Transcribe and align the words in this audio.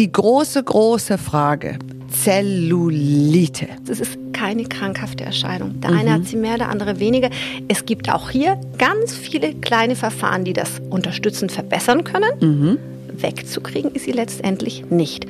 Die 0.00 0.10
große, 0.10 0.64
große 0.64 1.18
Frage. 1.18 1.78
Zellulite. 2.08 3.68
Es 3.86 4.00
ist 4.00 4.18
keine 4.32 4.64
krankhafte 4.64 5.24
Erscheinung. 5.24 5.78
Der 5.82 5.90
eine 5.90 6.08
mhm. 6.08 6.14
hat 6.14 6.24
sie 6.24 6.36
mehr, 6.36 6.56
der 6.56 6.70
andere 6.70 6.98
weniger. 7.00 7.28
Es 7.68 7.84
gibt 7.84 8.10
auch 8.10 8.30
hier 8.30 8.58
ganz 8.78 9.14
viele 9.14 9.52
kleine 9.52 9.96
Verfahren, 9.96 10.44
die 10.44 10.54
das 10.54 10.80
unterstützend 10.88 11.52
verbessern 11.52 12.04
können. 12.04 12.30
Mhm. 12.40 12.78
Wegzukriegen 13.20 13.90
ist 13.92 14.06
sie 14.06 14.12
letztendlich 14.12 14.86
nicht. 14.88 15.26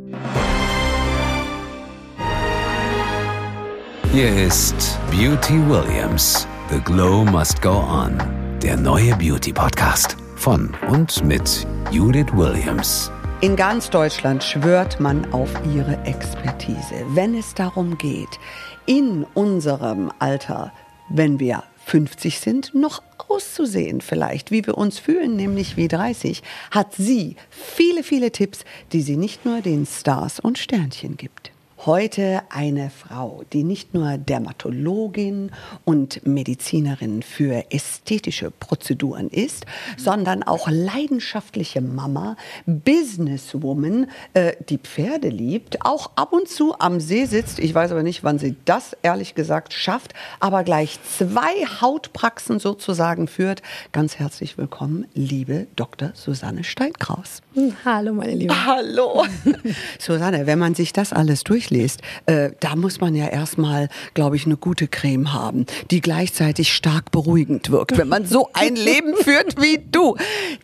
Hier 4.12 4.46
ist 4.46 5.00
Beauty 5.10 5.58
Williams. 5.68 6.46
The 6.70 6.78
Glow 6.84 7.24
Must 7.24 7.60
Go 7.60 7.70
On. 7.72 8.22
Der 8.62 8.76
neue 8.76 9.16
Beauty 9.16 9.52
Podcast 9.52 10.16
von 10.36 10.70
und 10.88 11.24
mit 11.24 11.66
Judith 11.90 12.28
Williams. 12.34 13.10
In 13.42 13.56
ganz 13.56 13.88
Deutschland 13.88 14.44
schwört 14.44 15.00
man 15.00 15.32
auf 15.32 15.48
ihre 15.74 15.96
Expertise, 16.04 17.06
wenn 17.14 17.34
es 17.34 17.54
darum 17.54 17.96
geht, 17.96 18.38
in 18.84 19.24
unserem 19.32 20.12
Alter, 20.18 20.74
wenn 21.08 21.40
wir 21.40 21.62
50 21.86 22.38
sind, 22.38 22.74
noch 22.74 23.02
auszusehen 23.16 24.02
vielleicht, 24.02 24.50
wie 24.50 24.66
wir 24.66 24.76
uns 24.76 24.98
fühlen, 24.98 25.36
nämlich 25.36 25.78
wie 25.78 25.88
30, 25.88 26.42
hat 26.70 26.92
sie 26.94 27.36
viele, 27.48 28.02
viele 28.02 28.30
Tipps, 28.30 28.66
die 28.92 29.00
sie 29.00 29.16
nicht 29.16 29.46
nur 29.46 29.62
den 29.62 29.86
Stars 29.86 30.38
und 30.38 30.58
Sternchen 30.58 31.16
gibt. 31.16 31.49
Heute 31.86 32.42
eine 32.50 32.90
Frau, 32.90 33.42
die 33.54 33.64
nicht 33.64 33.94
nur 33.94 34.18
Dermatologin 34.18 35.50
und 35.86 36.26
Medizinerin 36.26 37.22
für 37.22 37.72
ästhetische 37.72 38.50
Prozeduren 38.50 39.30
ist, 39.30 39.64
sondern 39.96 40.42
auch 40.42 40.68
leidenschaftliche 40.68 41.80
Mama, 41.80 42.36
Businesswoman, 42.66 44.10
äh, 44.34 44.56
die 44.68 44.76
Pferde 44.76 45.30
liebt, 45.30 45.82
auch 45.86 46.10
ab 46.16 46.34
und 46.34 46.48
zu 46.48 46.78
am 46.78 47.00
See 47.00 47.24
sitzt. 47.24 47.58
Ich 47.58 47.74
weiß 47.74 47.92
aber 47.92 48.02
nicht, 48.02 48.24
wann 48.24 48.38
sie 48.38 48.56
das 48.66 48.94
ehrlich 49.02 49.34
gesagt 49.34 49.72
schafft, 49.72 50.12
aber 50.38 50.64
gleich 50.64 50.98
zwei 51.02 51.64
Hautpraxen 51.80 52.58
sozusagen 52.58 53.26
führt. 53.26 53.62
Ganz 53.92 54.18
herzlich 54.18 54.58
willkommen, 54.58 55.06
liebe 55.14 55.66
Dr. 55.76 56.10
Susanne 56.12 56.62
Steinkraus. 56.62 57.40
Hallo, 57.86 58.12
meine 58.12 58.34
Liebe. 58.34 58.66
Hallo. 58.66 59.24
Susanne, 59.98 60.46
wenn 60.46 60.58
man 60.58 60.74
sich 60.74 60.92
das 60.92 61.14
alles 61.14 61.42
durchliest, 61.42 61.69
durchliest, 61.70 62.02
äh, 62.26 62.50
da 62.60 62.76
muss 62.76 63.00
man 63.00 63.14
ja 63.14 63.26
erstmal, 63.26 63.88
glaube 64.14 64.36
ich, 64.36 64.46
eine 64.46 64.56
gute 64.56 64.88
Creme 64.88 65.32
haben, 65.32 65.66
die 65.90 66.00
gleichzeitig 66.00 66.72
stark 66.72 67.10
beruhigend 67.10 67.70
wirkt, 67.70 67.96
wenn 67.96 68.08
man 68.08 68.26
so 68.26 68.48
ein 68.52 68.76
Leben 68.80 69.14
führt 69.16 69.60
wie 69.60 69.80
du. 69.90 70.16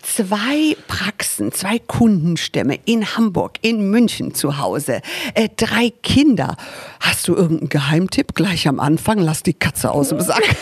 Zwei 0.03 0.77
Praxen, 0.89 1.53
zwei 1.53 1.79
Kundenstämme 1.79 2.79
in 2.85 3.17
Hamburg, 3.17 3.59
in 3.63 3.91
München 3.91 4.35
zu 4.35 4.59
Hause, 4.59 5.01
äh, 5.35 5.49
drei 5.57 5.91
Kinder. 6.03 6.57
Hast 7.01 7.29
du 7.29 7.35
irgendeinen 7.35 7.69
Geheimtipp 7.69 8.35
gleich 8.35 8.69
am 8.69 8.81
Anfang? 8.81 9.19
Lass 9.19 9.43
die 9.43 9.55
Katze 9.55 9.91
aus 9.91 10.09
dem 10.11 10.21
Sack. 10.21 10.43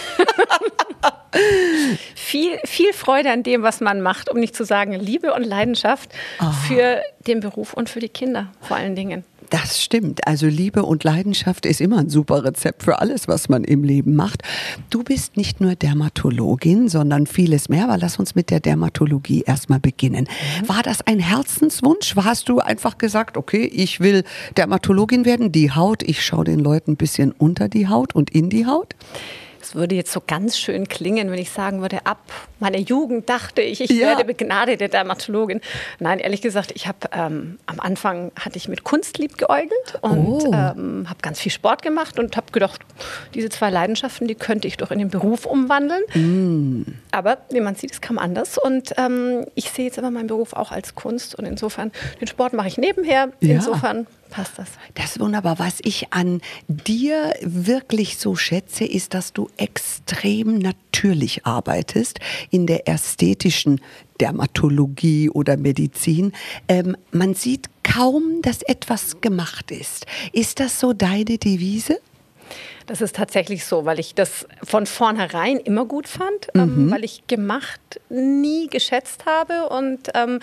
viel, 2.15 2.59
viel 2.65 2.93
Freude 2.93 3.31
an 3.31 3.43
dem, 3.43 3.63
was 3.63 3.81
man 3.81 4.01
macht, 4.01 4.31
um 4.31 4.39
nicht 4.39 4.55
zu 4.55 4.65
sagen 4.65 4.93
Liebe 4.93 5.33
und 5.35 5.45
Leidenschaft 5.45 6.11
oh. 6.41 6.51
für 6.67 7.03
den 7.27 7.41
Beruf 7.41 7.75
und 7.75 7.89
für 7.89 8.01
die 8.01 8.09
Kinder 8.09 8.49
vor 8.61 8.77
allen 8.77 8.95
Dingen. 8.95 9.25
Das 9.51 9.83
stimmt. 9.83 10.27
Also 10.27 10.47
Liebe 10.47 10.83
und 10.83 11.05
Leidenschaft 11.05 11.67
ist 11.67 11.81
immer 11.81 11.99
ein 11.99 12.09
super 12.09 12.45
Rezept 12.45 12.83
für 12.83 13.01
alles, 13.01 13.29
was 13.29 13.49
man 13.49 13.65
im 13.65 13.85
Leben 13.85 14.15
macht. 14.15 14.43
Du 14.91 15.03
bist 15.03 15.37
nicht 15.37 15.61
nur 15.61 15.75
Dermatologin, 15.75 16.89
sondern 16.89 17.27
vieles 17.27 17.69
mehr. 17.69 17.85
Aber 17.85 17.99
lass 17.99 18.19
uns 18.19 18.35
mit 18.35 18.51
der 18.51 18.61
Dermatologie 18.61 19.43
erstmal 19.47 19.81
beginnen. 19.81 20.29
Mhm. 20.63 20.69
War 20.69 20.83
das 20.83 21.03
ein 21.03 21.19
Herzenswunsch? 21.19 22.15
Hast 22.17 22.49
du 22.49 22.61
einfach 22.61 22.99
gesagt, 22.99 23.37
okay, 23.37 23.65
ich 23.65 24.01
will 24.01 24.25
Dermatologin 24.57 25.25
werden, 25.25 25.53
die 25.53 25.71
Haut, 25.71 26.03
ich 26.03 26.25
schaue 26.25 26.45
den 26.45 26.61
Leuten 26.61 26.93
ein 26.93 26.97
bisschen 26.97 27.33
unter 27.33 27.69
die 27.69 27.89
Haut 27.89 28.15
und 28.15 28.31
in 28.31 28.51
die 28.51 28.67
Haut? 28.67 28.95
Es 29.65 29.75
würde 29.75 29.95
jetzt 29.95 30.13
so 30.13 30.23
ganz 30.25 30.59
schön 30.59 30.89
klingen, 30.89 31.31
wenn 31.31 31.39
ich 31.39 31.51
sagen 31.51 31.81
würde, 31.81 32.05
ab 32.05 32.21
meiner 32.61 32.77
Jugend 32.77 33.31
dachte 33.31 33.63
ich, 33.63 33.81
ich 33.81 33.91
ja. 33.91 34.09
werde 34.09 34.25
begnadete 34.25 34.91
Dermatologin. 34.91 35.63
Nein, 35.99 36.19
ehrlich 36.19 36.43
gesagt, 36.43 36.73
ich 36.75 36.87
habe 36.87 36.99
ähm, 37.13 37.59
am 37.65 37.81
Anfang 37.81 38.31
hatte 38.39 38.59
ich 38.59 38.69
mit 38.69 38.85
Kunst 38.85 39.17
lieb 39.17 39.39
geäugelt 39.39 39.99
und 40.03 40.45
oh. 40.45 40.53
ähm, 40.53 41.07
habe 41.09 41.19
ganz 41.23 41.41
viel 41.41 41.51
Sport 41.51 41.81
gemacht 41.81 42.19
und 42.19 42.37
habe 42.37 42.53
gedacht, 42.53 42.83
diese 43.33 43.49
zwei 43.49 43.71
Leidenschaften, 43.71 44.29
die 44.29 44.35
könnte 44.35 44.69
ich 44.69 44.77
doch 44.77 44.91
in 44.91 44.99
den 44.99 45.09
Beruf 45.09 45.47
umwandeln. 45.47 46.03
Mm. 46.15 46.83
Aber 47.11 47.39
wie 47.51 47.61
man 47.61 47.75
sieht, 47.75 47.93
es 47.93 48.03
kam 48.03 48.19
anders 48.19 48.59
und 48.59 48.93
ähm, 48.99 49.47
ich 49.55 49.71
sehe 49.71 49.87
jetzt 49.87 49.99
aber 49.99 50.11
meinen 50.11 50.27
Beruf 50.27 50.53
auch 50.53 50.73
als 50.73 50.95
Kunst 50.95 51.35
und 51.37 51.47
insofern 51.47 51.91
den 52.21 52.27
Sport 52.27 52.53
mache 52.53 52.69
ich 52.69 52.77
nebenher. 52.77 53.31
Ja. 53.41 53.55
Insofern 53.55 54.07
passt 54.35 54.59
das. 54.59 54.69
Das 54.95 55.13
ist 55.13 55.21
wunderbar. 55.21 55.59
Was 55.59 55.79
ich 55.83 56.13
an 56.13 56.41
dir 56.67 57.35
wirklich 57.41 58.19
so 58.19 58.35
schätze, 58.35 58.85
ist, 58.85 59.15
dass 59.15 59.33
du 59.33 59.49
extrem 59.59 60.59
natürlich 60.59 61.47
arbeitest 61.47 62.21
in 62.51 62.67
der 62.67 62.89
ästhetischen 62.89 63.81
Dermatologie 64.21 65.31
oder 65.31 65.57
Medizin. 65.57 66.33
Ähm, 66.69 66.97
man 67.11 67.35
sieht 67.35 67.69
kaum, 67.83 68.41
dass 68.43 68.63
etwas 68.63 69.21
gemacht 69.21 69.71
ist. 69.71 70.07
Ist 70.33 70.61
das 70.61 70.81
so 70.81 70.93
deine 70.93 71.39
Devise? 71.39 71.99
Das 72.87 73.01
ist 73.01 73.17
tatsächlich 73.17 73.65
so, 73.65 73.85
weil 73.85 73.99
ich 73.99 74.15
das 74.15 74.47
von 74.63 74.87
vornherein 74.87 75.59
immer 75.59 75.85
gut 75.85 76.09
fand, 76.09 76.49
ähm, 76.55 76.61
mhm. 76.61 76.87
ähm, 76.87 76.91
weil 76.91 77.05
ich 77.05 77.27
gemacht 77.27 77.81
nie 78.09 78.69
geschätzt 78.69 79.25
habe 79.27 79.69
und 79.69 80.11
ähm, 80.15 80.41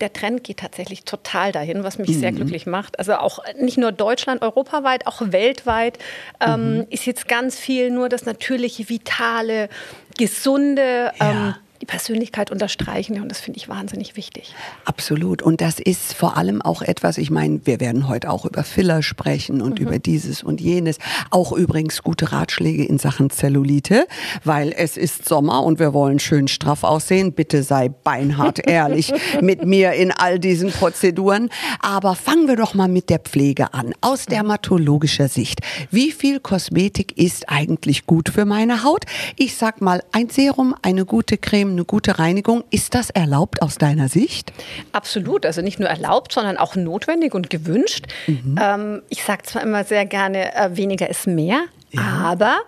der 0.00 0.12
Trend 0.12 0.44
geht 0.44 0.58
tatsächlich 0.58 1.04
total 1.04 1.52
dahin, 1.52 1.84
was 1.84 1.98
mich 1.98 2.10
mhm. 2.10 2.20
sehr 2.20 2.32
glücklich 2.32 2.66
macht. 2.66 2.98
Also 2.98 3.14
auch 3.14 3.40
nicht 3.60 3.76
nur 3.76 3.92
Deutschland, 3.92 4.42
europaweit, 4.42 5.06
auch 5.06 5.20
weltweit 5.24 5.98
ähm, 6.40 6.78
mhm. 6.78 6.86
ist 6.90 7.06
jetzt 7.06 7.28
ganz 7.28 7.58
viel 7.58 7.90
nur 7.90 8.08
das 8.08 8.24
natürliche, 8.24 8.88
vitale, 8.88 9.68
gesunde. 10.16 11.12
Ja 11.18 11.30
ähm, 11.30 11.54
die 11.80 11.86
Persönlichkeit 11.86 12.50
unterstreichen. 12.50 13.20
Und 13.20 13.28
das 13.28 13.40
finde 13.40 13.58
ich 13.58 13.68
wahnsinnig 13.68 14.16
wichtig. 14.16 14.54
Absolut. 14.84 15.42
Und 15.42 15.60
das 15.60 15.78
ist 15.78 16.14
vor 16.14 16.36
allem 16.36 16.60
auch 16.60 16.82
etwas, 16.82 17.18
ich 17.18 17.30
meine, 17.30 17.60
wir 17.64 17.80
werden 17.80 18.08
heute 18.08 18.30
auch 18.30 18.44
über 18.44 18.64
Filler 18.64 19.02
sprechen 19.02 19.62
und 19.62 19.80
mhm. 19.80 19.86
über 19.86 19.98
dieses 19.98 20.42
und 20.42 20.60
jenes. 20.60 20.98
Auch 21.30 21.52
übrigens 21.52 22.02
gute 22.02 22.32
Ratschläge 22.32 22.84
in 22.84 22.98
Sachen 22.98 23.30
Zellulite, 23.30 24.06
weil 24.44 24.72
es 24.76 24.96
ist 24.96 25.26
Sommer 25.28 25.62
und 25.62 25.78
wir 25.78 25.94
wollen 25.94 26.18
schön 26.18 26.48
straff 26.48 26.84
aussehen. 26.84 27.32
Bitte 27.32 27.62
sei 27.62 27.88
beinhart 27.88 28.58
ehrlich 28.66 29.12
mit 29.40 29.64
mir 29.64 29.92
in 29.92 30.12
all 30.12 30.38
diesen 30.38 30.70
Prozeduren. 30.70 31.48
Aber 31.80 32.14
fangen 32.14 32.48
wir 32.48 32.56
doch 32.56 32.74
mal 32.74 32.88
mit 32.88 33.08
der 33.10 33.20
Pflege 33.20 33.72
an. 33.72 33.94
Aus 34.00 34.26
dermatologischer 34.26 35.28
Sicht. 35.28 35.60
Wie 35.90 36.12
viel 36.12 36.40
Kosmetik 36.40 37.16
ist 37.16 37.48
eigentlich 37.48 38.06
gut 38.06 38.28
für 38.28 38.44
meine 38.44 38.84
Haut? 38.84 39.04
Ich 39.36 39.56
sag 39.56 39.80
mal, 39.80 40.02
ein 40.12 40.28
Serum, 40.28 40.74
eine 40.82 41.04
gute 41.04 41.38
Creme, 41.38 41.69
eine 41.72 41.84
gute 41.84 42.18
Reinigung. 42.18 42.64
Ist 42.70 42.94
das 42.94 43.10
erlaubt 43.10 43.62
aus 43.62 43.78
deiner 43.78 44.08
Sicht? 44.08 44.52
Absolut. 44.92 45.46
Also 45.46 45.62
nicht 45.62 45.78
nur 45.78 45.88
erlaubt, 45.88 46.32
sondern 46.32 46.56
auch 46.56 46.76
notwendig 46.76 47.34
und 47.34 47.50
gewünscht. 47.50 48.06
Mhm. 48.26 48.58
Ähm, 48.60 49.02
ich 49.08 49.22
sage 49.24 49.42
zwar 49.44 49.62
immer 49.62 49.84
sehr 49.84 50.06
gerne, 50.06 50.54
äh, 50.54 50.76
weniger 50.76 51.08
ist 51.08 51.26
mehr, 51.26 51.62
ja. 51.90 52.02
aber 52.02 52.58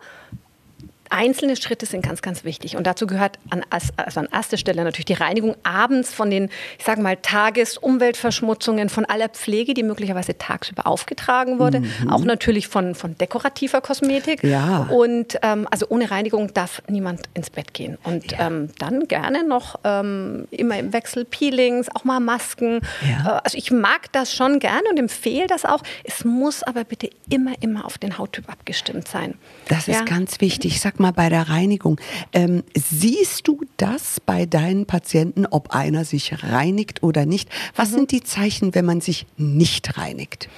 einzelne 1.13 1.57
Schritte 1.57 1.87
sind 1.87 2.05
ganz, 2.05 2.23
ganz 2.23 2.45
wichtig. 2.45 2.77
Und 2.77 2.87
dazu 2.87 3.07
gehört 3.07 3.39
an, 3.51 3.65
also 3.71 4.21
an 4.21 4.29
erster 4.33 4.57
Stelle 4.57 4.83
natürlich 4.83 5.05
die 5.05 5.13
Reinigung 5.13 5.55
abends 5.63 6.13
von 6.13 6.31
den, 6.31 6.49
ich 6.79 6.85
sage 6.85 7.03
mal, 7.03 7.17
Tagesumweltverschmutzungen, 7.17 8.89
von 8.89 9.05
aller 9.05 9.29
Pflege, 9.29 9.75
die 9.75 9.83
möglicherweise 9.83 10.37
tagsüber 10.39 10.87
aufgetragen 10.87 11.59
wurde. 11.59 11.81
Mhm. 11.81 12.11
Auch 12.11 12.25
natürlich 12.25 12.69
von, 12.69 12.95
von 12.95 13.17
dekorativer 13.19 13.81
Kosmetik. 13.81 14.43
Ja. 14.43 14.89
Und 14.91 15.39
ähm, 15.43 15.69
also 15.71 15.87
ohne 15.89 16.11
Reinigung 16.11 16.55
darf 16.55 16.83
niemand 16.89 17.23
ins 17.35 17.51
Bett 17.51 17.75
gehen. 17.75 17.99
Und 18.05 18.33
ja. 18.33 18.47
ähm, 18.47 18.71
dann 18.79 19.07
gerne 19.07 19.47
noch 19.47 19.79
ähm, 19.85 20.49
immer 20.51 20.79
im 20.79 20.93
Wechsel 20.93 21.25
Peelings, 21.25 21.89
auch 21.95 22.05
mal 22.05 22.21
Masken. 22.21 22.81
Ja. 23.03 23.37
Äh, 23.37 23.41
also 23.45 23.59
ich 23.59 23.71
mag 23.71 24.11
das 24.13 24.35
schon 24.35 24.59
gerne 24.59 24.89
und 24.91 24.99
empfehle 24.99 25.47
das 25.47 25.65
auch. 25.65 25.83
Es 26.05 26.25
muss 26.25 26.63
aber 26.63 26.85
bitte 26.85 27.11
immer, 27.29 27.53
immer 27.61 27.85
auf 27.85 27.99
den 27.99 28.17
Hauttyp 28.17 28.49
abgestimmt 28.49 29.09
sein. 29.09 29.35
Das 29.69 29.89
ist 29.89 30.07
ganz 30.07 30.41
wichtig. 30.41 30.81
Sag 30.81 30.99
mal 30.99 31.02
bei 31.11 31.29
der 31.29 31.49
Reinigung. 31.49 32.01
Ähm, 32.33 32.63
siehst 32.77 33.49
du 33.49 33.63
das 33.77 34.21
bei 34.21 34.47
deinen 34.47 34.87
Patienten, 34.87 35.47
ob 35.47 35.75
einer 35.75 36.05
sich 36.05 36.45
reinigt 36.45 37.03
oder 37.03 37.27
nicht? 37.27 37.49
Was 37.75 37.91
mhm. 37.91 37.95
sind 37.95 38.11
die 38.13 38.23
Zeichen, 38.23 38.75
wenn 38.77 38.85
man 38.85 39.01
sich 39.01 39.27
nicht 39.37 39.99
reinigt? 39.99 40.49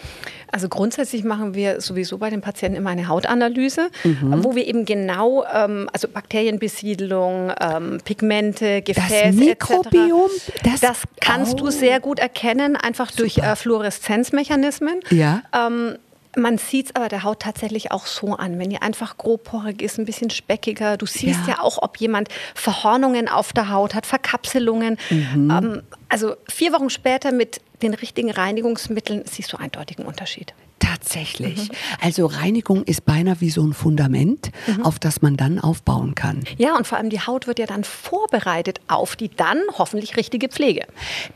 Also 0.55 0.69
grundsätzlich 0.69 1.25
machen 1.25 1.55
wir 1.55 1.81
sowieso 1.81 2.19
bei 2.19 2.31
den 2.31 2.41
Patienten 2.41 2.77
immer 2.77 2.91
eine 2.91 3.09
Hautanalyse, 3.09 3.89
mhm. 4.05 4.45
wo 4.45 4.55
wir 4.55 4.69
eben 4.69 4.85
genau, 4.85 5.45
ähm, 5.53 5.91
also 5.93 6.07
Bakterienbesiedlung, 6.07 7.53
ähm, 7.61 7.99
Pigmente, 8.05 8.81
Gefäße 8.83 9.25
das 9.25 9.35
Mikrobiom, 9.35 10.31
das, 10.63 10.81
das 10.81 11.03
kannst 11.21 11.55
oh. 11.55 11.65
du 11.65 11.71
sehr 11.71 11.99
gut 11.99 12.21
erkennen, 12.21 12.77
einfach 12.77 13.11
durch 13.11 13.39
äh, 13.39 13.57
Fluoreszenzmechanismen. 13.57 15.01
Ja. 15.11 15.43
Ähm, 15.53 15.97
man 16.37 16.59
sieht 16.59 16.87
es 16.87 16.97
aber 16.97 17.09
der 17.09 17.23
Haut 17.23 17.41
tatsächlich 17.41 17.91
auch 17.93 18.07
so 18.07 18.35
an, 18.35 18.59
wenn 18.59 18.71
die 18.71 18.81
einfach 18.81 19.17
grobporig 19.17 19.83
ist, 19.83 19.99
ein 19.99 20.05
bisschen 20.05 20.31
speckiger. 20.31 20.97
Du 20.97 21.07
siehst 21.07 21.47
ja, 21.47 21.55
ja 21.55 21.61
auch, 21.61 21.83
ob 21.83 21.97
jemand 21.99 22.29
Verhornungen 22.55 23.29
auf 23.29 23.53
der 23.53 23.71
Haut 23.71 23.95
hat, 23.95 24.07
Verkapselungen. 24.07 24.99
Mhm. 25.11 25.51
Ähm, 25.51 25.83
also 26.09 26.37
vier 26.49 26.73
Wochen 26.73 26.91
später 26.91 27.33
mit 27.33 27.61
den 27.83 27.95
richtigen 27.95 28.31
Reinigungsmitteln 28.31 29.25
siehst 29.27 29.53
du 29.53 29.57
eindeutigen 29.59 30.07
Unterschied. 30.07 30.55
Tatsächlich. 30.85 31.71
Also 32.01 32.27
Reinigung 32.27 32.83
ist 32.85 33.05
beinahe 33.05 33.41
wie 33.41 33.51
so 33.51 33.63
ein 33.63 33.73
Fundament, 33.73 34.51
auf 34.83 34.99
das 34.99 35.23
man 35.23 35.37
dann 35.37 35.59
aufbauen 35.59 36.15
kann. 36.15 36.45
Ja, 36.59 36.77
und 36.77 36.87
vor 36.87 36.99
allem 36.99 37.11
die 37.11 37.21
Haut 37.21 37.47
wird 37.47 37.59
ja 37.59 37.67
dann 37.67 37.85
vorbereitet 37.85 38.81
auf 38.89 39.17
die 39.17 39.29
dann 39.29 39.59
hoffentlich 39.79 40.17
richtige 40.17 40.49
Pflege. 40.49 40.87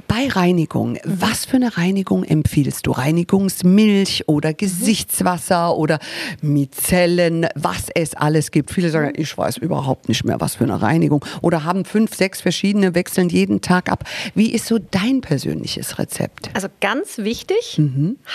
Bei 0.06 0.28
Reinigung, 0.28 0.98
was 1.04 1.44
für 1.44 1.56
eine 1.56 1.76
Reinigung 1.76 2.24
empfiehlst 2.24 2.86
du? 2.86 2.92
Reinigungsmilch 2.92 4.24
oder 4.26 4.52
Gesichtswasser 4.52 5.76
oder 5.76 5.98
Mizellen, 6.40 7.46
was 7.54 7.88
es 7.94 8.14
alles 8.14 8.50
gibt. 8.50 8.70
Viele 8.70 8.90
sagen, 8.90 9.12
ich 9.16 9.36
weiß 9.36 9.58
überhaupt 9.58 10.08
nicht 10.08 10.24
mehr, 10.24 10.40
was 10.40 10.56
für 10.56 10.64
eine 10.64 10.80
Reinigung. 10.82 11.24
Oder 11.42 11.64
haben 11.64 11.84
fünf, 11.84 12.14
sechs 12.14 12.40
verschiedene, 12.40 12.94
wechseln 12.94 13.28
jeden 13.28 13.60
Tag 13.60 13.90
ab. 13.90 14.04
Wie 14.34 14.52
ist 14.52 14.66
so 14.66 14.78
dein 14.78 15.20
persönliches 15.20 15.98
Rezept? 15.98 16.50
Also 16.54 16.68
ganz 16.80 17.18
wichtig, 17.18 17.80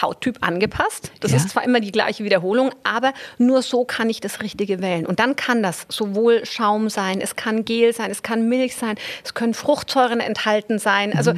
Hauttyp 0.01 0.37
angepasst. 0.41 1.02
Das 1.19 1.31
Ja. 1.31 1.37
ist 1.37 1.49
zwar 1.49 1.63
immer 1.63 1.79
die 1.79 1.91
gleiche 1.91 2.23
Wiederholung, 2.23 2.71
aber 2.83 3.13
nur 3.37 3.61
so 3.61 3.85
kann 3.85 4.09
ich 4.09 4.21
das 4.21 4.41
Richtige 4.41 4.81
wählen. 4.81 5.05
Und 5.05 5.19
dann 5.19 5.35
kann 5.35 5.63
das 5.63 5.85
sowohl 5.89 6.45
Schaum 6.45 6.89
sein, 6.89 7.21
es 7.21 7.35
kann 7.35 7.65
Gel 7.65 7.93
sein, 7.93 8.11
es 8.11 8.23
kann 8.23 8.47
Milch 8.49 8.75
sein, 8.75 8.95
es 9.23 9.33
können 9.33 9.53
Fruchtsäuren 9.53 10.19
enthalten 10.19 10.79
sein. 10.79 11.13
Also 11.15 11.33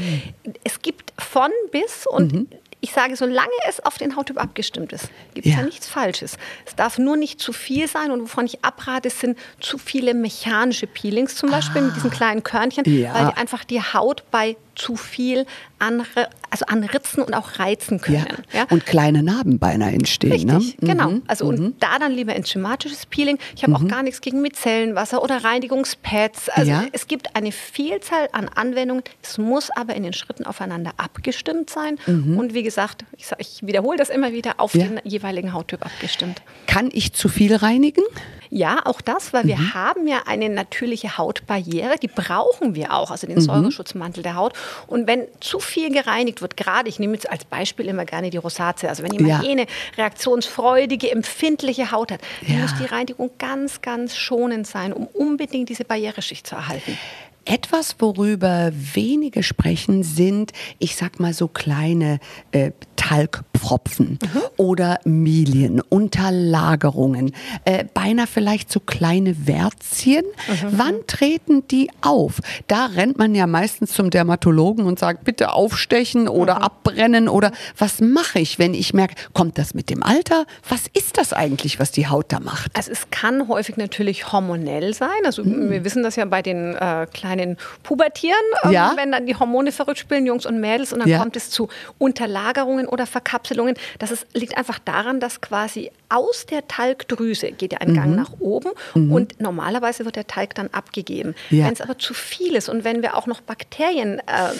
es 0.63 0.81
gibt 0.81 1.13
von 1.17 1.49
bis 1.71 2.05
und 2.07 2.47
ich 2.85 2.91
sage, 2.93 3.15
solange 3.15 3.49
es 3.67 3.79
auf 3.83 3.97
den 3.97 4.15
Hauttyp 4.15 4.37
abgestimmt 4.39 4.93
ist, 4.93 5.09
gibt 5.33 5.47
es 5.47 5.53
Ja. 5.53 5.59
ja 5.59 5.65
nichts 5.65 5.87
Falsches. 5.87 6.37
Es 6.65 6.75
darf 6.75 6.97
nur 6.99 7.17
nicht 7.17 7.39
zu 7.39 7.51
viel 7.51 7.87
sein 7.87 8.11
und 8.11 8.21
wovon 8.21 8.45
ich 8.45 8.63
abrate, 8.63 9.09
sind 9.09 9.37
zu 9.59 9.77
viele 9.77 10.13
mechanische 10.13 10.85
Peelings 10.87 11.35
zum 11.35 11.49
Beispiel 11.49 11.81
mit 11.81 11.95
diesen 11.95 12.11
kleinen 12.11 12.43
Körnchen, 12.43 12.83
Ja. 12.85 13.13
weil 13.15 13.27
die 13.31 13.37
einfach 13.37 13.63
die 13.63 13.81
Haut 13.81 14.23
bei 14.29 14.55
zu 14.75 14.97
viel 14.97 15.45
anre 15.79 16.29
also 16.49 16.65
anritzen 16.67 17.23
und 17.23 17.33
auch 17.33 17.59
reizen 17.59 17.97
Ja. 18.07 18.23
können. 18.23 18.43
Ja. 18.53 18.65
Und 18.69 18.85
kleine 18.85 19.23
Narben 19.23 19.57
beinahe 19.57 19.91
entstehen. 19.93 20.49
Richtig, 20.49 20.81
ne? 20.81 20.87
genau. 20.93 21.09
Mhm. 21.11 21.23
Also 21.27 21.45
und 21.45 21.81
da 21.81 21.97
dann 21.99 22.11
lieber 22.11 22.35
enzymatisches 22.35 23.05
Peeling. 23.05 23.37
Ich 23.55 23.63
habe 23.63 23.73
auch 23.75 23.85
gar 23.87 24.03
nichts 24.03 24.19
gegen 24.21 24.41
Micellenwasser 24.41 25.21
oder 25.23 25.43
Reinigungspads. 25.45 26.49
Also 26.49 26.71
Ja. 26.71 26.83
es 26.91 27.07
gibt 27.07 27.35
eine 27.35 27.51
Vielzahl 27.51 28.27
an 28.31 28.49
Anwendungen. 28.53 29.03
Es 29.21 29.37
muss 29.37 29.69
aber 29.71 29.95
in 29.95 30.03
den 30.03 30.13
Schritten 30.13 30.45
aufeinander 30.45 30.91
abgestimmt 30.97 31.69
sein. 31.69 31.97
Und 32.05 32.53
wie 32.53 32.63
gesagt, 32.63 32.74
ich, 33.17 33.27
sag, 33.27 33.39
ich 33.39 33.65
wiederhole 33.65 33.97
das 33.97 34.09
immer 34.09 34.31
wieder, 34.33 34.55
auf 34.57 34.73
Ja. 34.75 34.85
den 34.85 34.99
jeweiligen 35.03 35.53
Hauttyp 35.53 35.85
abgestimmt. 35.85 36.41
Kann 36.67 36.89
ich 36.91 37.13
zu 37.13 37.29
viel 37.29 37.55
reinigen? 37.55 38.03
Ja, 38.49 38.81
auch 38.85 39.01
das, 39.01 39.33
weil 39.33 39.43
Mhm. 39.43 39.47
wir 39.49 39.73
haben 39.73 40.07
ja 40.07 40.23
eine 40.27 40.49
natürliche 40.49 41.17
Hautbarriere, 41.17 41.95
die 42.01 42.07
brauchen 42.07 42.75
wir 42.75 42.93
auch, 42.93 43.11
also 43.11 43.25
Mhm. 43.27 43.31
den 43.31 43.41
Säureschutzmantel 43.41 44.23
der 44.23 44.35
Haut. 44.35 44.53
Und 44.87 45.07
wenn 45.07 45.25
zu 45.39 45.59
viel 45.59 45.91
gereinigt 45.91 46.41
wird, 46.41 46.55
gerade, 46.55 46.87
ich 46.87 46.99
nehme 46.99 47.13
jetzt 47.13 47.29
als 47.29 47.43
Beispiel 47.45 47.87
immer 47.87 48.05
gerne 48.05 48.29
die 48.29 48.37
Rosatia, 48.37 48.89
also 48.89 49.03
wenn 49.03 49.11
jemand 49.13 49.43
Ja. 49.43 49.49
eine 49.49 49.65
reaktionsfreudige, 49.97 51.11
empfindliche 51.11 51.91
Haut 51.91 52.11
hat, 52.11 52.21
dann 52.47 52.55
Ja. 52.57 52.61
muss 52.61 52.75
die 52.75 52.85
Reinigung 52.85 53.31
ganz, 53.37 53.81
ganz 53.81 54.15
schonend 54.15 54.67
sein, 54.67 54.93
um 54.93 55.07
unbedingt 55.07 55.69
diese 55.69 55.83
Barriereschicht 55.85 56.45
zu 56.47 56.55
erhalten. 56.55 56.97
Etwas, 57.45 57.97
worüber 57.99 58.71
wenige 58.73 59.43
sprechen, 59.43 60.03
sind, 60.03 60.51
ich 60.79 60.95
sag 60.95 61.19
mal, 61.19 61.31
so 61.31 61.47
kleine 61.47 62.19
äh, 62.51 62.71
Talgpfropfen 62.95 64.19
oder 64.57 64.99
Milien, 65.05 65.81
Unterlagerungen, 65.81 67.33
äh, 67.65 67.85
beinahe 67.93 68.27
vielleicht 68.27 68.71
so 68.71 68.79
kleine 68.79 69.47
Wärzchen. 69.47 70.23
Wann 70.69 70.95
treten 71.07 71.67
die 71.67 71.89
auf? 72.01 72.39
Da 72.67 72.87
rennt 72.87 73.17
man 73.17 73.35
ja 73.35 73.47
meistens 73.47 73.91
zum 73.93 74.09
Dermatologen 74.09 74.85
und 74.85 74.99
sagt, 74.99 75.23
bitte 75.23 75.51
aufstechen 75.53 76.27
oder 76.27 76.61
abbrennen 76.61 77.27
oder 77.29 77.51
was 77.77 78.01
mache 78.01 78.39
ich, 78.39 78.59
wenn 78.59 78.73
ich 78.73 78.93
merke, 78.93 79.15
kommt 79.33 79.57
das 79.57 79.73
mit 79.73 79.89
dem 79.89 80.03
Alter? 80.03 80.45
Was 80.69 80.83
ist 80.93 81.17
das 81.17 81.33
eigentlich, 81.33 81.79
was 81.79 81.91
die 81.91 82.07
Haut 82.07 82.25
da 82.29 82.39
macht? 82.39 82.71
Also 82.75 82.91
es 82.91 83.09
kann 83.11 83.47
häufig 83.47 83.77
natürlich 83.77 84.31
hormonell 84.31 84.93
sein. 84.93 85.09
Also 85.25 85.43
Mhm. 85.43 85.69
wir 85.69 85.83
wissen 85.83 86.03
das 86.03 86.15
ja 86.15 86.25
bei 86.25 86.41
den 86.41 86.75
äh, 86.75 87.07
kleinen 87.13 87.57
Pubertieren, 87.83 88.35
ähm, 88.63 88.71
Ja. 88.71 88.93
wenn 88.95 89.11
dann 89.11 89.25
die 89.25 89.35
Hormone 89.35 89.71
verrückt 89.71 89.99
spielen, 89.99 90.25
Jungs 90.25 90.45
und 90.45 90.59
Mädels, 90.59 90.93
und 90.93 90.99
dann 90.99 91.09
Ja. 91.09 91.19
kommt 91.19 91.35
es 91.35 91.49
zu 91.49 91.67
Unterlagerungen 91.97 92.84
oder 92.87 93.05
Verkapselungen. 93.05 93.75
Das 93.99 94.11
ist, 94.11 94.25
liegt 94.33 94.57
einfach 94.57 94.79
daran, 94.79 95.19
dass 95.19 95.41
quasi 95.41 95.91
aus 96.09 96.45
der 96.45 96.67
Talgdrüse 96.67 97.51
geht 97.51 97.73
ja 97.73 97.79
ein 97.79 97.91
Mhm. 97.91 97.95
Gang 97.95 98.15
nach 98.15 98.31
oben 98.39 98.69
und 98.93 99.39
normalerweise 99.41 100.05
wird 100.05 100.15
der 100.15 100.27
Talg 100.27 100.53
dann 100.55 100.67
abgegeben. 100.71 101.35
Ja. 101.49 101.65
Wenn 101.65 101.73
es 101.73 101.81
aber 101.81 101.97
zu 101.97 102.13
viel 102.13 102.55
ist 102.55 102.69
und 102.69 102.83
wenn 102.83 103.01
wir 103.01 103.15
auch 103.17 103.25
noch 103.27 103.41
Bakterien 103.41 104.21
ähm, 104.27 104.57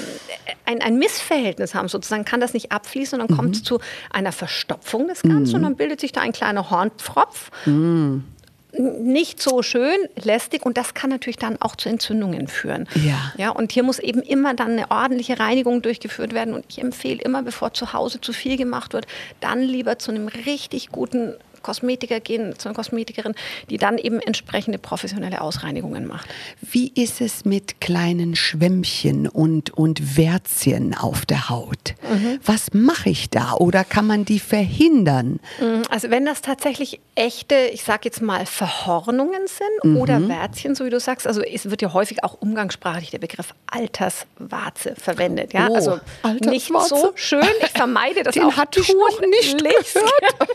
ein, 0.66 0.82
ein 0.82 0.98
Missverhältnis 0.98 1.76
haben, 1.76 1.88
sozusagen 1.88 2.26
kann 2.26 2.40
das 2.40 2.54
nicht 2.54 2.72
abfließen 2.72 3.20
und 3.22 3.30
dann 3.30 3.38
kommt 3.38 3.56
es 3.56 3.62
Mhm. 3.62 3.66
zu 3.66 3.80
einer 4.12 4.32
Verstopfung 4.32 5.08
des 5.08 5.22
Ganzen 5.22 5.56
und 5.56 5.64
dann 5.64 5.76
bildet 5.76 6.00
sich 6.02 6.12
da 6.12 6.22
ein 6.22 6.32
kleiner 6.34 6.70
Hornpfropf 6.72 7.52
nicht 8.78 9.42
so 9.42 9.62
schön, 9.62 9.98
lästig 10.22 10.66
und 10.66 10.78
das 10.78 10.94
kann 10.94 11.10
natürlich 11.10 11.38
dann 11.38 11.62
auch 11.62 11.76
zu 11.76 11.90
Entzündungen 11.90 12.48
führen. 12.48 12.88
Ja. 12.96 13.34
ja. 13.38 13.50
Und 13.50 13.72
hier 13.72 13.84
muss 13.84 14.00
eben 14.00 14.22
immer 14.22 14.54
dann 14.54 14.72
eine 14.72 14.92
ordentliche 14.92 15.40
Reinigung 15.40 15.82
durchgeführt 15.82 16.34
werden 16.34 16.54
und 16.54 16.66
ich 16.70 16.80
empfehle 16.80 17.22
immer, 17.22 17.44
bevor 17.44 17.74
zu 17.74 17.94
Hause 17.94 18.22
zu 18.22 18.34
viel 18.34 18.58
gemacht 18.58 18.94
wird, 18.94 19.08
dann 19.40 19.62
lieber 19.62 20.00
zu 20.00 20.12
einem 20.12 20.28
richtig 20.28 20.90
guten 20.90 21.36
Kosmetiker 21.66 22.20
gehen, 22.20 22.54
zu 22.60 22.70
einer 22.70 22.76
Kosmetikerin, 22.76 23.34
die 23.72 23.78
dann 23.78 23.98
eben 23.98 24.20
entsprechende 24.20 24.78
professionelle 24.78 25.42
Ausreinigungen 25.42 26.06
macht. 26.06 26.30
Wie 26.62 26.92
ist 26.94 27.22
es 27.22 27.44
mit 27.44 27.82
kleinen 27.82 28.36
Schwämmchen 28.36 29.28
und, 29.28 29.72
und 29.72 30.16
Wärzchen 30.16 30.94
auf 30.96 31.26
der 31.26 31.50
Haut? 31.50 31.96
Was 32.46 32.74
mache 32.74 33.10
ich 33.10 33.32
da? 33.32 33.54
Oder 33.54 33.84
kann 33.84 34.06
man 34.06 34.26
die 34.26 34.40
verhindern? 34.40 35.40
Also 35.90 36.12
wenn 36.12 36.26
das 36.26 36.42
tatsächlich 36.42 37.00
echte, 37.16 37.56
ich 37.56 37.84
sage 37.84 38.02
jetzt 38.06 38.22
mal 38.22 38.46
Verhornungen 38.46 39.48
sind 39.48 39.98
oder 39.98 40.28
Wärzchen, 40.28 40.76
so 40.76 40.86
wie 40.86 40.90
du 40.92 41.00
sagst, 41.00 41.26
also 41.26 41.42
es 41.42 41.70
wird 41.70 41.82
ja 41.82 41.94
häufig 41.94 42.24
auch 42.24 42.36
umgangssprachlich 42.42 43.10
der 43.10 43.20
Begriff 43.20 43.56
Alterswarze 43.66 44.96
verwendet. 44.96 45.54
Ja? 45.54 45.68
Oh, 45.70 45.74
also 45.74 46.00
nicht 46.50 46.72
so 46.88 47.14
schön. 47.16 47.44
Ich 47.62 47.72
vermeide 47.72 48.22
das 48.24 48.36
Den 48.36 48.44
auch 48.44 48.58
hatte 48.58 48.82
ich 48.82 48.94
noch 48.94 49.22
nicht 49.22 49.58
gehört. 49.58 50.50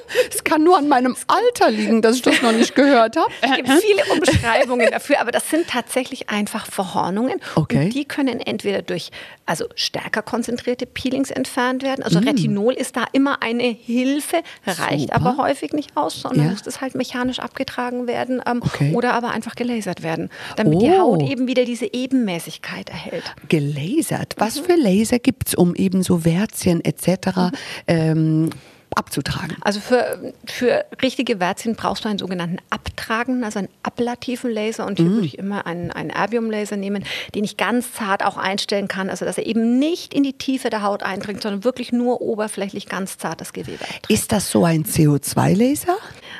Es 0.50 0.54
kann 0.56 0.64
nur 0.64 0.78
an 0.78 0.88
meinem 0.88 1.14
Alter 1.28 1.70
liegen, 1.70 2.02
dass 2.02 2.16
ich 2.16 2.22
das 2.22 2.42
noch 2.42 2.50
nicht 2.50 2.74
gehört 2.74 3.16
habe. 3.16 3.30
Es 3.40 3.54
gibt 3.54 3.68
viele 3.68 4.02
Umschreibungen 4.12 4.90
dafür, 4.90 5.20
aber 5.20 5.30
das 5.30 5.48
sind 5.48 5.68
tatsächlich 5.68 6.28
einfach 6.28 6.66
Verhornungen. 6.66 7.38
Okay. 7.54 7.84
Und 7.84 7.94
die 7.94 8.04
können 8.04 8.40
entweder 8.40 8.82
durch 8.82 9.10
also 9.46 9.66
stärker 9.76 10.22
konzentrierte 10.22 10.86
Peelings 10.86 11.30
entfernt 11.30 11.84
werden. 11.84 12.00
Mm. 12.00 12.04
Also 12.04 12.18
Retinol 12.18 12.72
ist 12.74 12.96
da 12.96 13.04
immer 13.12 13.42
eine 13.42 13.62
Hilfe, 13.62 14.42
reicht 14.66 15.02
Super. 15.12 15.14
aber 15.14 15.36
häufig 15.36 15.72
nicht 15.72 15.96
aus, 15.96 16.20
sondern 16.22 16.46
Ja. 16.46 16.50
muss 16.50 16.62
das 16.62 16.80
halt 16.80 16.96
mechanisch 16.96 17.38
abgetragen 17.38 18.08
werden 18.08 18.42
ähm, 18.44 18.60
Okay. 18.64 18.92
oder 18.94 19.14
aber 19.14 19.30
einfach 19.30 19.54
gelasert 19.54 20.02
werden, 20.02 20.30
damit 20.56 20.82
die 20.82 20.90
Oh. 20.90 20.98
Haut 20.98 21.22
eben 21.22 21.46
wieder 21.46 21.64
diese 21.64 21.92
Ebenmäßigkeit 21.92 22.88
erhält. 22.90 23.22
Gelasert. 23.48 24.34
Was 24.38 24.58
für 24.58 24.74
Laser 24.74 25.20
gibt 25.20 25.48
es, 25.48 25.54
um 25.54 25.76
eben 25.76 26.02
so 26.02 26.24
Wärzchen 26.24 26.84
etc. 26.84 27.52
Ähm, 27.86 28.50
abzutragen? 28.96 29.56
Also 29.62 29.80
für, 29.80 30.32
für 30.46 30.84
richtige 31.02 31.40
Wärzchen 31.40 31.74
brauchst 31.76 32.04
du 32.04 32.08
einen 32.08 32.18
sogenannten 32.18 32.58
abtragenden, 32.70 33.44
also 33.44 33.60
einen 33.60 33.68
ablativen 33.82 34.50
Laser. 34.50 34.86
Und 34.86 34.98
hier 34.98 35.06
Mhm. 35.08 35.14
würde 35.14 35.26
ich 35.26 35.38
immer 35.38 35.66
einen, 35.66 35.90
einen 35.90 36.10
Erbium-Laser 36.10 36.76
nehmen, 36.76 37.04
den 37.34 37.44
ich 37.44 37.56
ganz 37.56 37.92
zart 37.92 38.24
auch 38.24 38.36
einstellen 38.36 38.88
kann. 38.88 39.08
Also 39.10 39.24
dass 39.24 39.38
er 39.38 39.46
eben 39.46 39.78
nicht 39.78 40.12
in 40.14 40.22
die 40.22 40.32
Tiefe 40.34 40.70
der 40.70 40.82
Haut 40.82 41.02
eindringt, 41.02 41.42
sondern 41.42 41.64
wirklich 41.64 41.92
nur 41.92 42.20
oberflächlich 42.20 42.88
ganz 42.88 43.18
zart 43.18 43.40
das 43.40 43.52
Gewebe 43.52 43.82
abträgt. 43.84 44.10
Ist 44.10 44.32
das 44.32 44.50
so 44.50 44.64
ein 44.64 44.84
CO2-Laser? 44.84 45.96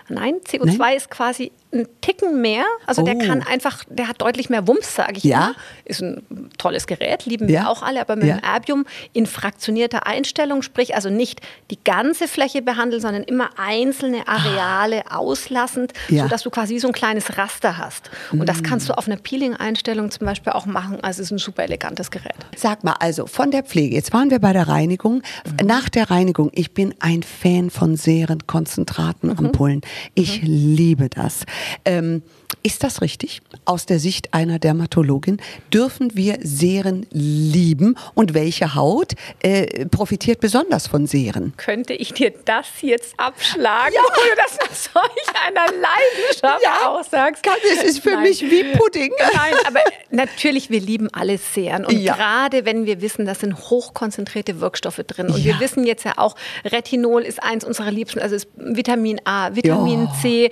Nein, 0.08 0.34
CO2 0.46 0.96
ist 0.96 1.10
quasi 1.10 1.52
ein 1.72 1.86
Ticken 2.00 2.40
mehr. 2.40 2.64
Also 2.86 3.02
der 3.02 3.14
Oh. 3.14 3.18
kann 3.18 3.42
einfach, 3.42 3.84
der 3.88 4.08
hat 4.08 4.20
deutlich 4.20 4.50
mehr 4.50 4.66
Wumms, 4.66 4.94
sage 4.96 5.14
ich 5.18 5.24
Ja. 5.24 5.38
immer. 5.48 5.54
Ist 5.84 6.02
ein 6.02 6.50
tolles 6.58 6.86
Gerät, 6.88 7.26
lieben 7.26 7.48
Ja. 7.48 7.60
wir 7.62 7.70
auch 7.70 7.82
alle, 7.82 8.00
aber 8.00 8.16
mit 8.16 8.26
Ja. 8.26 8.36
dem 8.38 8.44
Erbium 8.44 8.86
in 9.12 9.26
fraktionierter 9.26 10.06
Einstellung, 10.06 10.62
sprich 10.62 10.96
also 10.96 11.10
nicht 11.10 11.40
die 11.70 11.78
ganze 11.82 12.26
Fläche 12.26 12.60
behandeln, 12.62 13.00
sondern 13.00 13.22
immer 13.22 13.50
einzelne 13.56 14.26
Areale 14.26 15.04
auslassend, 15.12 15.92
Ah. 16.08 16.12
Ja. 16.12 16.22
sodass 16.24 16.42
du 16.42 16.50
quasi 16.50 16.78
so 16.80 16.88
ein 16.88 16.92
kleines 16.92 17.38
Raster 17.38 17.78
hast. 17.78 18.10
Und 18.32 18.46
das 18.48 18.62
kannst 18.64 18.88
du 18.88 18.94
auf 18.98 19.06
einer 19.06 19.16
Peeling-Einstellung 19.16 20.10
zum 20.10 20.26
Beispiel 20.26 20.52
auch 20.52 20.66
machen. 20.66 20.98
Also 21.02 21.20
es 21.22 21.26
ist 21.28 21.30
ein 21.32 21.38
super 21.38 21.62
elegantes 21.62 22.10
Gerät. 22.10 22.34
Sag 22.56 22.82
mal, 22.84 22.96
also 22.98 23.26
von 23.26 23.50
der 23.52 23.62
Pflege, 23.62 23.94
jetzt 23.94 24.12
waren 24.12 24.30
wir 24.30 24.40
bei 24.40 24.52
der 24.52 24.66
Reinigung. 24.68 25.22
Nach 25.64 25.88
der 25.88 26.10
Reinigung, 26.10 26.50
ich 26.52 26.74
bin 26.74 26.94
ein 26.98 27.22
Fan 27.22 27.70
von 27.70 27.96
Seren, 27.96 28.46
Konzentraten, 28.48 29.30
Ampullen. 29.38 29.82
Ich 30.14 30.40
liebe 30.42 31.08
das. 31.08 31.44
Ähm, 31.84 32.22
Ist 32.62 32.84
das 32.84 33.00
richtig? 33.00 33.40
Aus 33.64 33.86
der 33.86 33.98
Sicht 33.98 34.34
einer 34.34 34.58
Dermatologin 34.58 35.40
dürfen 35.72 36.14
wir 36.14 36.38
Seren 36.42 37.06
lieben 37.10 37.96
und 38.14 38.34
welche 38.34 38.74
Haut 38.74 39.12
äh, 39.42 39.86
profitiert 39.86 40.40
besonders 40.40 40.86
von 40.86 41.06
Seren? 41.06 41.54
Könnte 41.56 41.94
ich 41.94 42.12
dir 42.12 42.34
das 42.44 42.66
jetzt 42.82 43.18
abschlagen, 43.18 43.94
ja. 43.94 44.02
dass 44.36 44.58
du 44.58 44.90
solch 44.92 45.46
einer 45.46 45.66
Leidenschaft 45.72 46.62
ja, 46.62 46.88
aussagst? 46.88 47.42
Kann, 47.42 47.54
es 47.72 47.82
ist 47.82 48.00
für 48.00 48.10
Nein. 48.10 48.24
mich 48.24 48.42
wie 48.42 48.64
Pudding. 48.76 49.12
Nein, 49.34 49.54
aber 49.66 49.80
natürlich, 50.10 50.68
wir 50.68 50.80
lieben 50.80 51.08
alles 51.14 51.54
Seren. 51.54 51.86
Und 51.86 51.98
ja. 51.98 52.14
gerade 52.14 52.66
wenn 52.66 52.84
wir 52.84 53.00
wissen, 53.00 53.24
da 53.24 53.34
sind 53.34 53.56
hochkonzentrierte 53.56 54.60
Wirkstoffe 54.60 55.00
drin. 55.06 55.28
Und 55.28 55.44
wir 55.44 55.58
wissen 55.60 55.84
jetzt 55.84 56.04
ja 56.04 56.14
auch, 56.16 56.36
Retinol 56.64 57.22
ist 57.22 57.42
eins 57.42 57.64
unserer 57.64 57.90
Liebsten, 57.90 58.18
also 58.18 58.36
ist 58.36 58.48
Vitamin 58.56 59.18
A, 59.24 59.54
Vitamin 59.54 60.08
C, 60.20 60.50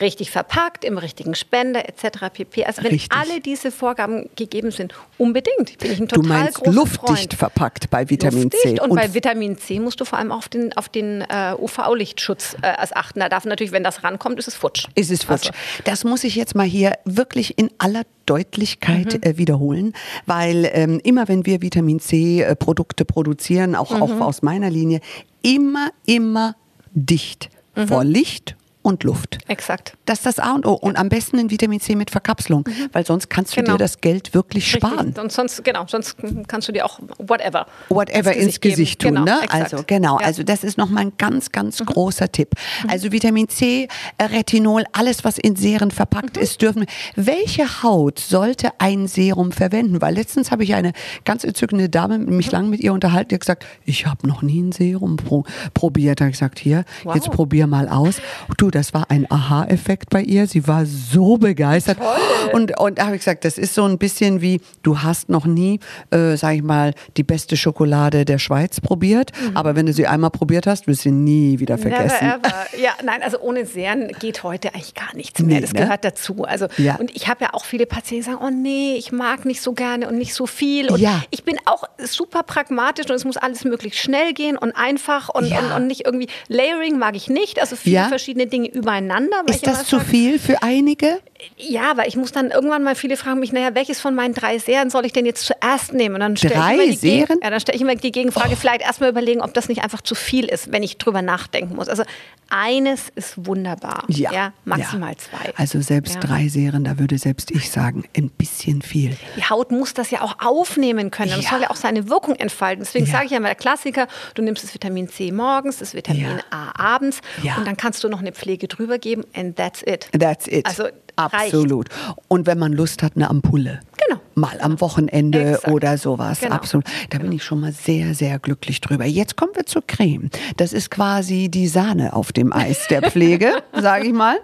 richtig 0.00 0.30
verpackt, 0.30 0.84
im 0.84 0.98
richtigen 0.98 1.34
Spender 1.46 1.88
etc. 1.88 2.30
pp. 2.32 2.64
Also 2.64 2.82
wenn 2.82 2.90
richtig. 2.92 3.16
alle 3.16 3.40
diese 3.40 3.70
Vorgaben 3.70 4.28
gegeben 4.36 4.70
sind, 4.70 4.94
unbedingt. 5.16 5.78
Bin 5.78 5.92
ich 5.92 6.00
ein 6.00 6.08
total 6.08 6.22
du 6.22 6.28
meinst 6.28 6.66
luftdicht 6.66 7.34
Freund. 7.34 7.34
verpackt 7.34 7.90
bei 7.90 8.10
Vitamin 8.10 8.44
luftdicht 8.44 8.76
C. 8.76 8.80
Und, 8.80 8.90
und, 8.90 8.96
bei 8.96 9.14
Vitamin 9.14 9.56
C 9.56 9.80
musst 9.80 10.00
du 10.00 10.04
vor 10.04 10.18
allem 10.18 10.32
auf 10.32 10.48
den, 10.48 10.72
auf 10.76 10.88
den 10.88 11.22
äh, 11.22 11.54
UV-Lichtschutz 11.58 12.56
äh, 12.62 12.74
achten. 12.94 13.20
Da 13.20 13.28
darf 13.28 13.44
natürlich, 13.44 13.72
wenn 13.72 13.84
das 13.84 14.02
rankommt, 14.02 14.38
ist 14.38 14.48
es 14.48 14.54
futsch. 14.54 14.86
Ist 14.94 15.10
es 15.10 15.24
futsch. 15.24 15.48
Also. 15.48 15.82
Das 15.84 16.04
muss 16.04 16.24
ich 16.24 16.34
jetzt 16.34 16.54
mal 16.54 16.66
hier 16.66 16.94
wirklich 17.04 17.58
in 17.58 17.70
aller 17.78 18.02
Deutlichkeit 18.26 19.14
mhm. 19.14 19.22
äh, 19.22 19.38
wiederholen, 19.38 19.92
weil 20.26 20.68
ähm, 20.72 21.00
immer 21.04 21.28
wenn 21.28 21.46
wir 21.46 21.62
Vitamin 21.62 22.00
C 22.00 22.42
äh, 22.42 22.56
Produkte 22.56 23.04
produzieren, 23.04 23.74
auch, 23.76 23.92
mhm. 23.92 24.02
auch 24.02 24.20
aus 24.20 24.42
meiner 24.42 24.70
Linie, 24.70 25.00
immer, 25.42 25.90
immer 26.06 26.56
dicht 26.92 27.50
mhm. 27.76 27.88
vor 27.88 28.04
Licht 28.04 28.56
und 28.86 29.02
Luft. 29.02 29.38
Exakt. 29.48 29.94
Das 30.04 30.18
ist 30.18 30.26
das 30.26 30.38
A 30.38 30.54
und 30.54 30.64
O. 30.64 30.74
Und 30.74 30.96
am 30.96 31.08
besten 31.08 31.40
ein 31.40 31.50
Vitamin 31.50 31.80
C 31.80 31.96
mit 31.96 32.12
Verkapselung, 32.12 32.64
mhm. 32.66 32.88
weil 32.92 33.04
sonst 33.04 33.28
kannst 33.28 33.56
du 33.56 33.60
genau. 33.60 33.72
dir 33.72 33.78
das 33.78 34.00
Geld 34.00 34.32
wirklich 34.32 34.72
Richtig. 34.72 34.88
sparen. 34.88 35.12
Und 35.18 35.32
sonst, 35.32 35.64
genau, 35.64 35.86
sonst 35.88 36.16
kannst 36.46 36.68
du 36.68 36.72
dir 36.72 36.86
auch 36.86 37.00
whatever. 37.18 37.66
Whatever 37.88 38.32
ins 38.32 38.60
Gesicht, 38.60 38.62
Gesicht 38.62 39.02
tun. 39.02 39.14
Genau, 39.16 39.24
ne? 39.24 39.40
Also 39.50 39.82
genau, 39.84 40.20
ja. 40.20 40.26
also 40.26 40.44
das 40.44 40.62
ist 40.62 40.78
nochmal 40.78 41.06
ein 41.06 41.12
ganz, 41.18 41.50
ganz 41.50 41.80
mhm. 41.80 41.86
großer 41.86 42.30
Tipp. 42.30 42.50
Mhm. 42.84 42.90
Also 42.90 43.10
Vitamin 43.10 43.48
C, 43.48 43.88
äh, 44.18 44.24
Retinol, 44.24 44.84
alles, 44.92 45.24
was 45.24 45.36
in 45.38 45.56
Serien 45.56 45.90
verpackt 45.90 46.36
mhm. 46.36 46.42
ist, 46.42 46.62
dürfen. 46.62 46.86
Welche 47.16 47.82
Haut 47.82 48.20
sollte 48.20 48.70
ein 48.78 49.08
Serum 49.08 49.50
verwenden? 49.50 50.00
Weil 50.00 50.14
letztens 50.14 50.52
habe 50.52 50.62
ich 50.62 50.74
eine 50.74 50.92
ganz 51.24 51.42
entzückende 51.42 51.88
Dame, 51.88 52.18
mich 52.18 52.46
mhm. 52.46 52.52
lang 52.52 52.70
mit 52.70 52.80
ihr 52.80 52.92
unterhalten, 52.92 53.30
die 53.30 53.34
hat 53.34 53.40
gesagt, 53.40 53.66
ich 53.84 54.06
habe 54.06 54.28
noch 54.28 54.42
nie 54.42 54.62
ein 54.62 54.70
Serum 54.70 55.16
pro 55.16 55.42
probiert. 55.74 56.20
Da 56.20 56.26
habe 56.26 56.30
ich 56.30 56.38
gesagt, 56.38 56.60
hier, 56.60 56.84
wow. 57.02 57.16
jetzt 57.16 57.32
probier 57.32 57.66
mal 57.66 57.88
aus. 57.88 58.20
Du, 58.58 58.70
das 58.76 58.92
war 58.92 59.10
ein 59.10 59.26
Aha-Effekt 59.30 60.10
bei 60.10 60.20
ihr. 60.20 60.46
Sie 60.46 60.68
war 60.68 60.84
so 60.84 61.38
begeistert. 61.38 61.96
Toll. 61.96 62.50
Und, 62.52 62.78
und 62.78 62.98
da 62.98 63.06
habe 63.06 63.16
ich 63.16 63.22
gesagt, 63.22 63.46
das 63.46 63.56
ist 63.56 63.74
so 63.74 63.84
ein 63.84 63.96
bisschen 63.96 64.42
wie, 64.42 64.60
du 64.82 65.02
hast 65.02 65.30
noch 65.30 65.46
nie, 65.46 65.80
äh, 66.10 66.36
sag 66.36 66.56
ich 66.56 66.62
mal, 66.62 66.92
die 67.16 67.22
beste 67.22 67.56
Schokolade 67.56 68.26
der 68.26 68.38
Schweiz 68.38 68.78
probiert. 68.82 69.32
Mhm. 69.40 69.56
Aber 69.56 69.76
wenn 69.76 69.86
du 69.86 69.94
sie 69.94 70.06
einmal 70.06 70.30
probiert 70.30 70.66
hast, 70.66 70.86
wirst 70.86 71.06
du 71.06 71.08
sie 71.08 71.14
nie 71.14 71.58
wieder 71.58 71.78
vergessen. 71.78 72.26
Never 72.26 72.36
ever. 72.36 72.78
Ja, 72.78 72.90
nein, 73.02 73.22
also 73.22 73.40
ohne 73.40 73.64
Seren 73.64 74.08
geht 74.20 74.42
heute 74.42 74.74
eigentlich 74.74 74.94
gar 74.94 75.16
nichts 75.16 75.40
mehr. 75.40 75.56
Nee, 75.56 75.60
das 75.62 75.72
ne? 75.72 75.80
gehört 75.80 76.04
dazu. 76.04 76.44
Also, 76.44 76.66
ja. 76.76 76.96
Und 76.96 77.16
ich 77.16 77.28
habe 77.28 77.44
ja 77.44 77.54
auch 77.54 77.64
viele 77.64 77.86
Patienten, 77.86 78.24
die 78.24 78.30
sagen, 78.30 78.44
oh 78.46 78.50
nee, 78.50 78.96
ich 78.96 79.10
mag 79.10 79.46
nicht 79.46 79.62
so 79.62 79.72
gerne 79.72 80.06
und 80.06 80.18
nicht 80.18 80.34
so 80.34 80.46
viel. 80.46 80.90
Und 80.90 81.00
ja. 81.00 81.22
ich 81.30 81.44
bin 81.44 81.56
auch 81.64 81.84
super 81.98 82.42
pragmatisch 82.42 83.06
und 83.06 83.14
es 83.14 83.24
muss 83.24 83.38
alles 83.38 83.64
möglichst 83.64 84.00
schnell 84.00 84.34
gehen 84.34 84.58
und 84.58 84.72
einfach 84.72 85.30
und, 85.30 85.46
ja. 85.46 85.60
und, 85.60 85.72
und, 85.72 85.86
nicht 85.86 86.04
irgendwie, 86.04 86.28
Layering 86.48 86.98
mag 86.98 87.16
ich 87.16 87.30
nicht. 87.30 87.58
Also 87.58 87.74
viele 87.74 88.08
verschiedene 88.08 88.46
Dinge 88.46 88.65
übereinander. 88.68 89.42
Ist 89.46 89.66
das 89.66 89.84
zu 89.84 90.00
viel 90.00 90.38
für 90.38 90.62
einige? 90.62 91.18
Ja, 91.56 91.96
weil 91.96 92.08
ich 92.08 92.16
muss 92.16 92.32
dann 92.32 92.50
irgendwann 92.50 92.82
mal, 92.82 92.94
viele 92.94 93.16
fragen 93.16 93.40
mich, 93.40 93.52
naja, 93.52 93.74
welches 93.74 94.00
von 94.00 94.14
meinen 94.14 94.34
drei 94.34 94.58
Serien 94.58 94.90
soll 94.90 95.04
ich 95.06 95.12
denn 95.12 95.26
jetzt 95.26 95.44
zuerst 95.44 95.92
nehmen? 95.92 96.14
Und 96.14 96.20
dann 96.20 96.34
drei 96.34 96.76
ich 96.76 97.00
Serien? 97.00 97.40
Ja, 97.42 97.50
dann 97.50 97.60
stelle 97.60 97.76
ich 97.76 97.82
immer 97.82 97.94
die 97.94 98.12
Gegenfrage, 98.12 98.50
oh. 98.52 98.56
vielleicht 98.56 98.82
erstmal 98.82 99.10
überlegen, 99.10 99.40
ob 99.40 99.54
das 99.54 99.68
nicht 99.68 99.82
einfach 99.82 100.00
zu 100.00 100.14
viel 100.14 100.46
ist, 100.46 100.72
wenn 100.72 100.82
ich 100.82 100.98
drüber 100.98 101.22
nachdenken 101.22 101.76
muss. 101.76 101.88
Also 101.88 102.04
eines 102.48 103.08
ist 103.14 103.46
wunderbar. 103.46 104.04
Ja. 104.08 104.32
ja 104.32 104.52
maximal 104.64 105.12
ja. 105.12 105.18
zwei. 105.18 105.52
Also 105.56 105.80
selbst 105.80 106.14
ja. 106.14 106.20
drei 106.20 106.48
Serien, 106.48 106.84
da 106.84 106.98
würde 106.98 107.18
selbst 107.18 107.50
ich 107.50 107.70
sagen, 107.70 108.04
ein 108.16 108.30
bisschen 108.30 108.82
viel. 108.82 109.16
Die 109.36 109.44
Haut 109.44 109.72
muss 109.72 109.94
das 109.94 110.10
ja 110.10 110.22
auch 110.22 110.36
aufnehmen 110.40 111.10
können. 111.10 111.32
Und 111.32 111.40
es 111.40 111.50
soll 111.50 111.62
ja 111.62 111.70
auch 111.70 111.76
seine 111.76 112.08
Wirkung 112.08 112.36
entfalten. 112.36 112.84
Deswegen 112.84 113.06
sage 113.06 113.26
ich 113.26 113.30
ja 113.32 113.38
immer, 113.38 113.48
der 113.48 113.56
Klassiker, 113.56 114.06
du 114.34 114.42
nimmst 114.42 114.62
das 114.62 114.72
Vitamin 114.72 115.08
C 115.08 115.32
morgens, 115.32 115.78
das 115.78 115.94
Vitamin 115.94 116.40
A 116.50 116.72
abends 116.76 117.20
und 117.42 117.66
dann 117.66 117.76
kannst 117.76 118.04
du 118.04 118.08
noch 118.08 118.20
eine 118.20 118.32
Pflege 118.32 118.68
drüber 118.68 118.98
geben 118.98 119.24
and 119.34 119.56
that's 119.56 119.82
it. 119.82 120.08
That's 120.12 120.46
it. 120.46 120.66
Also 120.66 120.84
Absolut. 121.16 121.90
Reicht. 121.90 122.18
Und 122.28 122.46
wenn 122.46 122.58
man 122.58 122.72
Lust 122.72 123.02
hat, 123.02 123.12
eine 123.16 123.30
Ampulle. 123.30 123.80
Genau. 124.06 124.20
Mal 124.34 124.60
am 124.60 124.80
Wochenende 124.82 125.52
Exakt. 125.52 125.68
oder 125.68 125.96
sowas. 125.96 126.40
Genau. 126.40 126.54
Absolut. 126.54 126.84
Da 127.08 127.18
bin 127.18 127.28
genau. 127.28 127.36
ich 127.36 127.44
schon 127.44 127.60
mal 127.60 127.72
sehr, 127.72 128.14
sehr 128.14 128.38
glücklich 128.38 128.82
drüber. 128.82 129.06
Jetzt 129.06 129.36
kommen 129.36 129.52
wir 129.54 129.64
zur 129.64 129.82
Creme. 129.86 130.28
Das 130.58 130.74
ist 130.74 130.90
quasi 130.90 131.48
die 131.48 131.68
Sahne 131.68 132.12
auf 132.12 132.32
dem 132.32 132.52
Eis 132.52 132.86
der 132.88 133.02
Pflege, 133.10 133.62
sage 133.72 134.08
ich 134.08 134.12
mal. 134.12 134.36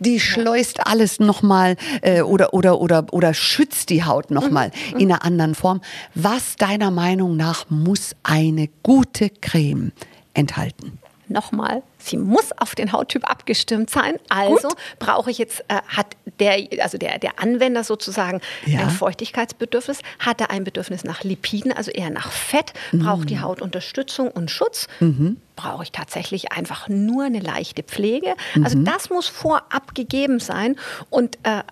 Die 0.00 0.18
schleust 0.18 0.86
alles 0.86 1.20
nochmal 1.20 1.76
äh, 2.00 2.22
oder, 2.22 2.54
oder, 2.54 2.80
oder, 2.80 3.06
oder 3.12 3.34
schützt 3.34 3.90
die 3.90 4.04
Haut 4.04 4.30
nochmal 4.30 4.70
mhm. 4.92 5.00
in 5.00 5.12
einer 5.12 5.24
anderen 5.24 5.54
Form. 5.54 5.82
Was 6.14 6.56
deiner 6.56 6.90
Meinung 6.90 7.36
nach 7.36 7.68
muss 7.68 8.16
eine 8.22 8.68
gute 8.82 9.28
Creme 9.28 9.92
enthalten? 10.32 10.98
Nochmal, 11.34 11.82
sie 11.98 12.16
muss 12.16 12.52
auf 12.52 12.74
den 12.74 12.92
Hauttyp 12.92 13.28
abgestimmt 13.28 13.90
sein. 13.90 14.14
Also 14.30 14.68
Gut. 14.68 14.76
brauche 14.98 15.30
ich 15.30 15.36
jetzt, 15.36 15.60
äh, 15.68 15.76
hat 15.86 16.16
der, 16.40 16.66
also 16.82 16.96
der, 16.96 17.18
der 17.18 17.38
Anwender 17.38 17.84
sozusagen 17.84 18.40
ja. 18.64 18.80
ein 18.80 18.90
Feuchtigkeitsbedürfnis, 18.90 19.98
hat 20.18 20.40
er 20.40 20.50
ein 20.50 20.64
Bedürfnis 20.64 21.04
nach 21.04 21.22
Lipiden, 21.22 21.72
also 21.72 21.90
eher 21.90 22.08
nach 22.08 22.32
Fett, 22.32 22.72
mhm. 22.92 23.00
braucht 23.00 23.28
die 23.28 23.40
Haut 23.40 23.60
Unterstützung 23.60 24.30
und 24.30 24.50
Schutz. 24.50 24.86
Mhm. 25.00 25.36
Brauche 25.56 25.82
ich 25.82 25.92
tatsächlich 25.92 26.52
einfach 26.52 26.88
nur 26.88 27.24
eine 27.24 27.40
leichte 27.40 27.82
Pflege? 27.82 28.34
Also 28.64 28.78
mhm. 28.78 28.86
das 28.86 29.10
muss 29.10 29.28
vorab 29.28 29.94
gegeben 29.94 30.40
sein 30.40 30.76
und 31.10 31.38
äh, 31.42 31.62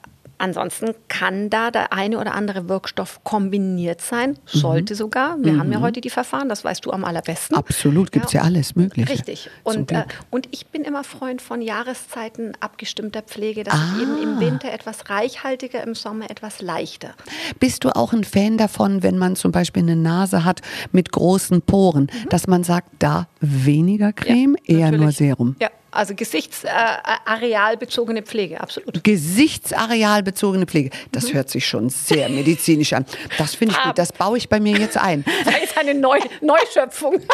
Ansonsten 0.43 0.97
kann 1.07 1.51
da 1.51 1.71
der 1.71 1.93
eine 1.93 2.19
oder 2.19 2.35
andere 2.35 2.69
Wirkstoff 2.69 3.23
kombiniert 3.23 4.01
sein, 4.01 4.37
sollte 4.45 4.95
mhm. 4.95 4.99
sogar. 4.99 5.37
Wir 5.39 5.53
mhm. 5.53 5.61
haben 5.61 5.73
ja 5.73 5.79
mhm. 5.79 5.85
heute 5.85 6.01
die 6.01 6.11
Verfahren, 6.11 6.49
das 6.49 6.65
weißt 6.65 6.85
du 6.85 6.91
am 6.91 7.05
allerbesten. 7.05 7.57
Absolut, 7.57 8.11
gibt 8.11 8.27
es 8.27 8.33
ja. 8.33 8.41
ja. 8.41 8.47
alles 8.47 8.75
Mögliche. 8.75 9.09
Richtig. 9.09 9.49
Und, 9.63 9.93
äh, 9.93 10.03
und 10.31 10.49
ich 10.51 10.67
bin 10.67 10.83
immer 10.83 11.05
Freund 11.05 11.43
von 11.43 11.63
Jahreszeiten 11.63 12.55
abgestimmter 12.59 13.23
Pflege, 13.23 13.63
dass 13.63 13.75
ah. 13.75 13.95
ich 13.95 14.03
eben 14.03 14.21
im 14.21 14.41
Winter 14.41 14.73
etwas 14.73 15.09
reichhaltiger, 15.09 15.81
im 15.85 15.95
Sommer 15.95 16.29
etwas 16.29 16.61
leichter. 16.61 17.15
Bist 17.61 17.85
du 17.85 17.95
auch 17.95 18.13
ein 18.13 18.25
Fan 18.25 18.59
davon, 18.59 19.05
wenn 19.05 19.19
man 19.19 19.37
zum 19.37 19.53
Beispiel 19.53 19.85
eine 19.85 19.95
Nase 19.95 20.45
hat 20.45 20.61
mit 20.91 21.13
großen 21.13 21.63
Poren, 21.63 22.11
mhm. 22.13 22.29
dass 22.31 22.49
man 22.49 22.65
sagt, 22.65 22.89
da 22.99 23.29
weniger 23.39 24.13
Creme, 24.13 24.57
ja, 24.67 24.79
eher 24.79 24.91
nur 24.91 25.13
Serum? 25.13 25.55
Ja, 25.61 25.69
also 25.93 26.15
gesichtsarealbezogene 26.15 28.23
Pflege, 28.23 28.61
absolut. 28.61 29.05
Gesichtsarealbezogene 29.05 30.67
Pflege. 30.67 30.91
Das 31.13 31.29
mhm. 31.29 31.35
hört 31.35 31.51
sich 31.51 31.67
schon 31.67 31.91
sehr 31.91 32.29
medizinisch 32.31 32.95
an. 32.95 33.05
Das 33.39 33.55
finde 33.55 33.77
ich 33.77 33.83
gut. 33.83 33.99
Das 33.99 34.13
baue 34.13 34.39
ich 34.39 34.49
bei 34.49 34.59
mir 34.59 34.77
jetzt 34.79 34.97
ein. 34.97 35.25
Das 35.45 35.63
ist 35.63 35.77
eine 35.77 35.95
Neu 35.95 36.19
Neuschöpfung. 36.41 37.21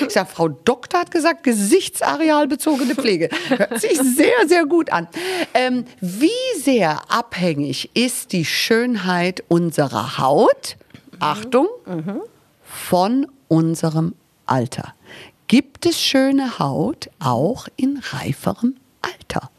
Ich 0.00 0.12
sage, 0.12 0.28
Frau 0.28 0.48
Doktor 0.48 1.00
hat 1.00 1.10
gesagt, 1.10 1.42
gesichtsarealbezogene 1.42 2.94
Pflege. 2.94 3.30
Hört 3.48 3.80
sich 3.80 3.98
sehr, 3.98 4.46
sehr 4.46 4.66
gut 4.66 4.92
an. 4.92 5.08
Ähm, 5.54 5.86
wie 6.00 6.28
sehr 6.60 7.10
abhängig 7.10 7.90
ist 7.94 8.32
die 8.32 8.44
Schönheit 8.44 9.42
unserer 9.48 10.18
Haut, 10.18 10.76
mhm. 11.12 11.18
Achtung, 11.20 11.68
mhm. 11.86 12.20
von 12.62 13.26
unserem 13.48 14.14
Alter? 14.46 14.94
Gibt 15.52 15.84
es 15.84 16.00
schöne 16.00 16.58
Haut 16.58 17.10
auch 17.18 17.68
in 17.76 17.98
reiferem 18.02 18.74
Alter? 19.02 19.50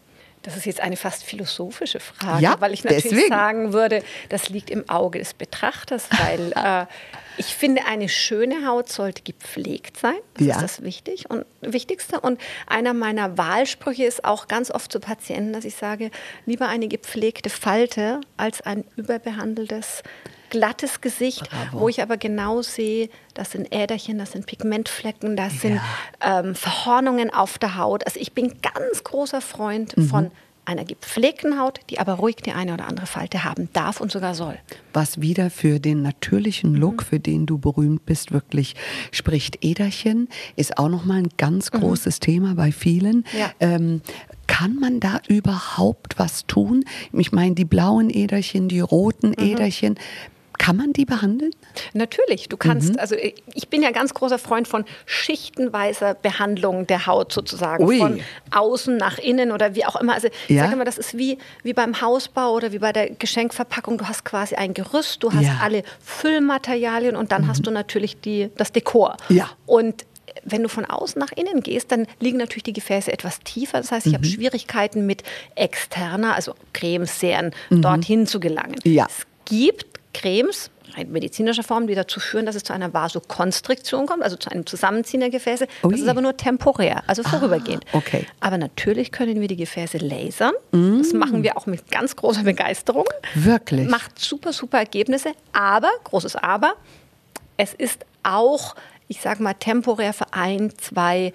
Das 0.42 0.58
ist 0.58 0.66
jetzt 0.66 0.80
eine 0.80 0.98
fast 0.98 1.24
philosophische 1.24 2.00
Frage, 2.00 2.42
ja, 2.42 2.56
weil 2.60 2.74
ich 2.74 2.84
natürlich 2.84 3.04
deswegen. 3.04 3.30
sagen 3.30 3.74
würde, 3.74 4.02
das 4.30 4.50
liegt 4.50 4.72
im 4.72 4.90
Auge 4.90 5.20
des 5.20 5.36
Betrachters, 5.36 6.08
weil 6.10 6.52
äh, 6.56 6.88
ich 7.38 7.54
finde, 7.54 7.86
eine 7.86 8.10
schöne 8.10 8.68
Haut 8.68 8.90
sollte 8.90 9.22
gepflegt 9.22 10.00
sein. 10.00 10.16
Das 10.34 10.48
ja. 10.48 10.56
ist 10.56 10.64
das 10.64 10.82
wichtig 10.82 11.30
und, 11.30 11.46
Wichtigste. 11.62 12.20
Und 12.20 12.42
einer 12.66 12.96
meiner 12.96 13.38
Wahlsprüche 13.38 14.06
ist 14.06 14.26
auch 14.26 14.48
ganz 14.48 14.72
oft 14.72 14.92
zu 14.92 15.00
Patienten, 15.00 15.54
dass 15.54 15.64
ich 15.64 15.76
sage, 15.76 16.10
lieber 16.48 16.70
eine 16.70 16.88
gepflegte 16.88 17.52
Falte 17.52 18.20
als 18.36 18.62
ein 18.62 18.84
überbehandeltes 18.96 20.02
glattes 20.54 21.02
Gesicht, 21.02 21.50
Bravo. 21.50 21.82
wo 21.82 21.90
ich 21.90 22.02
aber 22.02 22.18
genau 22.18 22.62
sehe, 22.62 23.10
das 23.34 23.52
sind 23.52 23.74
Äderchen, 23.74 24.20
das 24.20 24.34
sind 24.34 24.46
Pigmentflecken, 24.46 25.36
das 25.36 25.56
ja. 25.56 25.60
sind 25.60 25.82
ähm, 26.22 26.56
Verhornungen 26.56 27.34
auf 27.34 27.58
der 27.58 27.76
Haut. 27.78 28.06
Also 28.06 28.20
ich 28.20 28.34
bin 28.34 28.54
ganz 28.62 29.04
großer 29.04 29.42
Freund 29.42 29.98
mhm. 29.98 30.08
von 30.08 30.32
einer 30.66 30.86
gepflegten 30.86 31.60
Haut, 31.60 31.82
die 31.90 32.00
aber 32.00 32.14
ruhig 32.14 32.38
die 32.38 32.54
eine 32.54 32.74
oder 32.74 32.88
andere 32.88 33.06
Falte 33.06 33.44
haben 33.44 33.68
darf 33.74 34.00
und 34.00 34.12
sogar 34.12 34.34
soll. 34.34 34.58
Was 34.94 35.20
wieder 35.20 35.50
für 35.50 35.80
den 35.80 36.02
natürlichen 36.02 36.76
Look, 36.76 37.02
mhm. 37.02 37.06
für 37.06 37.20
den 37.20 37.46
du 37.46 37.58
berühmt 37.58 38.06
bist, 38.06 38.32
wirklich 38.32 38.76
spricht. 39.12 39.64
Äderchen 39.66 40.30
ist 40.56 40.78
auch 40.78 40.90
nochmal 40.90 41.18
ein 41.18 41.30
ganz 41.38 41.72
mhm. 41.74 41.80
großes 41.80 42.20
mhm. 42.20 42.22
Thema 42.22 42.56
bei 42.56 42.72
vielen. 42.72 43.26
Ja. 43.38 43.52
Ähm, 43.60 44.02
Kann 44.48 44.76
man 44.76 45.00
da 45.00 45.20
überhaupt 45.28 46.18
was 46.18 46.46
tun? 46.48 46.86
Ich 47.12 47.32
meine, 47.32 47.56
die 47.56 47.66
blauen 47.66 48.10
Äderchen, 48.10 48.70
die 48.70 48.80
roten 48.80 49.30
Mhm. 49.30 49.44
Äderchen, 49.44 49.96
kann 50.64 50.78
man 50.78 50.94
die 50.94 51.04
behandeln? 51.06 51.52
Natürlich, 51.94 52.48
du 52.48 52.56
kannst, 52.56 52.98
also 52.98 53.16
ich 53.16 53.68
bin 53.68 53.82
ja 53.84 53.92
ganz 53.92 54.14
großer 54.14 54.40
Freund 54.40 54.66
von 54.68 54.86
schichtenweiser 55.06 56.14
Behandlung 56.14 56.88
der 56.88 57.06
Haut 57.06 57.34
sozusagen, 57.34 57.84
Ui. 57.84 57.98
von 57.98 58.20
außen 58.52 58.96
nach 58.96 59.18
innen 59.18 59.52
oder 59.52 59.76
wie 59.76 59.84
auch 59.86 59.98
immer. 59.98 60.14
Also 60.14 60.30
ich 60.48 60.56
Ja. 60.56 60.64
sage 60.64 60.76
immer, 60.76 60.86
das 60.86 60.98
ist 60.98 61.18
wie, 61.18 61.38
wie 61.64 61.74
beim 61.74 62.00
Hausbau 62.00 62.54
oder 62.54 62.72
wie 62.72 62.80
bei 62.80 62.94
der 62.94 63.10
Geschenkverpackung. 63.10 63.98
Du 63.98 64.08
hast 64.08 64.24
quasi 64.24 64.56
ein 64.56 64.74
Gerüst, 64.74 65.22
du 65.24 65.34
hast 65.34 65.44
Ja. 65.44 65.60
alle 65.62 65.84
Füllmaterialien 66.02 67.16
und 67.18 67.32
dann 67.34 67.48
hast 67.48 67.68
du 67.68 67.72
natürlich 67.72 68.22
die, 68.22 68.50
das 68.58 68.72
Dekor. 68.72 69.18
Ja. 69.28 69.50
Und 69.66 70.06
wenn 70.46 70.64
du 70.64 70.70
von 70.70 70.86
außen 70.86 71.20
nach 71.20 71.32
innen 71.34 71.62
gehst, 71.62 71.92
dann 71.92 72.08
liegen 72.22 72.38
natürlich 72.38 72.64
die 72.64 72.74
Gefäße 72.74 73.12
etwas 73.12 73.40
tiefer. 73.42 73.80
Das 73.80 73.92
heißt, 73.92 74.06
ich 74.08 74.14
Mhm. 74.14 74.18
habe 74.18 74.26
Schwierigkeiten 74.28 75.06
mit 75.06 75.24
externer, 75.56 76.36
also 76.36 76.54
Cremes, 76.74 77.20
Serien, 77.20 77.52
dorthin 77.70 78.28
zu 78.28 78.40
gelangen. 78.40 78.76
Mhm. 78.84 78.92
Ja. 78.94 79.08
Es 79.10 79.26
gibt 79.46 79.93
Cremes, 80.14 80.70
rein 80.96 81.12
medizinischer 81.12 81.64
Form, 81.64 81.88
die 81.88 81.96
dazu 81.96 82.20
führen, 82.20 82.46
dass 82.46 82.56
es 82.56 82.64
zu 82.64 82.74
einer 82.74 82.94
Vasokonstriktion 82.94 84.06
kommt, 84.06 84.24
also 84.24 84.36
zu 84.36 84.50
einem 84.50 84.66
Zusammenziehen 84.66 85.20
der 85.20 85.30
Gefäße. 85.30 85.68
Ui. 85.84 85.92
Das 85.92 86.02
ist 86.02 86.08
aber 86.08 86.22
nur 86.22 86.38
temporär, 86.38 87.04
also 87.08 87.24
vorübergehend. 87.24 87.86
Ah, 87.92 87.98
okay. 87.98 88.26
Aber 88.40 88.58
natürlich 88.58 89.12
können 89.12 89.42
wir 89.42 89.48
die 89.48 89.56
Gefäße 89.56 89.98
lasern. 89.98 90.54
Mm. 90.72 91.00
Das 91.00 91.14
machen 91.14 91.44
wir 91.44 91.58
auch 91.58 91.66
mit 91.66 91.90
ganz 91.92 92.16
großer 92.16 92.44
Begeisterung. 92.44 93.06
Wirklich? 93.34 93.90
Macht 93.90 94.20
super, 94.20 94.54
super 94.54 94.78
Ergebnisse. 94.78 95.32
Aber, 95.52 95.92
großes 96.04 96.36
Aber, 96.36 96.76
es 97.58 97.74
ist 97.74 98.06
auch, 98.24 98.76
ich 99.08 99.20
sage 99.22 99.42
mal, 99.44 99.54
temporär 99.54 100.14
für 100.14 100.32
ein, 100.32 100.72
zwei 100.78 101.34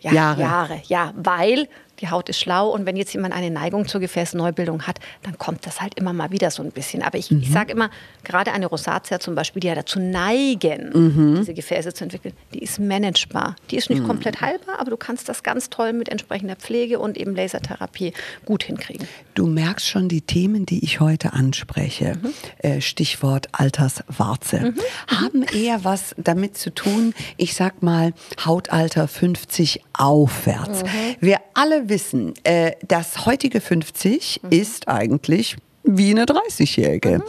ja, 0.00 0.12
Jahre. 0.12 0.40
Jahre. 0.40 0.82
Ja, 0.86 1.12
weil 1.16 1.68
die 2.00 2.08
Haut 2.10 2.28
ist 2.28 2.38
schlau 2.40 2.68
und 2.70 2.86
wenn 2.86 2.96
jetzt 2.96 3.12
jemand 3.12 3.34
eine 3.34 3.50
Neigung 3.50 3.86
zur 3.88 4.00
Gefäßneubildung 4.00 4.82
hat, 4.86 4.98
dann 5.22 5.36
kommt 5.38 5.66
das 5.66 5.80
halt 5.80 5.94
immer 5.98 6.12
mal 6.12 6.30
wieder 6.30 6.50
so 6.50 6.62
ein 6.62 6.70
bisschen. 6.70 7.02
Aber 7.02 7.18
ich, 7.18 7.30
Mhm. 7.30 7.40
ich 7.42 7.50
sage 7.50 7.72
immer, 7.72 7.90
gerade 8.24 8.52
eine 8.52 8.66
Rosatia 8.66 9.20
zum 9.20 9.34
Beispiel, 9.34 9.60
die 9.60 9.66
ja 9.68 9.74
dazu 9.74 9.98
neigen, 10.00 10.90
Mhm. 10.94 11.36
diese 11.38 11.54
Gefäße 11.54 11.92
zu 11.94 12.04
entwickeln, 12.04 12.34
die 12.54 12.60
ist 12.62 12.78
managebar. 12.78 13.56
Die 13.70 13.76
ist 13.76 13.90
nicht 13.90 14.04
komplett 14.04 14.40
heilbar, 14.40 14.78
aber 14.80 14.90
du 14.90 14.96
kannst 14.96 15.28
das 15.28 15.42
ganz 15.42 15.70
toll 15.70 15.92
mit 15.92 16.08
entsprechender 16.08 16.56
Pflege 16.56 16.98
und 16.98 17.16
eben 17.16 17.34
Lasertherapie 17.34 18.12
gut 18.44 18.62
hinkriegen. 18.64 19.06
Du 19.34 19.46
merkst 19.46 19.86
schon 19.86 20.08
die 20.08 20.20
Themen, 20.22 20.66
die 20.66 20.84
ich 20.84 21.00
heute 21.00 21.32
anspreche, 21.32 22.14
Mhm. 22.22 22.32
äh, 22.58 22.80
Stichwort 22.80 23.48
Alterswarze, 23.52 24.74
haben 25.08 25.42
eher 25.54 25.84
was 25.84 26.14
damit 26.16 26.56
zu 26.56 26.70
tun, 26.74 27.14
ich 27.36 27.54
sag 27.54 27.82
mal, 27.82 28.12
Hautalter 28.44 29.08
50 29.08 29.80
aufwärts. 29.92 30.82
Mhm. 30.82 30.88
Wir 31.20 31.38
alle 31.54 31.87
wissen, 31.88 32.34
äh, 32.44 32.72
das 32.86 33.26
heutige 33.26 33.60
50 33.60 34.40
Mhm. 34.42 34.50
ist 34.50 34.88
eigentlich 34.88 35.56
wie 35.90 36.10
eine 36.10 36.26
30-Jährige. 36.26 37.22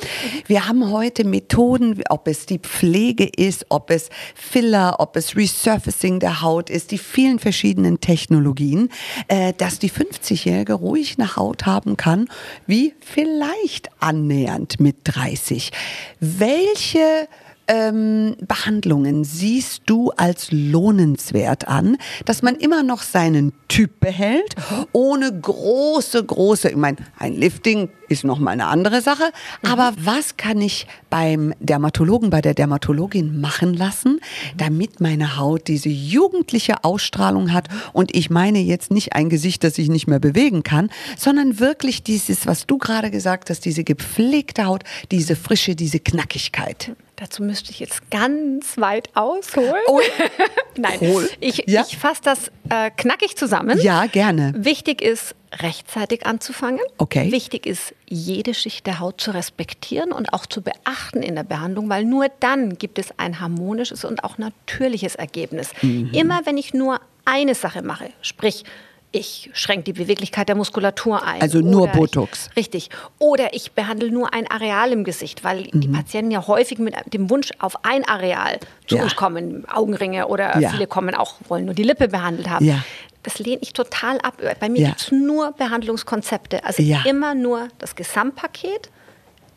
Wir 0.48 0.68
haben 0.68 0.92
heute 0.92 1.24
Methoden, 1.24 2.01
ob 2.10 2.28
es 2.28 2.46
die 2.46 2.60
Pflege 2.60 3.25
ist, 3.25 3.66
ob 3.70 3.89
es 3.89 4.10
Filler, 4.36 4.96
ob 5.00 5.16
es 5.16 5.38
Resurfacing 5.38 6.20
der 6.20 6.42
Haut 6.42 6.70
ist, 6.70 6.92
die 6.92 6.98
vielen 6.98 7.39
verschiedenen 7.39 8.01
Technologien, 8.01 8.89
äh, 9.30 9.54
dass 9.54 9.80
die 9.80 9.89
50-Jährige 9.89 10.74
ruhig 10.74 11.16
eine 11.18 11.38
Haut 11.38 11.66
haben 11.66 11.96
kann, 11.96 12.28
wie 12.68 12.94
vielleicht 13.00 13.89
annähernd 14.01 14.82
mit 14.82 14.98
30. 15.06 15.72
Welche 16.20 17.30
ähm, 17.70 18.36
Behandlungen 18.42 19.24
siehst 19.24 19.84
du 19.86 20.12
als 20.18 20.52
lohnenswert 20.52 21.68
an, 21.68 21.98
dass 22.26 22.42
man 22.42 22.56
immer 22.56 22.84
noch 22.84 23.04
seinen 23.04 23.54
Typ 23.68 24.00
behält, 24.00 24.56
ohne 24.92 25.32
große, 25.32 26.26
große, 26.26 26.70
ich 26.70 26.76
meine, 26.76 26.98
ein 27.20 27.36
Lifting 27.36 27.90
ist 28.10 28.24
noch 28.24 28.40
mal 28.40 28.50
eine 28.52 28.66
andere 28.66 29.02
Sache, 29.02 29.32
aber 29.62 29.94
was 30.00 30.36
kann 30.36 30.60
ich 30.60 30.88
beim 31.12 31.54
Dermatologen, 31.60 32.32
bei 32.32 32.42
der 32.42 32.56
Dermatologin 32.56 33.40
machen 33.40 33.76
lassen, 33.76 34.20
damit 34.58 35.00
meine 35.00 35.38
Haut 35.38 35.68
diese 35.68 35.90
jugendliche 35.90 36.84
Ausstrahlung 36.84 37.54
hat 37.54 37.68
und 37.94 38.16
ich 38.16 38.32
meine 38.32 38.60
jetzt 38.60 38.90
nicht 38.90 39.14
ein 39.14 39.30
Gesicht, 39.30 39.64
das 39.64 39.78
ich 39.78 39.90
nicht 39.90 40.08
mehr 40.08 40.20
bewegen 40.20 40.64
kann, 40.64 40.90
sondern 41.16 41.60
wirklich 41.60 42.02
dieses, 42.02 42.48
was 42.48 42.66
du 42.66 42.80
gerade 42.80 43.12
gesagt 43.12 43.52
hast, 43.52 43.64
diese 43.66 43.84
gepflegte 43.84 44.66
Haut, 44.66 44.84
diese 45.12 45.36
Frische, 45.36 45.76
diese 45.76 46.00
Knackigkeit. 46.00 46.96
Dazu 47.20 47.44
müsste 47.44 47.72
ich 47.72 47.82
jetzt 47.82 48.10
ganz 48.12 48.78
weit 48.78 49.10
ausholen. 49.14 49.74
Oh. 49.88 50.00
Nein, 50.78 51.00
Hol. 51.02 51.30
ich, 51.42 51.64
Ja. 51.68 51.84
ich 51.86 51.98
fasse 51.98 52.22
das 52.24 52.50
äh, 52.70 52.90
knackig 52.96 53.36
zusammen. 53.36 53.78
Ja, 53.82 54.06
gerne. 54.06 54.54
Wichtig 54.56 55.02
ist, 55.02 55.36
rechtzeitig 55.62 56.26
anzufangen. 56.26 56.80
Okay. 56.98 57.30
Wichtig 57.30 57.65
ist, 57.65 57.93
jede 58.08 58.54
Schicht 58.54 58.88
der 58.88 59.02
Haut 59.02 59.20
zu 59.20 59.32
respektieren 59.32 60.13
und 60.13 60.32
auch 60.32 60.46
zu 60.46 60.62
beachten 60.62 61.22
in 61.22 61.36
der 61.36 61.43
Behandlung, 61.43 61.89
weil 61.89 62.06
nur 62.06 62.28
dann 62.39 62.78
gibt 62.78 62.98
es 63.00 63.10
ein 63.17 63.41
harmonisches 63.41 64.06
und 64.06 64.24
auch 64.24 64.38
natürliches 64.38 65.15
Ergebnis. 65.15 65.72
Mhm. 65.82 66.12
Immer 66.13 66.46
wenn 66.46 66.58
ich 66.58 66.74
nur 66.74 67.02
eine 67.26 67.54
Sache 67.54 67.82
mache, 67.82 68.12
sprich, 68.22 68.63
ich 69.12 69.50
schränke 69.54 69.86
die 69.86 69.93
Beweglichkeit 69.93 70.50
der 70.50 70.56
Muskulatur 70.56 71.24
ein. 71.24 71.41
Also 71.41 71.60
nur 71.62 71.84
oder 71.84 71.93
Botox. 71.93 72.50
Ich, 72.52 72.58
richtig. 72.58 72.89
Oder 73.17 73.54
ich 73.56 73.72
behandle 73.72 74.12
nur 74.12 74.34
ein 74.34 74.45
Areal 74.50 74.91
im 74.91 75.04
Gesicht, 75.04 75.43
weil 75.43 75.63
die 75.63 75.88
Mhm. 75.88 75.93
Patienten 75.93 76.32
ja 76.32 76.45
häufig 76.45 76.78
mit 76.78 76.93
dem 77.13 77.30
Wunsch 77.30 77.50
auf 77.60 77.84
ein 77.84 78.08
Areal 78.08 78.60
zu 78.88 78.98
Ja. 78.98 79.04
uns 79.04 79.15
kommen, 79.15 79.67
Augenringe 79.67 80.28
oder 80.28 80.60
Ja. 80.60 80.69
viele 80.69 80.86
kommen 80.86 81.15
auch, 81.15 81.36
wollen 81.48 81.65
nur 81.65 81.74
die 81.74 81.84
Lippe 81.84 82.08
behandelt 82.08 82.50
haben. 82.50 82.65
Ja. 82.65 82.84
Das 83.24 83.39
lehne 83.39 83.60
ich 83.62 83.74
total 83.74 84.19
ab. 84.19 84.36
Bei 84.60 84.69
mir 84.69 84.80
Ja. 84.82 84.88
gibt 84.89 85.02
es 85.02 85.12
nur 85.12 85.52
Behandlungskonzepte. 85.54 86.63
Also 86.63 86.84
immer 87.06 87.34
nur 87.36 87.67
das 87.80 87.95
Gesamtpaket, 87.95 88.89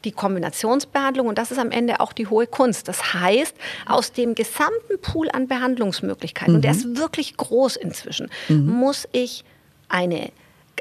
die 0.04 0.12
Kombinationsbehandlung 0.12 1.26
und 1.26 1.38
das 1.38 1.50
ist 1.50 1.58
am 1.58 1.70
Ende 1.70 2.00
auch 2.00 2.12
die 2.12 2.26
hohe 2.26 2.46
Kunst. 2.46 2.88
Das 2.88 3.14
heißt, 3.14 3.54
aus 3.86 4.12
dem 4.12 4.34
gesamten 4.34 5.00
Pool 5.00 5.30
an 5.30 5.48
Behandlungsmöglichkeiten, 5.48 6.54
und 6.56 6.64
der 6.64 6.72
ist 6.72 6.96
wirklich 6.96 7.36
groß 7.36 7.76
inzwischen, 7.76 8.30
muss 8.48 9.08
ich 9.12 9.44
eine 9.88 10.30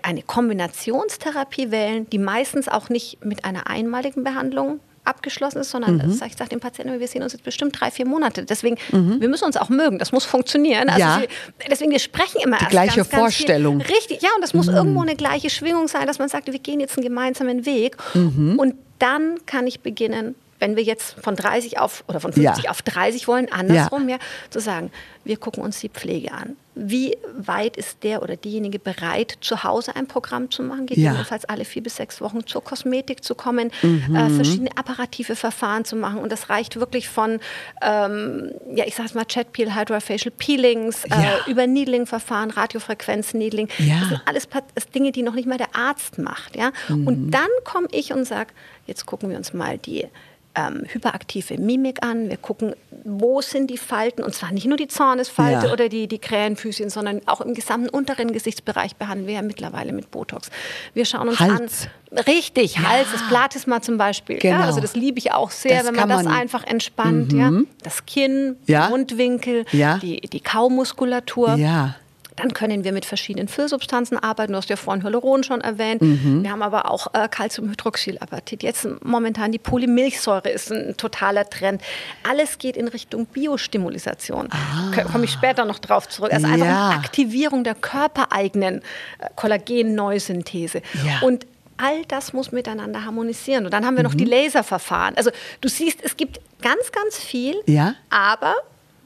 eine 0.03 0.23
Kombinationstherapie 0.23 1.69
wählen, 1.69 2.09
die 2.09 2.17
meistens 2.17 2.67
auch 2.67 2.89
nicht 2.89 3.23
mit 3.23 3.45
einer 3.45 3.67
einmaligen 3.67 4.23
Behandlung 4.23 4.79
abgeschlossen 5.03 5.59
ist, 5.59 5.71
sondern 5.71 6.11
sag 6.11 6.29
ich 6.29 6.35
sage 6.37 6.49
den 6.49 6.59
Patienten, 6.59 6.99
wir 6.99 7.07
sehen 7.07 7.23
uns 7.23 7.33
jetzt 7.33 7.43
bestimmt 7.43 7.79
drei, 7.79 7.91
vier 7.91 8.05
Monate. 8.05 8.43
Deswegen, 8.45 8.77
wir 8.91 9.27
müssen 9.29 9.45
uns 9.45 9.57
auch 9.57 9.69
mögen. 9.69 9.97
Das 9.99 10.11
muss 10.11 10.25
funktionieren. 10.25 10.89
Also 10.89 10.99
Ja. 10.99 11.21
wir, 11.21 11.27
deswegen, 11.69 11.91
wir 11.91 11.99
sprechen 11.99 12.41
immer 12.43 12.57
Die 12.57 12.63
erst 12.63 12.71
gleiche 12.71 12.95
ganz, 12.97 13.09
ganz 13.09 13.21
Vorstellung. 13.21 13.81
Viel. 13.81 13.95
Richtig, 13.95 14.21
ja, 14.21 14.29
und 14.35 14.41
das 14.41 14.53
muss 14.53 14.67
irgendwo 14.67 15.01
eine 15.01 15.15
gleiche 15.15 15.49
Schwingung 15.49 15.87
sein, 15.87 16.07
dass 16.07 16.19
man 16.19 16.29
sagt, 16.29 16.51
wir 16.51 16.59
gehen 16.59 16.79
jetzt 16.79 16.97
einen 16.97 17.05
gemeinsamen 17.05 17.65
Weg. 17.65 17.97
Und 18.13 18.75
dann 18.99 19.37
kann 19.45 19.65
ich 19.67 19.79
beginnen, 19.81 20.35
wenn 20.61 20.75
wir 20.77 20.83
jetzt 20.83 21.15
von 21.21 21.35
30 21.35 21.79
auf 21.79 22.03
oder 22.07 22.19
von 22.21 22.31
50 22.31 22.63
Ja. 22.65 22.71
auf 22.71 22.81
30 22.83 23.27
wollen, 23.27 23.51
andersrum, 23.51 24.07
ja. 24.07 24.17
zu 24.49 24.59
sagen, 24.59 24.91
wir 25.25 25.35
gucken 25.37 25.61
uns 25.63 25.79
die 25.81 25.89
Pflege 25.89 26.31
an. 26.31 26.55
Wie 26.73 27.17
weit 27.37 27.75
ist 27.75 28.03
der 28.03 28.23
oder 28.23 28.37
diejenige 28.37 28.79
bereit, 28.79 29.37
zu 29.41 29.63
Hause 29.65 29.95
ein 29.95 30.07
Programm 30.07 30.49
zu 30.49 30.63
machen, 30.63 30.85
gegebenenfalls 30.85 31.43
alle 31.45 31.65
vier 31.65 31.83
bis 31.83 31.97
sechs 31.97 32.21
Wochen 32.21 32.47
zur 32.47 32.63
Kosmetik 32.63 33.23
zu 33.23 33.35
kommen, 33.35 33.71
Mhm. 33.81 34.15
äh, 34.15 34.29
verschiedene 34.29 34.69
apparative 34.77 35.35
Verfahren 35.35 35.83
zu 35.83 35.95
machen. 35.97 36.19
Und 36.19 36.31
das 36.31 36.49
reicht 36.49 36.79
wirklich 36.79 37.09
von, 37.09 37.39
ähm, 37.81 38.51
ja, 38.73 38.85
ich 38.85 38.95
sag's 38.95 39.13
mal, 39.13 39.25
Chatpeel, 39.25 39.75
Hydrofacial 39.75 40.31
Peelings, 40.37 41.03
Ja. 41.09 41.39
äh, 41.45 41.51
über 41.51 41.67
Needling-Verfahren, 41.67 42.51
Radiofrequenz-Needling. 42.51 43.67
Ja. 43.79 43.99
Das 43.99 44.09
sind 44.09 44.21
alles 44.25 44.47
Dinge, 44.93 45.11
die 45.11 45.23
noch 45.23 45.33
nicht 45.33 45.47
mal 45.47 45.57
der 45.57 45.75
Arzt 45.75 46.19
macht. 46.19 46.55
Ja? 46.55 46.71
Mhm. 46.87 47.07
Und 47.07 47.31
dann 47.31 47.49
komme 47.65 47.87
ich 47.91 48.13
und 48.13 48.25
sage, 48.25 48.51
jetzt 48.87 49.05
gucken 49.05 49.29
wir 49.29 49.37
uns 49.37 49.53
mal 49.53 49.77
die 49.77 50.05
ähm, 50.55 50.83
hyperaktive 50.87 51.57
Mimik 51.57 52.03
an. 52.03 52.29
Wir 52.29 52.37
gucken, 52.37 52.73
wo 53.03 53.41
sind 53.41 53.69
die 53.69 53.77
Falten. 53.77 54.23
Und 54.23 54.33
zwar 54.35 54.51
nicht 54.51 54.67
nur 54.67 54.77
die 54.77 54.87
Zornesfalte 54.87 55.67
Ja. 55.67 55.73
oder 55.73 55.89
die, 55.89 56.07
die 56.07 56.19
Krähenfüßchen, 56.19 56.89
sondern 56.89 57.21
auch 57.25 57.41
im 57.41 57.53
gesamten 57.53 57.89
unteren 57.89 58.31
Gesichtsbereich 58.33 58.95
behandeln 58.95 59.27
wir 59.27 59.35
ja 59.35 59.41
mittlerweile 59.41 59.93
mit 59.93 60.11
Botox. 60.11 60.49
Wir 60.93 61.05
schauen 61.05 61.29
uns 61.29 61.39
Hals. 61.39 61.87
an. 62.11 62.17
Richtig, 62.27 62.77
Hals, 62.79 63.07
das 63.13 63.25
Platysma 63.29 63.81
zum 63.81 63.97
Beispiel. 63.97 64.37
Genau. 64.39 64.59
Ja, 64.59 64.65
also 64.65 64.81
das 64.81 64.95
liebe 64.97 65.17
ich 65.19 65.31
auch 65.31 65.49
sehr, 65.51 65.77
Das 65.77 65.87
wenn 65.87 65.95
man 65.95 66.09
das 66.09 66.23
man- 66.25 66.33
einfach 66.33 66.65
entspannt. 66.65 67.31
Ja. 67.31 67.51
Das 67.83 68.05
Kinn, 68.05 68.57
Ja. 68.67 68.89
Mundwinkel, 68.89 69.65
Ja. 69.71 69.97
die, 69.99 70.19
die 70.19 70.41
Kaumuskulatur. 70.41 71.55
Ja. 71.55 71.95
Dann 72.41 72.53
können 72.53 72.83
wir 72.83 72.91
mit 72.91 73.05
verschiedenen 73.05 73.47
Füllsubstanzen 73.47 74.17
arbeiten. 74.17 74.53
Du 74.53 74.57
hast 74.57 74.69
ja 74.69 74.75
vorhin 74.75 75.03
Hyaluron 75.03 75.43
schon 75.43 75.61
erwähnt. 75.61 76.01
Mhm. 76.01 76.43
Wir 76.43 76.51
haben 76.51 76.61
aber 76.63 76.89
auch 76.89 77.13
äh, 77.13 77.27
Calciumhydroxylapatit. 77.29 78.63
Jetzt 78.63 78.87
momentan 79.03 79.51
die 79.51 79.59
Polymilchsäure 79.59 80.49
ist 80.49 80.71
ein 80.71 80.95
totaler 80.97 81.49
Trend. 81.49 81.81
Alles 82.27 82.57
geht 82.57 82.77
in 82.77 82.87
Richtung 82.87 83.25
Biostimulisation. 83.27 84.49
Ah. 84.51 84.91
Komme 85.11 85.25
ich 85.25 85.31
später 85.31 85.65
noch 85.65 85.79
drauf 85.79 86.09
zurück. 86.09 86.33
Also 86.33 86.47
einfach 86.47 86.65
Ja. 86.65 86.89
eine 86.89 86.95
Aktivierung 86.99 87.63
der 87.63 87.75
körpereigenen 87.75 88.79
äh, 89.19 89.27
Kollagen-Neusynthese. 89.35 90.81
Ja. 91.05 91.19
Und 91.25 91.45
all 91.77 92.05
das 92.07 92.33
muss 92.33 92.51
miteinander 92.51 93.05
harmonisieren. 93.05 93.65
Und 93.65 93.73
dann 93.73 93.85
haben 93.85 93.95
wir 93.97 94.03
noch 94.03 94.13
die 94.13 94.25
Mhm. 94.25 94.31
Laserverfahren. 94.31 95.17
Also 95.17 95.31
du 95.61 95.67
siehst, 95.69 95.99
es 96.03 96.15
gibt 96.17 96.39
ganz, 96.61 96.91
ganz 96.91 97.17
viel. 97.17 97.55
Ja. 97.65 97.95
Aber, 98.09 98.55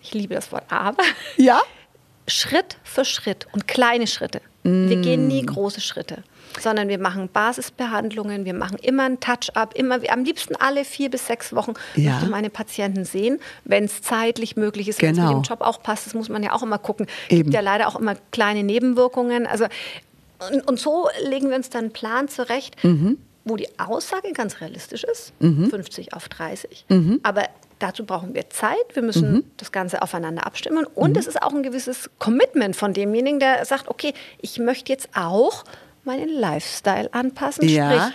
ich 0.02 0.14
liebe 0.14 0.36
das 0.36 0.52
Wort 0.52 0.66
aber, 0.70 1.04
Ja? 1.38 1.62
Schritt 2.28 2.78
für 2.84 3.06
Schritt 3.06 3.48
und 3.54 3.68
kleine 3.68 4.08
Schritte. 4.08 4.42
Wir 4.64 4.98
gehen 4.98 5.28
nie 5.28 5.46
große 5.46 5.80
Schritte, 5.80 6.24
sondern 6.60 6.88
wir 6.88 6.98
machen 6.98 7.30
Basisbehandlungen, 7.32 8.46
wir 8.46 8.56
machen 8.56 8.78
immer 8.82 9.04
ein 9.04 9.20
Touch-up, 9.20 9.76
immer 9.76 10.00
am 10.10 10.24
liebsten 10.24 10.56
alle 10.56 10.86
vier 10.86 11.12
bis 11.12 11.28
sechs 11.28 11.54
Wochen 11.54 11.74
Ja. 11.96 12.14
möchte 12.14 12.30
meine 12.32 12.50
Patienten 12.50 13.06
sehen, 13.06 13.40
wenn 13.64 13.84
es 13.84 14.02
zeitlich 14.02 14.56
möglich 14.56 14.88
ist, 14.88 15.04
wenn 15.04 15.12
es 15.12 15.18
Genau. 15.18 15.36
mit 15.38 15.46
dem 15.46 15.50
Job 15.50 15.62
auch 15.62 15.84
passt. 15.84 16.08
Das 16.08 16.16
muss 16.16 16.30
man 16.30 16.42
ja 16.42 16.54
auch 16.54 16.64
immer 16.64 16.80
gucken. 16.80 17.06
Eben. 17.30 17.44
Gibt 17.44 17.54
ja 17.54 17.60
leider 17.62 17.88
auch 17.88 17.96
immer 17.96 18.16
kleine 18.32 18.64
Nebenwirkungen. 18.64 19.46
Also 19.46 19.66
und, 20.52 20.68
und 20.68 20.80
so 20.80 21.08
legen 21.30 21.50
wir 21.50 21.56
uns 21.58 21.70
dann 21.70 21.86
einen 21.86 21.94
Plan 21.94 22.28
zurecht, 22.28 22.84
Mhm. 22.84 23.20
wo 23.44 23.56
die 23.58 23.68
Aussage 23.80 24.32
ganz 24.34 24.62
realistisch 24.62 25.04
ist, 25.04 25.32
50 25.40 26.14
auf 26.14 26.28
30. 26.28 26.86
Mhm. 26.90 27.20
Aber 27.22 27.44
dazu 27.80 28.06
brauchen 28.06 28.34
wir 28.34 28.50
Zeit, 28.50 28.76
wir 28.94 29.02
müssen 29.04 29.50
das 29.58 29.72
Ganze 29.72 30.02
aufeinander 30.02 30.46
abstimmen 30.46 30.86
und 30.86 31.12
Mhm. 31.12 31.18
es 31.18 31.28
ist 31.28 31.42
auch 31.42 31.54
ein 31.54 31.64
gewisses 31.64 32.10
Commitment 32.20 32.76
von 32.76 32.94
demjenigen, 32.94 33.40
der 33.40 33.66
sagt, 33.66 33.88
okay, 33.88 34.14
ich 34.42 34.60
möchte 34.60 34.92
jetzt 34.92 35.10
auch 35.16 35.64
meinen 36.04 36.30
Lifestyle 36.30 37.14
anpassen. 37.14 37.68
Ja. 37.68 37.90
Sprich, 37.92 38.14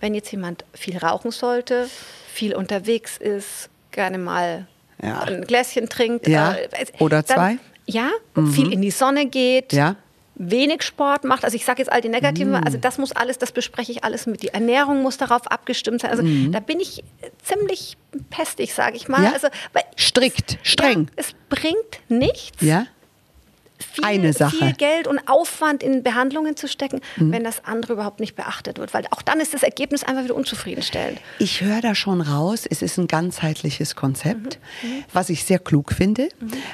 wenn 0.00 0.14
jetzt 0.14 0.30
jemand 0.30 0.64
viel 0.74 0.96
rauchen 0.98 1.30
sollte, 1.30 1.88
viel 2.32 2.54
unterwegs 2.54 3.16
ist, 3.16 3.70
gerne 3.90 4.18
mal 4.18 4.66
Ja. 5.02 5.20
ein 5.20 5.42
Gläschen 5.42 5.88
trinkt. 5.88 6.26
Ja. 6.28 6.54
äh, 6.54 6.68
Oder 6.98 7.22
dann- 7.22 7.36
zwei. 7.36 7.52
Mhm. 7.54 7.60
Ja, 7.86 8.10
viel 8.52 8.72
in 8.72 8.82
die 8.82 8.90
Sonne 8.90 9.26
geht, 9.26 9.72
Ja. 9.72 9.96
Wenig 10.38 10.82
Sport 10.82 11.24
macht. 11.24 11.44
Also 11.44 11.56
ich 11.56 11.64
sage 11.64 11.80
jetzt 11.82 11.90
all 11.92 12.00
die 12.00 12.08
negativen, 12.08 12.52
Mm. 12.52 12.62
also 12.64 12.78
das 12.78 12.96
muss 12.98 13.12
alles, 13.12 13.38
das 13.38 13.52
bespreche 13.52 13.92
ich 13.92 14.04
alles 14.04 14.26
mit. 14.26 14.42
Die 14.42 14.48
Ernährung 14.48 15.02
muss 15.02 15.16
darauf 15.18 15.46
abgestimmt 15.50 16.00
sein. 16.00 16.10
Also 16.10 16.22
da 16.50 16.60
bin 16.60 16.80
ich 16.80 17.02
ziemlich 17.42 17.96
pestig, 18.30 18.72
sage 18.74 18.96
ich 18.96 19.08
mal. 19.08 19.20
Mm. 19.20 19.24
Ja. 19.24 19.32
Also, 19.32 19.48
weil 19.72 19.82
Strikt, 19.96 20.58
streng. 20.62 21.04
Ja, 21.08 21.12
es 21.16 21.34
bringt 21.48 22.00
nichts, 22.08 22.60
Ja? 22.60 22.86
Viel, 23.78 24.04
Eine 24.04 24.32
Sache. 24.32 24.56
viel 24.56 24.72
Geld 24.74 25.06
und 25.06 25.20
Aufwand 25.26 25.82
in 25.82 26.02
Behandlungen 26.02 26.56
zu 26.56 26.68
stecken, 26.68 27.00
Mhm. 27.16 27.32
wenn 27.32 27.44
das 27.44 27.64
andere 27.64 27.94
überhaupt 27.94 28.20
nicht 28.20 28.34
beachtet 28.36 28.78
wird. 28.78 28.94
Weil 28.94 29.04
auch 29.10 29.22
dann 29.22 29.40
ist 29.40 29.54
das 29.54 29.62
Ergebnis 29.62 30.04
einfach 30.04 30.24
wieder 30.24 30.34
unzufriedenstellend. 30.34 31.18
Ich 31.38 31.60
höre 31.60 31.80
da 31.80 31.94
schon 31.94 32.20
raus, 32.20 32.64
es 32.68 32.82
ist 32.82 32.98
ein 32.98 33.06
ganzheitliches 33.06 33.96
Konzept, 33.96 34.58
was 35.12 35.30
ich 35.30 35.44
sehr 35.44 35.58
klug 35.58 35.92
finde, 35.92 36.28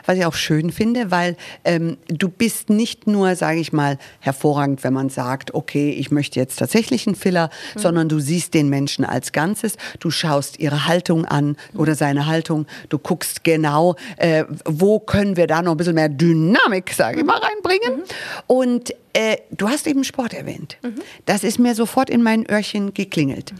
was 0.07 0.17
ich 0.19 0.25
auch 0.27 0.35
schön 0.35 0.73
finde, 0.73 1.11
weil 1.11 1.37
ähm, 1.65 1.97
du 2.09 2.29
bist 2.29 2.71
nicht 2.71 3.07
nur, 3.07 3.37
sage 3.37 3.61
ich 3.61 3.73
mal, 3.73 3.99
hervorragend, 4.21 4.85
wenn 4.85 4.93
man 4.93 5.09
sagt, 5.11 5.55
okay, 5.55 5.91
ich 5.91 6.11
möchte 6.11 6.39
jetzt 6.41 6.59
tatsächlich 6.59 7.07
einen 7.07 7.17
Filler, 7.17 7.51
sondern 7.77 8.09
du 8.09 8.19
siehst 8.21 8.55
den 8.55 8.69
Menschen 8.69 9.05
als 9.05 9.33
Ganzes, 9.33 9.77
du 10.01 10.11
schaust 10.11 10.59
ihre 10.59 10.87
Haltung 10.87 11.25
an 11.25 11.57
oder 11.77 11.95
seine 11.95 12.27
Haltung, 12.27 12.67
du 12.89 12.99
guckst 12.99 13.45
genau, 13.45 13.97
äh, 14.17 14.45
wo 14.65 14.99
können 15.01 15.37
wir 15.37 15.47
da 15.47 15.63
noch 15.63 15.73
ein 15.73 15.77
bisschen 15.77 15.95
mehr 15.95 16.09
Dynamik, 16.09 16.94
sage 16.97 17.21
ich 17.21 17.25
mal, 17.25 17.39
reinbringen. 17.39 18.03
Und 18.47 18.95
äh, 19.13 19.37
du 19.51 19.69
hast 19.69 19.87
eben 19.87 20.05
Sport 20.05 20.35
erwähnt. 20.35 20.79
Das 21.27 21.45
ist 21.45 21.59
mir 21.59 21.75
sofort 21.75 22.11
in 22.11 22.23
meinen 22.23 22.47
Öhrchen 22.51 22.95
geklingelt. 22.95 23.53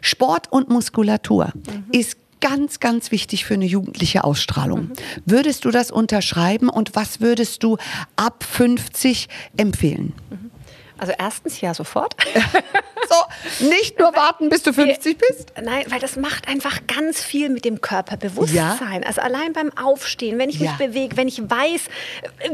Sport 0.00 0.52
und 0.52 0.68
Muskulatur 0.68 1.52
ist 1.92 2.16
ganz, 2.40 2.80
ganz 2.80 3.10
wichtig 3.10 3.44
für 3.44 3.54
eine 3.54 3.66
jugendliche 3.66 4.24
Ausstrahlung. 4.24 4.90
Würdest 5.26 5.64
du 5.64 5.70
das 5.70 5.90
unterschreiben 5.90 6.68
und 6.68 6.94
was 6.94 7.20
würdest 7.20 7.62
du 7.62 7.78
ab 8.16 8.44
50 8.44 9.28
empfehlen? 9.56 10.12
Also 10.98 11.12
erstens 11.18 11.60
ja 11.60 11.74
sofort. 11.74 12.14
So, 13.10 13.64
nicht 13.70 13.98
nur 13.98 14.14
warten, 14.14 14.50
bis 14.50 14.62
du 14.64 14.70
50 14.74 15.16
bist. 15.16 15.52
Nein, 15.62 15.84
weil 15.88 15.98
das 15.98 16.16
macht 16.16 16.46
einfach 16.46 16.80
ganz 16.86 17.22
viel 17.22 17.48
mit 17.48 17.64
dem 17.64 17.80
Körperbewusstsein. 17.80 19.02
Also 19.02 19.22
allein 19.22 19.54
beim 19.54 19.70
Aufstehen, 19.78 20.38
wenn 20.38 20.50
ich 20.50 20.60
mich 20.60 20.68
Ja. 20.68 20.76
bewege, 20.76 21.16
wenn 21.16 21.26
ich 21.26 21.40
weiß, 21.40 21.84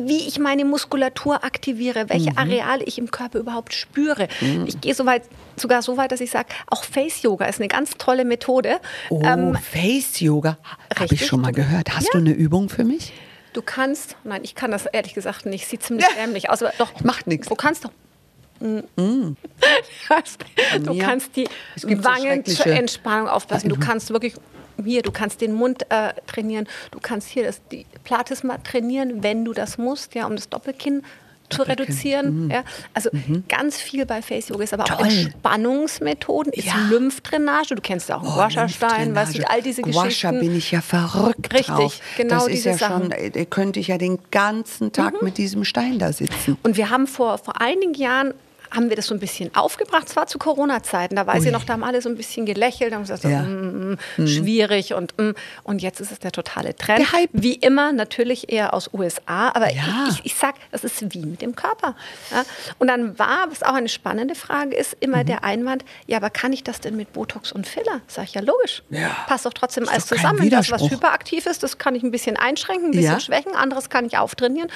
wie 0.02 0.28
ich 0.28 0.38
meine 0.38 0.64
Muskulatur 0.64 1.42
aktiviere, 1.42 2.08
welche 2.08 2.30
Mhm. 2.30 2.38
Areale 2.38 2.84
ich 2.84 2.98
im 2.98 3.10
Körper 3.10 3.40
überhaupt 3.40 3.74
spüre. 3.74 4.28
Ich 4.66 4.80
gehe 4.80 4.94
so 4.94 5.06
weit, 5.06 5.22
sogar 5.56 5.82
so 5.82 5.96
weit, 5.96 6.12
dass 6.12 6.20
ich 6.20 6.30
sage, 6.30 6.48
auch 6.68 6.84
Face 6.84 7.22
Yoga 7.22 7.46
ist 7.46 7.58
eine 7.58 7.66
ganz 7.68 7.92
tolle 7.98 8.24
Methode. 8.24 8.78
Oh, 9.10 9.22
Ähm, 9.24 9.56
Face 9.56 10.20
Yoga. 10.20 10.58
Habe 10.96 11.12
ich 11.14 11.26
schon 11.26 11.40
mal 11.40 11.52
gehört. 11.52 11.96
Hast 11.96 12.04
Ja. 12.04 12.10
du 12.12 12.18
eine 12.18 12.32
Übung 12.32 12.68
für 12.68 12.84
mich? 12.84 13.12
du 13.54 13.62
kannst, 13.62 14.16
nein, 14.24 14.40
ich 14.42 14.56
kann 14.56 14.72
das 14.72 14.86
ehrlich 14.86 15.14
gesagt 15.14 15.46
nicht, 15.46 15.68
sieht 15.68 15.80
ziemlich 15.82 16.04
Ja. 16.08 16.14
dämlich 16.24 16.50
aus, 16.50 16.60
aber 16.62 16.72
doch. 16.76 16.90
Macht 17.04 17.28
nix. 17.28 17.46
Du 17.48 17.54
kannst 17.54 17.84
doch. 17.84 17.90
du 20.82 20.92
Ja. 20.92 21.04
kannst 21.06 21.36
die 21.36 21.48
gibt 21.82 22.02
so 22.02 22.08
Wangen 22.08 22.44
zur 22.44 22.66
Entspannung 22.66 23.28
aufpassen. 23.28 23.68
Du 23.68 23.76
kannst 23.78 24.10
wirklich 24.10 24.34
hier, 24.82 25.02
du 25.02 25.12
kannst 25.12 25.40
den 25.40 25.52
Mund 25.52 25.86
äh, 25.90 26.12
trainieren, 26.26 26.66
du 26.90 26.98
kannst 27.00 27.28
hier 27.28 27.44
das, 27.44 27.60
die 27.70 27.86
Platysma 28.02 28.58
trainieren, 28.58 29.22
wenn 29.22 29.44
du 29.44 29.52
das 29.52 29.78
musst, 29.78 30.16
ja, 30.16 30.26
um 30.26 30.34
das 30.34 30.48
Doppelkinn 30.48 31.02
zu 31.50 31.62
reduzieren. 31.62 32.50
Ja. 32.50 32.64
Also 32.94 33.10
ganz 33.48 33.76
viel 33.78 34.04
bei 34.06 34.20
Face 34.22 34.48
Yoga 34.48 34.64
ist 34.64 34.72
aber 34.74 34.84
auch 34.84 34.96
Toll. 34.98 35.06
Entspannungsmethoden, 35.06 36.52
ist 36.54 36.64
Ja. 36.64 36.74
Lymphdrainage. 36.90 37.74
Du 37.76 37.82
kennst 37.82 38.08
ja 38.08 38.16
auch 38.16 38.22
Oh, 38.24 38.36
Wasserstein, 38.38 39.14
weißt 39.14 39.38
du, 39.38 39.48
all 39.48 39.60
diese 39.62 39.82
Gua 39.82 40.04
Geschichten. 40.06 40.40
bin 40.40 40.56
ich 40.56 40.70
ja 40.72 40.80
verrückt 40.80 41.52
Richtig, 41.52 41.66
drauf. 41.66 42.00
genau 42.16 42.34
das 42.36 42.46
ist 42.48 42.54
diese 42.54 42.70
ja 42.70 42.78
schon, 42.78 43.10
Sachen. 43.10 43.12
äh, 43.12 43.44
könnte 43.44 43.78
ich 43.78 43.88
ja 43.88 43.98
den 43.98 44.18
ganzen 44.32 44.90
Tag 44.90 45.22
mit 45.22 45.36
diesem 45.38 45.62
Stein 45.64 45.98
da 46.00 46.12
sitzen. 46.12 46.56
Und 46.64 46.76
wir 46.78 46.88
haben 46.90 47.06
vor, 47.06 47.36
vor 47.38 47.60
einigen 47.60 47.94
Jahren 47.94 48.32
haben 48.74 48.88
wir 48.88 48.96
das 48.96 49.06
so 49.06 49.14
ein 49.14 49.20
bisschen 49.20 49.54
aufgebracht, 49.54 50.08
zwar 50.08 50.26
zu 50.26 50.38
Corona-Zeiten, 50.38 51.16
da 51.16 51.26
weiß 51.26 51.40
Ui. 51.42 51.46
ich 51.46 51.52
noch, 51.52 51.64
da 51.64 51.74
haben 51.74 51.84
alle 51.84 52.02
so 52.02 52.08
ein 52.08 52.16
bisschen 52.16 52.44
gelächelt, 52.46 52.92
haben 52.92 53.02
gesagt, 53.02 53.22
so, 53.22 53.28
Ja. 53.28 53.42
mm, 53.42 53.98
mm, 54.18 54.26
schwierig 54.26 54.94
und 54.94 55.16
mm. 55.18 55.32
und 55.62 55.82
jetzt 55.82 56.00
ist 56.00 56.10
es 56.12 56.18
der 56.18 56.32
totale 56.32 56.74
Trend. 56.76 56.98
Der 57.00 57.12
Hype. 57.12 57.30
Wie 57.32 57.54
immer, 57.54 57.92
natürlich 57.92 58.52
eher 58.52 58.74
aus 58.74 58.90
USA, 58.92 59.50
aber 59.54 59.72
Ja. 59.72 60.06
ich, 60.08 60.14
ich, 60.20 60.26
ich 60.26 60.34
sag, 60.34 60.54
das 60.72 60.84
ist 60.84 61.14
wie 61.14 61.20
mit 61.24 61.40
dem 61.42 61.54
Körper. 61.54 61.94
Ja? 62.30 62.44
Und 62.78 62.88
dann 62.88 63.18
war, 63.18 63.46
was 63.50 63.62
auch 63.62 63.74
eine 63.74 63.88
spannende 63.88 64.34
Frage 64.34 64.74
ist, 64.76 64.96
immer 65.00 65.18
Mhm. 65.18 65.26
der 65.26 65.44
Einwand, 65.44 65.84
ja, 66.06 66.16
aber 66.16 66.30
kann 66.30 66.52
ich 66.52 66.64
das 66.64 66.80
denn 66.80 66.96
mit 66.96 67.12
Botox 67.12 67.52
und 67.52 67.66
Filler? 67.66 68.00
Sag 68.08 68.24
ich, 68.24 68.34
ja, 68.34 68.40
logisch. 68.40 68.82
Ja. 68.90 69.08
Passt 69.26 69.46
doch 69.46 69.52
trotzdem 69.54 69.84
Ist 69.84 69.90
alles 69.90 70.06
doch 70.06 70.16
zusammen. 70.16 70.50
Das, 70.50 70.70
was 70.70 70.90
hyperaktiv 70.90 71.46
ist, 71.46 71.62
das 71.62 71.78
kann 71.78 71.94
ich 71.94 72.02
ein 72.02 72.10
bisschen 72.10 72.36
einschränken, 72.36 72.86
ein 72.88 72.90
bisschen 72.90 73.20
schwächen, 73.20 73.54
anderes 73.54 73.88
kann 73.88 74.04
ich 74.06 74.18
auftrainieren. 74.18 74.68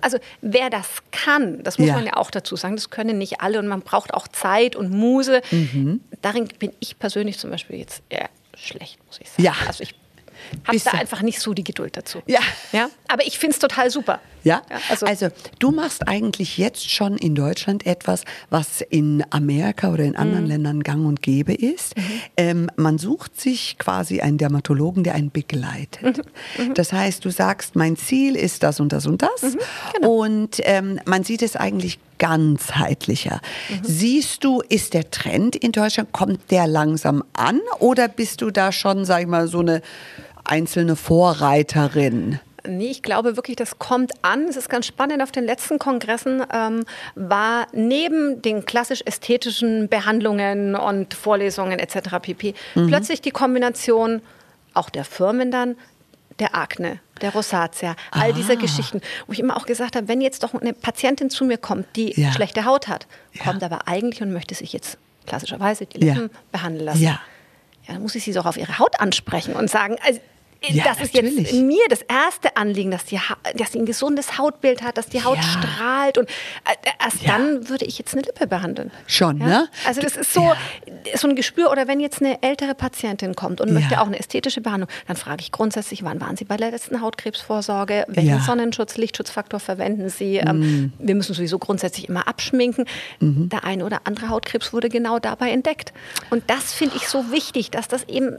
Also 0.00 0.18
wer 0.40 0.70
das 0.70 0.86
kann, 1.12 1.62
das 1.62 1.78
muss 1.78 1.90
man 1.90 2.06
ja 2.06 2.16
auch 2.16 2.30
dazu 2.30 2.56
sagen, 2.56 2.76
das 2.76 2.90
können 2.90 3.18
nicht 3.18 3.33
alle 3.40 3.58
und 3.58 3.68
man 3.68 3.80
braucht 3.82 4.14
auch 4.14 4.28
Zeit 4.28 4.76
und 4.76 4.90
Muse. 4.90 5.40
Mhm. 5.50 6.00
Darin 6.22 6.48
bin 6.58 6.72
ich 6.80 6.98
persönlich 6.98 7.38
zum 7.38 7.50
Beispiel 7.50 7.78
jetzt 7.78 8.02
eher 8.08 8.28
schlecht, 8.56 8.98
muss 9.06 9.18
ich 9.20 9.28
sagen. 9.30 9.42
Ja. 9.42 9.54
Also 9.66 9.82
ich 9.82 9.94
habe 10.66 10.78
da 10.78 10.90
einfach 10.92 11.22
nicht 11.22 11.40
so 11.40 11.54
die 11.54 11.64
Geduld 11.64 11.96
dazu. 11.96 12.20
Ja. 12.26 12.40
ja? 12.72 12.88
Aber 13.08 13.26
ich 13.26 13.38
finde 13.38 13.54
es 13.54 13.58
total 13.60 13.90
super. 13.90 14.20
Ja, 14.42 14.60
also, 14.90 15.06
also, 15.06 15.28
du 15.58 15.70
machst 15.70 16.06
eigentlich 16.06 16.58
jetzt 16.58 16.90
schon 16.90 17.16
in 17.16 17.34
Deutschland 17.34 17.86
etwas, 17.86 18.24
was 18.50 18.82
in 18.82 19.24
Amerika 19.30 19.90
oder 19.90 20.04
in 20.04 20.10
Mhm. 20.10 20.16
anderen 20.18 20.46
Ländern 20.46 20.82
gang 20.82 21.06
und 21.06 21.22
gäbe 21.22 21.54
ist. 21.54 21.94
Ähm, 22.36 22.70
man 22.76 22.98
sucht 22.98 23.40
sich 23.40 23.78
quasi 23.78 24.20
einen 24.20 24.36
Dermatologen, 24.36 25.02
der 25.02 25.14
einen 25.14 25.30
begleitet. 25.30 26.20
Mhm. 26.58 26.74
Das 26.74 26.92
heißt, 26.92 27.24
du 27.24 27.30
sagst, 27.30 27.74
mein 27.74 27.96
Ziel 27.96 28.36
ist 28.36 28.62
das 28.62 28.80
und 28.80 28.92
das 28.92 29.06
und 29.06 29.22
das. 29.22 29.56
genau. 29.94 30.10
Und 30.24 30.60
ähm, 30.64 31.00
man 31.06 31.24
sieht 31.24 31.40
es 31.40 31.56
eigentlich 31.56 31.98
ganzheitlicher. 32.24 33.42
Mhm. 33.68 33.80
Siehst 33.82 34.44
du, 34.44 34.62
ist 34.66 34.94
der 34.94 35.10
Trend 35.10 35.56
in 35.56 35.72
Deutschland, 35.72 36.12
kommt 36.12 36.50
der 36.50 36.66
langsam 36.66 37.22
an 37.34 37.60
oder 37.80 38.08
bist 38.08 38.40
du 38.40 38.50
da 38.50 38.72
schon, 38.72 39.04
sag 39.04 39.20
ich 39.20 39.26
mal, 39.26 39.46
so 39.46 39.60
eine 39.60 39.82
einzelne 40.42 40.96
Vorreiterin? 40.96 42.40
Nee, 42.66 42.86
ich 42.86 43.02
glaube 43.02 43.36
wirklich, 43.36 43.56
das 43.56 43.78
kommt 43.78 44.12
an. 44.22 44.44
Es 44.48 44.56
ist 44.56 44.70
ganz 44.70 44.86
spannend. 44.86 45.22
Auf 45.22 45.32
den 45.32 45.44
letzten 45.44 45.78
Kongressen 45.78 46.42
ähm, 46.50 46.86
war 47.14 47.66
neben 47.72 48.40
den 48.40 48.64
klassisch 48.64 49.02
ästhetischen 49.04 49.90
Behandlungen 49.90 50.74
und 50.74 51.12
Vorlesungen 51.12 51.78
etc. 51.78 52.16
pp. 52.22 52.54
plötzlich 52.72 53.20
die 53.20 53.32
Kombination 53.32 54.22
auch 54.72 54.88
der 54.88 55.04
Firmen 55.04 55.50
dann 55.50 55.76
der 56.40 56.54
Akne, 56.54 57.00
der 57.20 57.32
Rosatia, 57.32 57.94
all 58.10 58.32
diese 58.32 58.56
Geschichten, 58.56 59.00
wo 59.26 59.32
ich 59.32 59.40
immer 59.40 59.56
auch 59.56 59.66
gesagt 59.66 59.94
habe, 59.96 60.08
wenn 60.08 60.20
jetzt 60.20 60.42
doch 60.42 60.52
eine 60.54 60.72
Patientin 60.72 61.30
zu 61.30 61.44
mir 61.44 61.58
kommt, 61.58 61.86
die 61.96 62.12
Ja. 62.20 62.32
schlechte 62.32 62.64
Haut 62.64 62.88
hat, 62.88 63.06
Ja. 63.32 63.44
kommt 63.44 63.62
aber 63.62 63.86
eigentlich 63.86 64.20
und 64.22 64.32
möchte 64.32 64.54
sich 64.54 64.72
jetzt 64.72 64.98
klassischerweise 65.26 65.86
die 65.86 66.04
Ja. 66.04 66.14
Lippen 66.14 66.30
behandeln 66.52 66.84
lassen. 66.84 67.02
Ja. 67.02 67.20
Ja, 67.86 67.92
dann 67.94 68.02
muss 68.02 68.14
ich 68.14 68.24
sie 68.24 68.32
doch 68.32 68.46
auf 68.46 68.56
ihre 68.56 68.78
Haut 68.78 68.98
ansprechen 69.00 69.54
und 69.54 69.68
sagen, 69.70 69.96
also, 70.06 70.18
Ja, 70.68 70.84
das 70.84 71.00
ist 71.00 71.14
jetzt 71.14 71.24
natürlich. 71.36 71.52
in 71.52 71.66
mir 71.66 71.82
das 71.88 72.02
erste 72.02 72.56
Anliegen, 72.56 72.90
dass, 72.90 73.04
die 73.04 73.18
ha 73.18 73.36
dass 73.56 73.72
sie 73.72 73.78
ein 73.80 73.86
gesundes 73.86 74.38
Hautbild 74.38 74.82
hat, 74.82 74.96
dass 74.98 75.06
die 75.06 75.22
Haut 75.24 75.36
Ja. 75.36 75.42
strahlt 75.42 76.18
und 76.18 76.28
äh, 76.28 76.74
erst 77.02 77.22
Ja. 77.22 77.32
dann 77.32 77.68
würde 77.68 77.84
ich 77.84 77.98
jetzt 77.98 78.14
eine 78.14 78.22
Lippe 78.22 78.46
behandeln. 78.46 78.90
Schon, 79.06 79.38
ja? 79.40 79.46
ne? 79.46 79.68
Also 79.86 80.00
das 80.00 80.16
ist 80.16 80.32
so, 80.32 80.52
so 81.14 81.28
ein 81.28 81.36
Gespür. 81.36 81.70
Oder 81.70 81.88
wenn 81.88 82.00
jetzt 82.00 82.20
eine 82.22 82.42
ältere 82.42 82.74
Patientin 82.74 83.34
kommt 83.34 83.60
und 83.60 83.72
möchte 83.72 84.00
auch 84.00 84.06
eine 84.06 84.18
ästhetische 84.18 84.60
Behandlung, 84.60 84.88
dann 85.06 85.16
frage 85.16 85.40
ich 85.42 85.52
grundsätzlich, 85.52 86.02
wann 86.04 86.20
waren 86.20 86.36
Sie 86.36 86.44
bei 86.44 86.56
der 86.56 86.70
letzten 86.70 87.00
Hautkrebsvorsorge? 87.00 88.04
Welchen. 88.08 88.34
Mhm. 88.36 88.40
Sonnenschutz, 88.40 88.96
Lichtschutzfaktor 88.96 89.60
verwenden 89.60 90.08
Sie? 90.08 90.36
Ähm, 90.36 90.92
wir 90.98 91.14
müssen 91.14 91.34
sowieso 91.34 91.58
grundsätzlich 91.58 92.08
immer 92.08 92.26
abschminken. 92.28 92.86
Der 93.20 93.64
eine 93.64 93.84
oder 93.84 94.02
andere 94.04 94.28
Hautkrebs 94.28 94.72
wurde 94.72 94.88
genau 94.88 95.18
dabei 95.18 95.50
entdeckt. 95.50 95.92
Und 96.30 96.44
das 96.48 96.72
finde 96.72 96.96
ich 96.96 97.08
so 97.08 97.30
wichtig, 97.30 97.70
dass 97.70 97.88
das 97.88 98.04
eben 98.08 98.38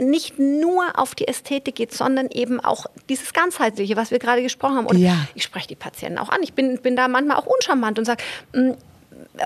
nicht 0.00 0.38
nur 0.38 0.98
auf 0.98 1.14
die 1.14 1.26
Ästhetik 1.26 1.74
geht, 1.76 1.92
sondern 1.92 2.28
eben 2.28 2.60
auch 2.60 2.86
dieses 3.08 3.32
ganzheitliche, 3.32 3.96
was 3.96 4.10
wir 4.10 4.18
gerade 4.18 4.42
gesprochen 4.42 4.76
haben. 4.76 4.86
Und 4.86 4.98
Ja. 4.98 5.16
ich 5.34 5.42
spreche 5.42 5.68
die 5.68 5.74
Patienten 5.76 6.18
auch 6.18 6.28
an. 6.28 6.42
Ich 6.42 6.52
bin, 6.52 6.80
bin 6.82 6.96
da 6.96 7.08
manchmal 7.08 7.36
auch 7.38 7.46
uncharmant 7.46 7.98
und 7.98 8.04
sage, 8.04 8.22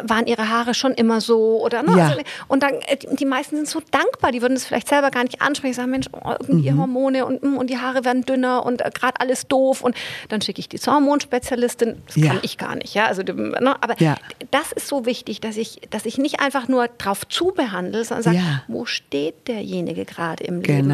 waren 0.04 0.26
ihre 0.26 0.48
Haare 0.48 0.74
schon 0.74 0.92
immer 0.92 1.20
so 1.20 1.60
oder 1.62 1.82
ne? 1.82 1.96
Ja. 1.96 2.08
Also, 2.08 2.20
und 2.48 2.62
dann 2.62 2.74
äh, 2.86 2.96
die, 2.96 3.14
die 3.16 3.24
meisten 3.24 3.56
sind 3.56 3.68
so 3.68 3.80
dankbar, 3.90 4.32
die 4.32 4.42
würden 4.42 4.54
es 4.56 4.64
vielleicht 4.64 4.88
selber 4.88 5.10
gar 5.10 5.22
nicht 5.24 5.40
ansprechen, 5.42 5.74
sagen 5.74 5.90
Mensch, 5.90 6.06
oh, 6.12 6.32
irgendwie 6.40 6.70
Mhm. 6.70 6.78
Hormone 6.80 7.26
und, 7.26 7.42
mm, 7.42 7.56
und 7.56 7.70
die 7.70 7.78
Haare 7.78 8.04
werden 8.04 8.24
dünner 8.24 8.64
und 8.64 8.80
äh, 8.80 8.90
gerade 8.92 9.20
alles 9.20 9.46
doof 9.46 9.82
und 9.82 9.94
dann 10.28 10.40
schicke 10.40 10.60
ich 10.60 10.68
die 10.68 10.78
zur 10.78 10.94
Hormonspezialistin. 10.94 12.02
Das 12.06 12.16
Ja. 12.16 12.28
kann 12.28 12.38
ich 12.42 12.58
gar 12.58 12.74
nicht, 12.76 12.94
ja, 12.94 13.06
also 13.06 13.22
ne? 13.22 13.76
aber 13.82 13.94
Ja. 14.00 14.16
das 14.50 14.72
ist 14.72 14.86
so 14.88 15.06
wichtig, 15.06 15.40
dass 15.40 15.56
ich, 15.56 15.80
dass 15.90 16.06
ich 16.06 16.18
nicht 16.18 16.40
einfach 16.40 16.68
nur 16.68 16.88
drauf 16.88 17.26
zubehandle, 17.28 18.04
sondern 18.04 18.22
sage, 18.24 18.40
wo 18.68 18.84
steht 18.84 19.48
derjenige 19.48 20.04
gerade 20.04 20.44
im 20.44 20.60
Leben? 20.60 20.88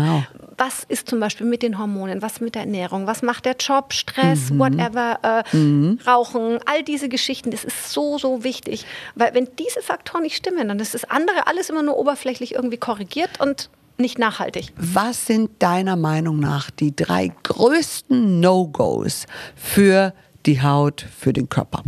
Was 0.62 0.84
ist 0.88 1.08
zum 1.08 1.20
Beispiel 1.20 1.46
mit 1.46 1.62
den 1.62 1.78
Hormonen? 1.78 2.20
Was 2.20 2.42
mit 2.42 2.54
der 2.54 2.62
Ernährung? 2.62 3.06
Was 3.06 3.22
macht 3.22 3.46
der 3.46 3.56
Job? 3.58 3.94
Stress, 3.94 4.50
Mhm. 4.50 4.58
whatever, 4.58 5.18
äh, 5.22 6.06
Rauchen, 6.06 6.58
all 6.66 6.82
diese 6.82 7.08
Geschichten. 7.08 7.50
Das 7.50 7.64
ist 7.64 7.90
so, 7.90 8.18
so 8.18 8.44
wichtig. 8.44 8.84
Weil 9.14 9.32
wenn 9.32 9.48
diese 9.58 9.80
Faktoren 9.80 10.22
nicht 10.24 10.36
stimmen, 10.36 10.68
dann 10.68 10.78
ist 10.78 10.92
das 10.92 11.04
andere 11.04 11.46
alles 11.46 11.70
immer 11.70 11.82
nur 11.82 11.96
oberflächlich 11.96 12.54
irgendwie 12.56 12.76
korrigiert 12.76 13.40
und 13.40 13.70
nicht 13.96 14.18
nachhaltig. 14.18 14.74
Was 14.76 15.24
sind 15.24 15.50
deiner 15.62 15.96
Meinung 15.96 16.38
nach 16.40 16.70
die 16.70 16.94
drei 16.94 17.32
größten 17.42 18.40
No-Gos 18.40 19.24
für 19.56 20.12
die 20.44 20.60
Haut, 20.60 21.06
für 21.18 21.32
den 21.32 21.48
Körper? 21.48 21.82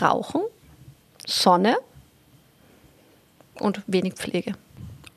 Rauchen, 0.00 0.42
Sonne 1.26 1.76
und 3.58 3.82
wenig 3.88 4.14
Pflege. 4.14 4.52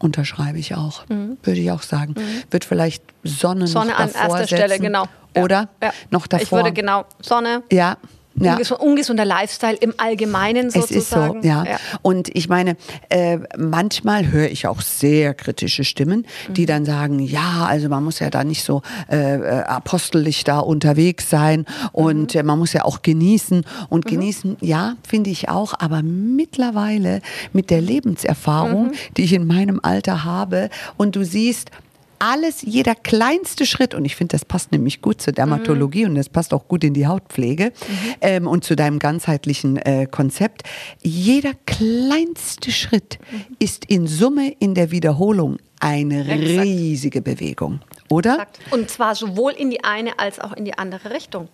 Unterschreibe 0.04 0.58
ich 0.58 0.76
auch, 0.76 1.04
würde 1.08 1.60
ich 1.60 1.72
auch 1.72 1.82
sagen. 1.84 2.16
Wird 2.50 2.66
vielleicht 2.66 3.04
Sonne, 3.24 3.64
Mhm. 3.64 3.68
Sonne 3.68 3.92
noch 3.92 4.00
an 4.00 4.08
davor 4.14 4.38
erster 4.40 4.48
Stelle, 4.56 4.70
setzen, 4.70 4.84
genau. 4.84 5.06
Ja. 5.36 5.44
Oder? 5.44 5.70
Ja. 5.82 5.94
Noch 6.10 6.28
davor. 6.28 6.44
Ich 6.44 6.52
würde 6.52 6.72
genau 6.74 7.06
Sonne, 7.22 7.64
Ja. 7.72 7.98
Ja. 8.36 8.54
unges 8.54 8.72
ungesunder 8.72 9.26
Lifestyle 9.26 9.76
im 9.76 9.94
Allgemeinen 9.98 10.68
Es 10.68 10.76
ist 10.76 11.10
so, 11.10 11.16
sozusagen. 11.16 11.44
ja. 11.46 11.66
Und 12.02 12.30
ich 12.36 12.50
meine, 12.50 12.78
äh, 13.10 13.40
manchmal 13.58 14.32
höre 14.32 14.50
ich 14.50 14.68
auch 14.68 14.82
sehr 14.82 15.34
kritische 15.34 15.84
Stimmen, 15.84 16.26
die 16.50 16.66
dann 16.66 16.86
sagen, 16.86 17.20
ja, 17.20 17.66
also 17.68 17.90
man 17.90 18.04
muss 18.04 18.20
ja 18.20 18.30
da 18.30 18.44
nicht 18.44 18.64
so 18.64 18.82
äh, 19.10 19.36
äh, 19.36 19.64
apostelig 19.64 20.44
da 20.44 20.60
unterwegs 20.60 21.30
sein 21.30 21.66
und 21.92 22.36
äh, 22.36 22.44
man 22.44 22.60
muss 22.60 22.74
ja 22.74 22.86
auch 22.86 23.02
genießen. 23.02 23.66
Und 23.90 24.06
genießen, 24.06 24.58
ja, 24.62 24.96
finde 25.08 25.30
ich 25.30 25.50
auch, 25.50 25.74
aber 25.80 26.02
mittlerweile 26.02 27.22
mit 27.54 27.70
der 27.70 27.82
Lebenserfahrung, 27.82 28.92
die 29.18 29.24
ich 29.24 29.34
in 29.34 29.46
meinem 29.46 29.80
Alter 29.84 30.24
habe 30.24 30.70
und 30.98 31.16
du 31.16 31.26
siehst, 31.26 31.72
alles, 32.22 32.62
jeder 32.62 32.94
kleinste 32.94 33.66
Schritt, 33.66 33.96
und 33.96 34.06
ich 34.06 34.16
finde, 34.16 34.34
das 34.34 34.46
passt 34.46 34.72
nämlich 34.72 35.02
gut 35.02 35.22
zur 35.22 35.34
Dermatologie 35.34 36.06
und 36.06 36.16
das 36.16 36.30
passt 36.30 36.54
auch 36.54 36.68
gut 36.68 36.84
in 36.84 36.94
die 36.94 37.08
Hautpflege 37.08 37.72
ähm, 38.22 38.48
und 38.48 38.64
zu 38.64 38.76
deinem 38.76 39.00
ganzheitlichen 39.00 39.78
äh, 39.78 40.06
Konzept. 40.10 40.62
Jeder 41.02 41.54
kleinste 41.66 42.72
Schritt 42.72 43.18
ist 43.58 43.86
in 43.86 44.06
Summe 44.06 44.54
in 44.60 44.76
der 44.76 44.92
Wiederholung 44.92 45.58
eine 45.80 46.22
Exakt. 46.22 46.64
riesige 46.64 47.22
Bewegung, 47.24 47.80
oder? 48.08 48.34
Exakt. 48.34 48.60
Und 48.70 48.92
zwar 48.92 49.16
sowohl 49.16 49.54
in 49.54 49.72
die 49.72 49.84
eine 49.84 50.20
als 50.20 50.40
auch 50.40 50.54
in 50.54 50.66
die 50.66 50.78
andere 50.78 51.12
Richtung. 51.12 51.50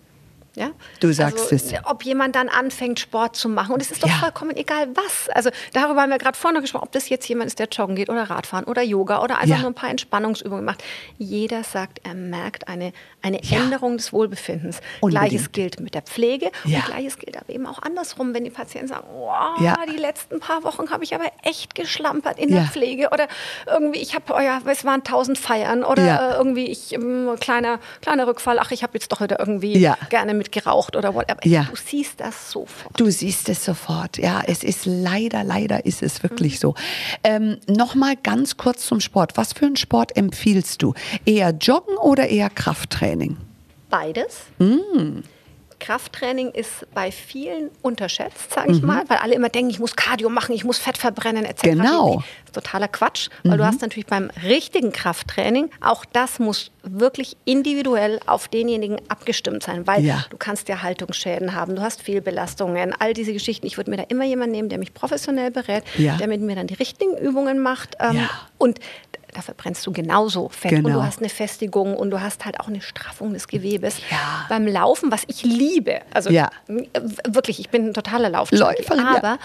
Ja? 0.54 0.70
Du 1.00 1.12
sagst 1.12 1.52
also, 1.52 1.54
es. 1.54 1.72
Ob 1.84 2.02
jemand 2.04 2.34
dann 2.34 2.48
anfängt, 2.48 2.98
Sport 2.98 3.36
zu 3.36 3.48
machen. 3.48 3.72
Und 3.74 3.80
es 3.82 3.90
ist 3.90 4.02
doch 4.02 4.08
Ja. 4.08 4.14
vollkommen 4.16 4.56
egal, 4.56 4.88
was. 4.94 5.28
Also 5.34 5.50
darüber 5.72 6.02
haben 6.02 6.10
wir 6.10 6.18
gerade 6.18 6.36
vorne 6.36 6.60
gesprochen, 6.60 6.84
ob 6.84 6.92
das 6.92 7.08
jetzt 7.08 7.28
jemand 7.28 7.46
ist, 7.48 7.58
der 7.60 7.68
joggen 7.68 7.94
geht 7.94 8.08
oder 8.08 8.24
Radfahren 8.24 8.64
oder 8.64 8.82
Yoga 8.82 9.22
oder 9.22 9.38
einfach 9.38 9.56
Ja. 9.56 9.58
nur 9.62 9.70
ein 9.70 9.74
paar 9.74 9.90
Entspannungsübungen 9.90 10.64
macht. 10.64 10.82
Jeder 11.18 11.62
sagt, 11.62 12.00
er 12.04 12.14
merkt 12.14 12.66
eine, 12.68 12.92
eine 13.22 13.40
Ja. 13.44 13.58
Änderung 13.60 13.96
des 13.98 14.12
Wohlbefindens. 14.12 14.80
Unbedingt. 15.00 15.30
Gleiches 15.30 15.52
gilt 15.52 15.80
mit 15.80 15.94
der 15.94 16.02
Pflege 16.02 16.50
und 16.64 16.84
gleiches 16.86 17.18
gilt 17.18 17.36
aber 17.36 17.50
eben 17.50 17.66
auch 17.66 17.80
andersrum, 17.82 18.34
wenn 18.34 18.44
die 18.44 18.50
Patienten 18.50 18.88
sagen, 18.88 19.06
oh, 19.14 19.30
Ja. 19.62 19.76
die 19.88 19.96
letzten 19.96 20.40
paar 20.40 20.64
Wochen 20.64 20.90
habe 20.90 21.04
ich 21.04 21.14
aber 21.14 21.26
echt 21.44 21.74
geschlampert 21.74 22.38
in 22.38 22.50
der 22.50 22.64
Pflege 22.64 23.10
oder 23.12 23.28
irgendwie, 23.66 24.00
ich 24.00 24.14
habe, 24.14 24.24
oh 24.36 24.40
ja, 24.40 24.60
es 24.66 24.84
waren 24.84 25.04
tausend 25.04 25.38
Feiern 25.38 25.84
oder 25.84 26.32
äh, 26.32 26.36
irgendwie 26.36 26.66
ich 26.66 26.92
ähm, 26.94 27.36
kleiner 27.38 27.78
kleiner 28.02 28.26
Rückfall. 28.26 28.58
Ach, 28.58 28.70
ich 28.72 28.82
habe 28.82 28.94
jetzt 28.94 29.12
doch 29.12 29.20
wieder 29.20 29.38
irgendwie 29.38 29.88
gerne 30.10 30.34
mit 30.34 30.47
geraucht 30.48 30.96
oder 30.96 31.14
whatever. 31.14 31.40
Ja. 31.44 31.64
Du 31.70 31.76
siehst 31.76 32.20
das 32.20 32.50
sofort. 32.50 32.98
Du 32.98 33.10
siehst 33.10 33.48
es 33.48 33.64
sofort. 33.64 34.18
Ja, 34.18 34.42
es 34.46 34.64
ist 34.64 34.86
leider, 34.86 35.44
leider 35.44 35.86
ist 35.86 36.02
es 36.02 36.22
wirklich 36.22 36.58
so. 36.60 36.74
Ähm, 37.24 37.58
Nochmal 37.68 38.16
ganz 38.16 38.56
kurz 38.56 38.86
zum 38.86 39.00
Sport. 39.00 39.36
Was 39.36 39.52
für 39.52 39.66
einen 39.66 39.76
Sport 39.76 40.16
empfiehlst 40.16 40.82
du? 40.82 40.94
Eher 41.24 41.50
Joggen 41.50 41.96
oder 41.96 42.28
eher 42.28 42.50
Krafttraining? 42.50 43.36
Beides. 43.90 44.40
Mm. 44.58 45.20
Krafttraining 45.80 46.50
ist 46.50 46.86
bei 46.94 47.10
vielen 47.10 47.70
unterschätzt, 47.82 48.52
sage 48.52 48.70
Mhm. 48.70 48.76
ich 48.76 48.82
mal, 48.82 49.04
weil 49.08 49.18
alle 49.18 49.34
immer 49.34 49.48
denken, 49.48 49.70
ich 49.70 49.78
muss 49.78 49.96
Cardio 49.96 50.28
machen, 50.28 50.54
ich 50.54 50.64
muss 50.64 50.78
Fett 50.78 50.98
verbrennen 50.98 51.44
etc. 51.44 51.62
Genau. 51.62 52.16
Mhm. 52.16 52.24
Das 52.46 52.46
ist 52.46 52.54
totaler 52.54 52.88
Quatsch, 52.88 53.28
weil 53.44 53.58
du 53.58 53.64
hast 53.64 53.80
natürlich 53.82 54.06
beim 54.06 54.30
richtigen 54.42 54.90
Krafttraining, 54.92 55.70
auch 55.80 56.04
das 56.04 56.38
muss 56.38 56.70
wirklich 56.82 57.36
individuell 57.44 58.20
auf 58.26 58.48
denjenigen 58.48 58.96
abgestimmt 59.08 59.62
sein, 59.62 59.86
weil 59.86 60.04
Ja. 60.04 60.24
du 60.30 60.36
kannst 60.38 60.68
ja 60.68 60.82
Haltungsschäden 60.82 61.54
haben, 61.54 61.76
du 61.76 61.82
hast 61.82 62.02
Fehlbelastungen, 62.02 62.94
all 62.98 63.12
diese 63.12 63.32
Geschichten. 63.32 63.66
Ich 63.66 63.76
würde 63.76 63.90
mir 63.90 63.98
da 63.98 64.04
immer 64.08 64.24
jemanden 64.24 64.52
nehmen, 64.52 64.68
der 64.70 64.78
mich 64.78 64.94
professionell 64.94 65.50
berät, 65.50 65.84
Ja. 65.98 66.16
der 66.16 66.26
mit 66.28 66.40
mir 66.40 66.56
dann 66.56 66.66
die 66.66 66.74
richtigen 66.74 67.16
Übungen 67.18 67.58
macht 67.60 67.96
ähm, 68.00 68.16
Ja. 68.16 68.30
und 68.56 68.78
da 69.38 69.42
verbrennst 69.42 69.86
du 69.86 69.92
genauso 69.92 70.48
Fett 70.48 70.72
und 70.72 70.82
Genau. 70.82 70.98
du 70.98 71.04
hast 71.04 71.20
eine 71.20 71.28
Festigung 71.28 71.94
und 71.96 72.10
du 72.10 72.20
hast 72.20 72.44
halt 72.44 72.58
auch 72.58 72.66
eine 72.66 72.80
Straffung 72.80 73.32
des 73.34 73.46
Gewebes. 73.46 73.98
Ja. 74.10 74.46
Beim 74.48 74.66
Laufen, 74.66 75.12
was 75.12 75.22
ich 75.28 75.44
liebe, 75.44 76.00
also 76.12 76.28
Ja. 76.30 76.50
wirklich, 77.26 77.60
ich 77.60 77.68
bin 77.70 77.86
ein 77.86 77.94
totaler 77.94 78.30
Lauf. 78.30 78.50
Läuferin, 78.50 78.98
ja. 79.04 79.16
aber 79.16 79.38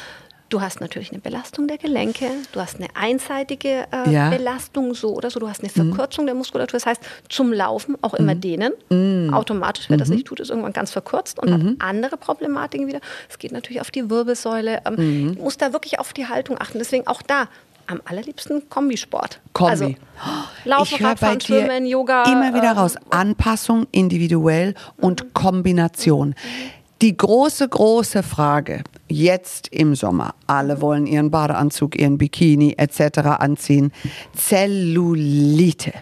du 0.49 0.61
hast 0.61 0.81
natürlich 0.81 1.11
eine 1.11 1.19
Belastung 1.21 1.67
der 1.67 1.77
Gelenke, 1.77 2.25
du 2.53 2.59
hast 2.59 2.77
eine 2.77 2.87
einseitige 2.95 3.85
äh, 3.91 4.09
Ja. 4.09 4.25
Mhm. 4.31 4.37
Belastung 4.37 4.93
so 4.95 5.13
oder 5.15 5.29
so, 5.29 5.39
du 5.39 5.47
hast 5.47 5.61
eine 5.61 5.69
Verkürzung 5.69 6.25
der 6.25 6.33
Muskulatur. 6.33 6.73
Das 6.79 6.87
heißt, 6.87 7.01
zum 7.29 7.53
Laufen 7.53 7.95
auch 8.01 8.15
immer 8.15 8.33
dehnen. 8.33 8.73
Mhm. 8.89 9.31
Automatisch, 9.31 9.89
wer 9.89 9.97
das 9.97 10.09
nicht 10.09 10.25
tut, 10.25 10.39
ist 10.39 10.49
irgendwann 10.49 10.73
ganz 10.73 10.91
verkürzt 10.91 11.37
und 11.37 11.53
hat 11.53 11.61
andere 11.87 12.17
Problematiken 12.17 12.87
wieder. 12.87 12.99
Es 13.29 13.37
geht 13.37 13.51
natürlich 13.51 13.79
auf 13.81 13.91
die 13.91 14.09
Wirbelsäule. 14.09 14.81
Ähm, 14.87 14.93
Mhm. 14.95 15.35
Du 15.35 15.43
musst 15.43 15.61
da 15.61 15.71
wirklich 15.71 15.99
auf 15.99 16.13
die 16.13 16.27
Haltung 16.27 16.59
achten. 16.59 16.79
Deswegen 16.79 17.05
auch 17.05 17.21
da. 17.21 17.47
Am 17.93 18.01
allerliebsten 18.05 18.67
Kombisport. 18.69 19.39
Kombi. 19.53 19.71
Also, 19.71 19.95
Laufen, 20.65 20.95
ich 20.95 20.99
höre 20.99 21.05
bei 21.09 21.09
Radfahren, 21.09 21.41
Schwimmen, 21.41 21.85
Yoga. 21.85 22.23
immer 22.23 22.55
wieder 22.55 22.71
ähm, 22.71 22.77
raus. 22.77 22.95
Anpassung, 23.11 23.85
individuell 23.91 24.73
und 24.97 25.35
Kombination. 25.35 26.33
Die 27.03 27.15
große, 27.15 27.69
große 27.69 28.23
Frage 28.23 28.83
jetzt 29.09 29.67
im 29.67 29.93
Sommer. 29.93 30.33
Alle 30.47 30.81
wollen 30.81 31.05
ihren 31.05 31.29
Badeanzug, 31.29 31.99
ihren 31.99 32.17
Bikini 32.17 32.73
etc. 32.77 33.19
anziehen. 33.37 33.91
Zellulite. 34.35 35.93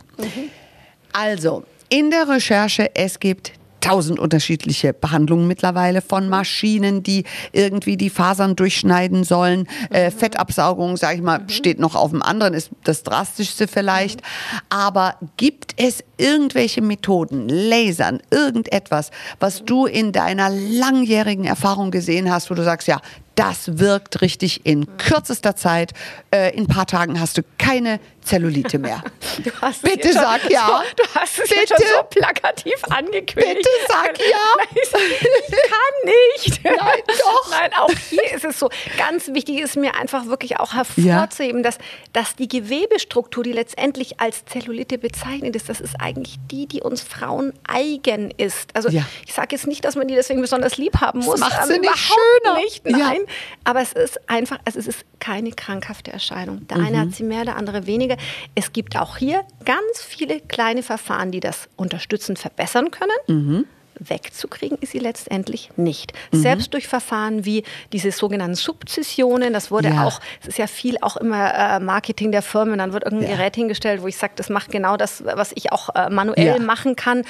Also, 1.11 1.63
in 1.89 2.09
der 2.09 2.29
Recherche, 2.29 2.95
es 2.95 3.19
gibt 3.19 3.51
tausend 3.81 4.19
unterschiedliche 4.19 4.93
Behandlungen 4.93 5.47
mittlerweile 5.47 6.01
von 6.01 6.29
Maschinen, 6.29 7.03
die 7.03 7.25
irgendwie 7.51 7.97
die 7.97 8.09
Fasern 8.09 8.55
durchschneiden 8.55 9.23
sollen. 9.23 9.67
Äh, 9.89 10.11
Fettabsaugung, 10.11 10.97
sage 10.97 11.17
ich 11.17 11.21
mal, 11.21 11.41
steht 11.47 11.79
noch 11.79 11.95
auf 11.95 12.11
dem 12.11 12.21
anderen, 12.21 12.53
ist 12.53 12.69
das 12.83 13.03
drastischste 13.03 13.67
vielleicht. 13.67 14.21
Aber 14.69 15.15
gibt 15.37 15.73
es 15.77 16.03
irgendwelche 16.17 16.81
Methoden, 16.81 17.49
Lasern, 17.49 18.19
irgendetwas, 18.29 19.11
was 19.39 19.65
du 19.65 19.85
in 19.85 20.11
deiner 20.11 20.49
langjährigen 20.49 21.45
Erfahrung 21.45 21.91
gesehen 21.91 22.31
hast, 22.31 22.49
wo 22.49 22.53
du 22.53 22.63
sagst, 22.63 22.87
ja, 22.87 23.01
das 23.49 23.79
wirkt 23.79 24.21
richtig 24.21 24.65
in 24.65 24.97
kürzester 24.97 25.55
Zeit. 25.55 25.91
Äh, 26.33 26.55
in 26.55 26.63
ein 26.63 26.67
paar 26.67 26.85
Tagen 26.87 27.19
hast 27.19 27.37
du 27.37 27.41
keine 27.57 27.99
Zellulite 28.21 28.77
mehr. 28.79 29.03
Du 29.43 29.49
hast 29.61 29.77
es 29.83 29.89
Bitte 29.89 30.09
jetzt 30.09 30.13
schon 30.17 30.23
sag 30.25 30.51
ja. 30.51 30.67
So, 30.67 31.03
du 31.03 31.09
hast 31.15 31.39
es 31.39 31.49
jetzt 31.49 31.69
schon 31.69 31.77
Bitte. 31.77 31.89
so 31.95 32.03
plakativ 32.19 32.73
angekündigt. 32.89 33.35
Bitte 33.57 33.69
sag 33.87 34.19
ja. 34.19 34.37
Nein, 34.57 34.67
ich, 34.83 34.91
kann 34.91 36.05
nicht. 36.05 36.63
Nein, 36.65 36.99
doch. 37.07 37.49
Nein, 37.49 37.71
auch 37.79 37.89
hier 38.09 38.31
ist 38.35 38.43
es 38.45 38.59
so. 38.59 38.69
Ganz 38.97 39.29
wichtig 39.29 39.59
ist 39.61 39.77
mir 39.77 39.95
einfach 39.95 40.25
wirklich 40.25 40.59
auch 40.59 40.73
hervorzuheben, 40.73 41.63
dass, 41.63 41.77
dass 42.13 42.35
die 42.35 42.47
Gewebestruktur, 42.49 43.43
die 43.43 43.53
letztendlich 43.53 44.19
als 44.19 44.43
Zellulite 44.45 44.97
bezeichnet 44.97 45.55
ist, 45.55 45.69
das 45.69 45.79
ist 45.81 45.95
eigentlich 45.99 46.35
die, 46.51 46.67
die 46.67 46.81
uns 46.81 47.01
Frauen 47.01 47.53
eigen 47.67 48.31
ist. 48.31 48.69
Also 48.75 48.89
Ja. 48.89 49.03
ich 49.25 49.33
sage 49.33 49.55
jetzt 49.55 49.65
nicht, 49.67 49.85
dass 49.85 49.95
man 49.95 50.07
die 50.07 50.15
deswegen 50.15 50.41
besonders 50.41 50.77
lieb 50.77 50.99
haben 50.99 51.19
muss. 51.19 51.39
macht 51.39 51.67
sie 51.67 51.79
nicht 51.79 51.97
schöner. 51.97 52.55
Nicht, 52.57 52.85
Ja. 52.87 53.13
Aber 53.63 53.81
es 53.81 53.93
ist 53.93 54.19
einfach, 54.29 54.59
also 54.65 54.79
es 54.79 54.87
ist 54.87 55.05
keine 55.19 55.51
krankhafte 55.51 56.11
Erscheinung. 56.11 56.67
Der 56.67 56.77
Mhm. 56.77 56.85
eine 56.85 56.99
hat 56.99 57.13
sie 57.13 57.23
mehr, 57.23 57.45
der 57.45 57.55
andere 57.55 57.85
weniger. 57.87 58.17
Es 58.55 58.73
gibt 58.73 58.97
auch 58.97 59.17
hier 59.17 59.43
ganz 59.65 60.01
viele 60.01 60.39
kleine 60.41 60.83
Verfahren, 60.83 61.31
die 61.31 61.39
das 61.39 61.69
unterstützend 61.75 62.39
verbessern 62.39 62.91
können. 62.91 63.11
Mhm. 63.27 63.65
Wegzukriegen 64.03 64.77
ist 64.81 64.91
sie 64.93 64.99
letztendlich 64.99 65.69
nicht. 65.77 66.13
Selbst 66.31 66.73
durch 66.73 66.87
Verfahren 66.87 67.45
wie 67.45 67.63
diese 67.93 68.11
sogenannten 68.11 68.55
Subzessionen, 68.55 69.53
das 69.53 69.69
wurde 69.71 69.89
Ja. 69.89 70.05
auch, 70.05 70.19
es 70.41 70.47
ist 70.49 70.57
ja 70.57 70.67
viel 70.67 70.97
auch 71.01 71.17
immer 71.17 71.53
äh, 71.53 71.79
Marketing 71.79 72.31
der 72.31 72.41
Firmen, 72.41 72.79
dann 72.79 72.93
wird 72.93 73.03
irgendein 73.03 73.29
Ja. 73.29 73.35
Gerät 73.37 73.55
hingestellt, 73.55 74.01
wo 74.01 74.07
ich 74.07 74.17
sage, 74.17 74.33
das 74.35 74.49
macht 74.49 74.71
genau 74.71 74.97
das, 74.97 75.23
was 75.23 75.51
ich 75.55 75.71
auch 75.71 75.89
äh, 75.95 76.09
manuell 76.09 76.45
Ja. 76.45 76.59
machen 76.59 76.95
kann. 76.95 77.23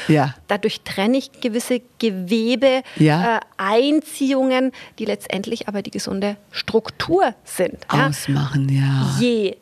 Dadurch 0.47 0.81
trenne 0.81 1.17
ich 1.17 1.31
gewisse 1.41 1.81
Gewebe, 1.99 2.83
äh, 2.97 3.39
Einziehungen, 3.57 4.71
die 4.99 5.05
letztendlich 5.05 5.67
aber 5.67 5.81
die 5.81 5.91
gesunde 5.91 6.37
Struktur 6.51 7.35
sind. 7.43 7.77
Ausmachen, 7.89 8.69
ja. 8.69 9.15
Je 9.19 9.57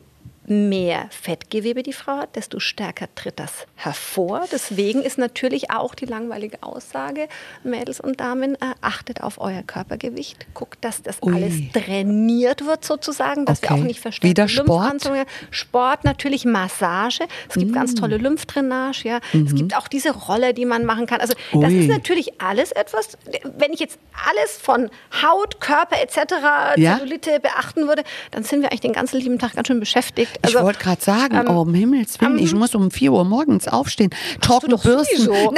mehr 0.49 1.07
Fettgewebe 1.11 1.83
die 1.83 1.93
Frau 1.93 2.17
hat, 2.17 2.35
desto 2.35 2.59
stärker 2.59 3.07
tritt 3.15 3.39
das 3.39 3.51
hervor. 3.75 4.45
Deswegen 4.51 5.01
ist 5.03 5.17
natürlich 5.17 5.71
auch 5.71 5.95
die 5.95 6.05
langweilige 6.05 6.61
Aussage, 6.63 7.27
Mädels 7.63 7.99
und 7.99 8.19
Damen, 8.19 8.55
äh, 8.55 8.57
achtet 8.81 9.21
auf 9.21 9.39
euer 9.39 9.63
Körpergewicht, 9.63 10.47
guckt, 10.53 10.83
dass 10.83 11.01
das 11.03 11.21
Ui. 11.21 11.33
alles 11.33 11.55
trainiert 11.73 12.65
wird 12.65 12.83
sozusagen, 12.85 13.45
dass 13.45 13.61
wir 13.61 13.71
Okay. 13.71 13.79
auch 13.81 13.85
nicht 13.85 13.99
verstärkt 13.99 14.29
Wieder 14.29 14.47
Sport? 14.47 15.09
Sport, 15.51 16.03
natürlich 16.03 16.45
Massage. 16.45 17.23
Es 17.47 17.55
gibt 17.55 17.73
ganz 17.73 17.95
tolle 17.95 18.17
Mm. 18.19 18.23
Lymphdrainage. 18.23 19.05
Ja. 19.07 19.19
Es 19.33 19.53
gibt 19.55 19.75
auch 19.75 19.87
diese 19.87 20.11
Rolle, 20.11 20.53
die 20.53 20.65
man 20.65 20.85
machen 20.85 21.05
kann. 21.05 21.21
Also 21.21 21.33
das 21.53 21.71
Mhm. 21.71 21.77
Ui. 21.77 21.79
ist 21.85 21.89
natürlich 21.89 22.41
alles 22.41 22.71
etwas, 22.71 23.17
wenn 23.57 23.71
ich 23.73 23.79
jetzt 23.79 23.99
alles 24.29 24.57
von 24.57 24.89
Haut, 25.21 25.59
Körper 25.61 25.97
etc., 26.01 26.75
Ja. 26.77 26.97
Zellulite 26.97 27.39
beachten 27.39 27.87
würde, 27.87 28.03
dann 28.31 28.43
sind 28.43 28.61
wir 28.61 28.69
eigentlich 28.71 28.81
den 28.81 28.93
ganzen 28.93 29.19
lieben 29.19 29.39
Tag 29.39 29.55
ganz 29.55 29.67
schön 29.67 29.79
beschäftigt. 29.79 30.38
Ich 30.41 30.55
Also, 30.55 30.65
wollte 30.65 30.79
gerade 30.79 31.01
sagen, 31.01 31.35
ähm, 31.35 31.45
oh, 31.49 31.61
um 31.61 31.73
Himmels 31.73 32.19
Willen, 32.21 32.39
ich 32.39 32.53
muss 32.53 32.73
um 32.75 32.91
4 32.91 33.11
Uhr 33.11 33.25
morgens 33.25 33.67
aufstehen. 33.67 34.09
Trocken 34.41 34.69
doch 34.71 34.83
bürsten. 34.83 35.27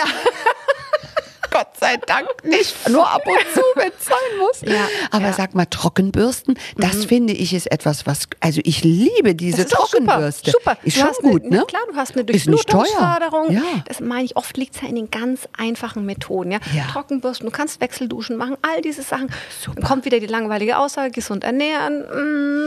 Gott 1.51 1.67
sei 1.79 1.97
Dank 2.07 2.27
nicht. 2.43 2.89
Nur 2.89 3.07
ab 3.09 3.21
und 3.25 3.53
zu, 3.53 3.61
wenn 3.75 3.89
es 3.97 4.05
sein 4.05 4.37
muss. 4.39 4.61
Ja, 4.61 4.87
Aber 5.11 5.25
ja. 5.25 5.29
Mhm. 5.31 5.35
sag 5.35 5.53
mal, 5.55 5.65
Trockenbürsten, 5.65 6.55
das 6.77 7.05
finde 7.05 7.33
ich 7.33 7.53
ist 7.53 7.71
etwas, 7.71 8.05
was, 8.07 8.27
also 8.39 8.61
ich 8.63 8.83
liebe 8.83 9.35
diese 9.35 9.63
auch 9.63 9.87
super. 9.87 10.05
Trockenbürste. 10.05 10.51
Super. 10.51 10.77
Ist 10.83 10.97
Du 10.97 11.01
schon 11.01 11.09
eine- 11.23 11.31
gut, 11.31 11.41
na 11.45 11.57
ne? 11.59 11.65
Klar, 11.67 11.81
du 11.91 11.95
hast 11.95 12.15
eine. 12.15 12.23
Durchblutungsförderung. 12.25 13.51
Ja. 13.51 13.61
Das 13.87 13.99
meine 13.99 14.23
ich, 14.23 14.35
oft 14.35 14.57
liegt 14.57 14.75
es 14.75 14.81
ja 14.81 14.87
in 14.87 14.95
den 14.95 15.11
ganz 15.11 15.41
einfachen 15.57 16.05
Methoden. 16.05 16.51
Ja? 16.51 16.59
Ja. 16.75 16.85
Trockenbürsten, 16.91 17.45
du 17.47 17.51
kannst 17.51 17.81
Wechselduschen 17.81 18.37
machen, 18.37 18.57
all 18.61 18.81
diese 18.81 19.01
Sachen. 19.03 19.29
Super. 19.61 19.79
Dann 19.81 19.89
kommt 19.89 20.05
wieder 20.05 20.19
die 20.19 20.27
langweilige 20.27 20.77
Aussage, 20.77 21.11
gesund 21.11 21.43
ernähren. 21.43 21.99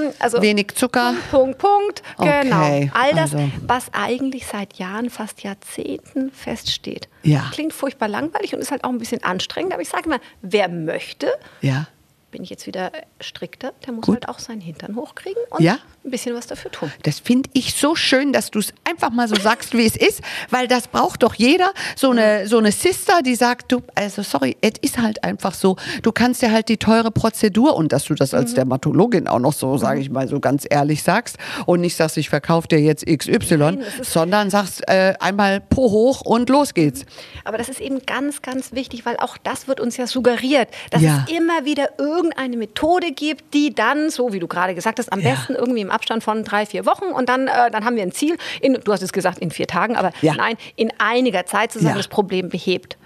mm, 0.09 0.13
Also 0.19 0.43
Wenig 0.43 0.75
Zucker. 0.75 1.15
Punkt, 1.31 1.59
Punkt. 1.59 2.03
Okay, 2.19 2.43
Genau. 2.43 2.91
All 2.95 3.13
das, 3.15 3.35
also. 3.35 3.51
was 3.67 3.85
eigentlich 3.93 4.47
seit 4.47 4.75
Jahren, 4.75 5.09
fast 5.11 5.43
Jahrzehnten 5.43 6.31
feststeht. 6.33 7.09
Ja. 7.23 7.49
Klingt 7.53 7.73
furchtbar 7.73 8.09
langweilig 8.09 8.55
und 8.55 8.61
ist 8.61 8.71
halt 8.75 8.85
auch 8.85 8.91
ein 8.91 8.99
bisschen 8.99 9.23
anstrengend. 9.25 9.73
Aber 9.73 9.83
ich 9.83 9.89
sage 9.89 10.09
mal, 10.09 10.21
wer 10.43 10.69
möchte, 10.69 11.33
Ja. 11.63 11.87
bin 12.31 12.43
ich 12.43 12.51
jetzt 12.51 12.67
wieder 12.67 12.93
strikter, 13.21 13.73
der 13.87 13.93
muss 13.95 14.05
Gut. 14.07 14.15
halt 14.17 14.29
auch 14.29 14.39
seinen 14.39 14.61
Hintern 14.61 14.97
hochkriegen 14.97 15.43
und 15.51 15.61
Ja. 15.63 15.79
Ein 16.05 16.11
bisschen 16.11 16.35
was 16.35 16.47
dafür 16.47 16.71
tun. 16.71 16.93
Das 17.03 17.19
finde 17.21 17.49
ich 17.55 17.75
so 17.75 17.95
schön, 17.95 18.33
dass 18.33 18.51
du 18.51 18.59
es 18.59 18.75
einfach 18.89 19.11
mal 19.11 19.27
so 19.29 19.37
sagst, 19.37 19.73
wie 19.73 19.87
es 19.87 19.97
ist, 19.97 20.21
weil 20.51 20.69
das 20.69 20.87
braucht 20.89 21.23
doch 21.23 21.35
jeder. 21.35 21.73
So 21.97 22.11
eine, 22.11 22.47
so 22.47 22.59
eine 22.59 22.73
Sister, 22.73 23.23
die 23.23 23.35
sagt, 23.35 23.73
du, 23.73 23.81
also 23.95 24.23
sorry, 24.23 24.57
es 24.61 24.73
ist 24.83 24.99
halt 24.99 25.25
einfach 25.25 25.55
so. 25.55 25.77
Du 26.03 26.13
kannst 26.13 26.43
ja 26.43 26.51
halt 26.51 26.69
die 26.69 26.77
teure 26.77 27.11
Prozedur 27.11 27.75
und 27.77 27.93
dass 27.93 28.05
du 28.05 28.15
das 28.15 28.33
Mhm. 28.33 28.39
als 28.39 28.55
Dermatologin 28.55 29.29
auch 29.29 29.39
noch 29.39 29.53
so, 29.55 29.79
sage 29.79 30.01
ich 30.01 30.11
mal, 30.11 30.29
so 30.29 30.41
ganz 30.41 30.67
ehrlich 30.69 31.03
sagst 31.03 31.37
und 31.67 31.81
nicht 31.81 31.97
sagst, 31.97 32.17
ich 32.19 32.29
verkaufe 32.29 32.69
dir 32.69 32.81
jetzt 32.81 33.07
XY, 33.07 33.57
Nein, 33.57 33.85
sondern 34.03 34.51
sagst 34.51 34.87
äh, 34.89 35.15
einmal 35.21 35.61
Po 35.61 35.91
hoch 35.91 36.21
und 36.21 36.49
los 36.51 36.75
geht's. 36.75 37.07
Aber 37.45 37.57
das 37.59 37.69
ist 37.69 37.81
eben 37.81 38.01
ganz, 38.05 38.43
ganz 38.43 38.73
wichtig, 38.73 39.07
weil 39.07 39.17
auch 39.19 39.39
das 39.39 39.69
wird 39.69 39.81
uns 39.81 39.97
ja 39.97 40.07
suggeriert, 40.07 40.69
dass 40.91 41.01
Ja. 41.03 41.25
es 41.27 41.35
immer 41.35 41.65
wieder 41.65 41.89
irgendeine 41.99 42.57
Methode 42.57 43.13
gibt, 43.13 43.55
die 43.55 43.75
dann, 43.75 44.11
so 44.11 44.33
wie 44.33 44.39
du 44.39 44.47
gerade 44.49 44.75
gesagt 44.75 44.99
hast, 44.99 45.13
am 45.13 45.21
Ja. 45.21 45.31
besten 45.31 45.55
irgendwie 45.55 45.81
im 45.81 45.91
Abstand 45.95 46.23
von 46.25 46.45
drei, 46.45 46.67
vier 46.67 46.85
Wochen 46.85 47.05
und 47.07 47.29
dann, 47.29 47.47
äh, 47.49 47.71
dann 47.71 47.85
haben 47.85 47.97
wir 47.97 48.03
ein 48.03 48.13
Ziel, 48.13 48.37
in, 48.61 48.75
du 48.75 48.93
hast 48.93 49.03
es 49.03 49.13
gesagt, 49.13 49.39
in 49.39 49.51
vier 49.51 49.67
Tagen, 49.67 49.97
aber 49.97 50.11
Ja. 50.21 50.35
nein, 50.35 50.57
in 50.77 50.93
einiger 50.99 51.47
Zeit 51.47 51.73
zusammen 51.73 51.91
Ja. 51.93 51.97
das 51.97 52.09
Problem 52.09 52.49
behebt. 52.51 52.99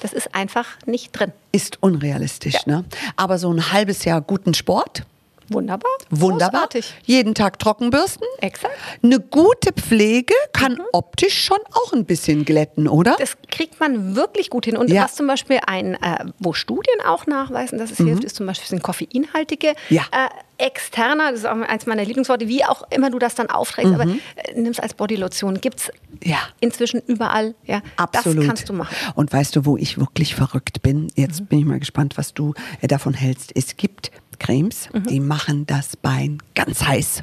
Das 0.00 0.12
ist 0.12 0.34
einfach 0.34 0.66
nicht 0.86 1.12
drin. 1.18 1.32
Ist 1.50 1.78
unrealistisch, 1.82 2.66
ne? 2.66 2.84
Aber 3.16 3.38
so 3.38 3.50
ein 3.50 3.72
halbes 3.72 4.04
Jahr 4.04 4.20
guten 4.20 4.52
Sport, 4.52 5.02
Wunderbar. 5.48 5.90
wunderbar. 6.10 6.50
Großartig. 6.62 6.94
Jeden 7.04 7.34
Tag 7.34 7.58
Trockenbürsten. 7.58 8.26
Exakt. 8.40 8.74
Eine 9.02 9.20
gute 9.20 9.72
Pflege 9.72 10.34
kann 10.52 10.78
optisch 10.92 11.44
schon 11.44 11.58
auch 11.72 11.92
ein 11.92 12.04
bisschen 12.04 12.44
glätten, 12.44 12.88
oder? 12.88 13.16
Das 13.18 13.36
kriegt 13.50 13.78
man 13.80 14.16
wirklich 14.16 14.50
gut 14.50 14.64
hin. 14.64 14.76
Und 14.76 14.90
Ja. 14.90 15.04
was 15.04 15.14
zum 15.14 15.26
Beispiel 15.26 15.58
ein, 15.66 15.94
äh, 15.94 16.24
wo 16.38 16.52
Studien 16.52 17.00
auch 17.06 17.26
nachweisen, 17.26 17.78
dass 17.78 17.90
es 17.90 17.98
hilft, 17.98 18.24
ist 18.24 18.36
zum 18.36 18.46
Beispiel 18.46 18.68
sind 18.68 18.82
koffeinhaltige 18.82 19.68
Mhm. 19.90 19.96
Ja. 19.96 20.02
äh, 20.12 20.28
externer, 20.56 21.30
das 21.32 21.40
ist 21.40 21.46
auch 21.46 21.56
eins 21.56 21.84
meiner 21.86 22.04
Lieblingsworte, 22.04 22.46
wie 22.46 22.64
auch 22.64 22.84
immer 22.90 23.10
du 23.10 23.18
das 23.18 23.34
dann 23.34 23.50
aufträgst, 23.50 23.92
aber 23.92 24.06
Mhm. 24.06 24.20
äh, 24.36 24.52
nimm 24.54 24.70
es 24.70 24.78
als 24.78 24.94
Bodylotion. 24.94 25.60
Gibt 25.60 25.80
es 25.80 25.90
Ja. 26.22 26.38
inzwischen 26.60 27.00
überall. 27.06 27.54
Ja, 27.64 27.82
Absolut. 27.96 28.38
Das 28.38 28.46
kannst 28.46 28.68
du 28.68 28.72
machen. 28.72 28.94
Mhm. 29.06 29.12
Und 29.16 29.32
weißt 29.32 29.56
du, 29.56 29.66
wo 29.66 29.76
ich 29.76 29.98
wirklich 29.98 30.34
verrückt 30.36 30.80
bin? 30.82 31.08
Jetzt 31.16 31.48
bin 31.48 31.58
ich 31.58 31.64
mal 31.64 31.80
gespannt, 31.80 32.16
was 32.16 32.34
du 32.34 32.54
äh, 32.80 32.86
davon 32.86 33.14
hältst. 33.14 33.50
Es 33.56 33.76
gibt 33.76 34.12
Cremes, 34.38 34.88
Mhm. 34.92 35.04
die 35.06 35.20
machen 35.20 35.66
das 35.66 35.96
Bein 35.96 36.38
ganz 36.54 36.82
heiß. 36.84 37.22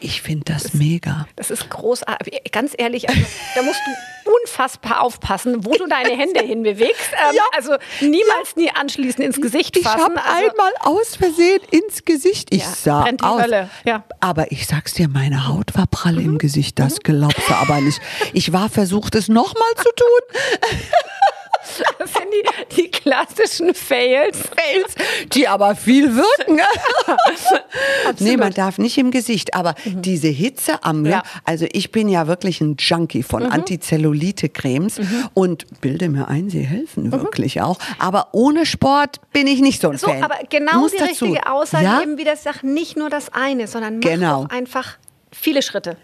Ich 0.00 0.20
finde 0.22 0.52
das 0.52 0.74
mega. 0.74 1.26
Das 1.36 1.50
ist 1.50 1.70
großartig. 1.70 2.42
Ganz 2.52 2.74
ehrlich, 2.76 3.08
also, 3.08 3.20
da 3.54 3.62
musst 3.62 3.80
du 3.86 4.30
unfassbar 4.42 5.00
aufpassen, 5.02 5.64
wo 5.64 5.72
du 5.74 5.86
deine 5.86 6.16
Hände 6.16 6.40
hinbewegst. 6.44 7.10
Ähm, 7.12 7.34
Ja. 7.36 7.42
Also 7.56 7.76
niemals 8.00 8.56
nie 8.56 8.70
anschließend 8.70 9.24
ins 9.24 9.40
Gesicht 9.40 9.76
Ich 9.76 9.84
fassen. 9.84 10.02
habe 10.02 10.22
also, 10.22 10.50
einmal 10.50 10.72
aus 10.80 11.16
Versehen 11.16 11.60
ins 11.70 12.04
Gesicht. 12.04 12.52
Ich 12.52 12.62
Ja, 12.62 12.68
sah 12.68 13.06
aus. 13.22 13.44
Ja. 13.84 14.04
Aber 14.20 14.50
ich 14.52 14.66
sag's 14.66 14.94
dir, 14.94 15.08
meine 15.08 15.48
Haut 15.48 15.74
war 15.76 15.86
prall 15.86 16.14
Mhm. 16.14 16.24
im 16.24 16.38
Gesicht. 16.38 16.78
Das 16.78 16.98
glaubst 17.00 17.48
du 17.48 17.54
aber 17.54 17.80
nicht. 17.80 18.00
Ich 18.32 18.52
war 18.52 18.68
versucht, 18.68 19.14
es 19.14 19.28
nochmal 19.28 19.72
zu 19.76 19.90
tun. 19.96 20.40
das 21.98 22.12
sind 22.12 22.26
die, 22.32 22.76
die 22.82 22.90
klassischen 22.90 23.74
Fails. 23.74 24.38
Fails, 24.38 24.94
die 25.32 25.48
aber 25.48 25.74
viel 25.76 26.14
wirken. 26.16 26.60
nee, 28.18 28.36
man 28.36 28.52
darf 28.52 28.78
nicht 28.78 28.98
im 28.98 29.10
Gesicht. 29.10 29.54
Aber 29.54 29.74
diese 29.84 30.28
Hitze 30.28 30.82
am 30.84 31.04
Ja. 31.06 31.22
also 31.44 31.66
ich 31.72 31.92
bin 31.92 32.08
ja 32.08 32.26
wirklich 32.26 32.60
ein 32.60 32.76
Junkie 32.78 33.22
von 33.22 33.44
Antizellulite-Cremes 33.44 35.00
und 35.34 35.80
bilde 35.80 36.08
mir 36.08 36.28
ein, 36.28 36.50
sie 36.50 36.62
helfen 36.62 37.12
wirklich 37.12 37.60
auch. 37.60 37.78
Aber 37.98 38.28
ohne 38.32 38.66
Sport 38.66 39.20
bin 39.32 39.46
ich 39.46 39.60
nicht 39.60 39.80
so 39.80 39.90
ein 39.90 39.98
So, 39.98 40.08
Fan. 40.08 40.22
aber 40.22 40.36
genau 40.48 40.80
Muss 40.80 40.92
die 40.92 40.98
dazu. 40.98 41.26
richtige 41.26 41.50
Aussage, 41.50 41.84
Ja? 41.84 42.02
eben 42.02 42.18
wie 42.18 42.24
das 42.24 42.42
sagt, 42.42 42.64
nicht 42.64 42.96
nur 42.96 43.10
das 43.10 43.32
eine, 43.32 43.66
sondern 43.66 43.98
mach 43.98 44.08
Genau. 44.08 44.46
einfach 44.48 44.98
viele 45.32 45.62
Schritte. 45.62 45.96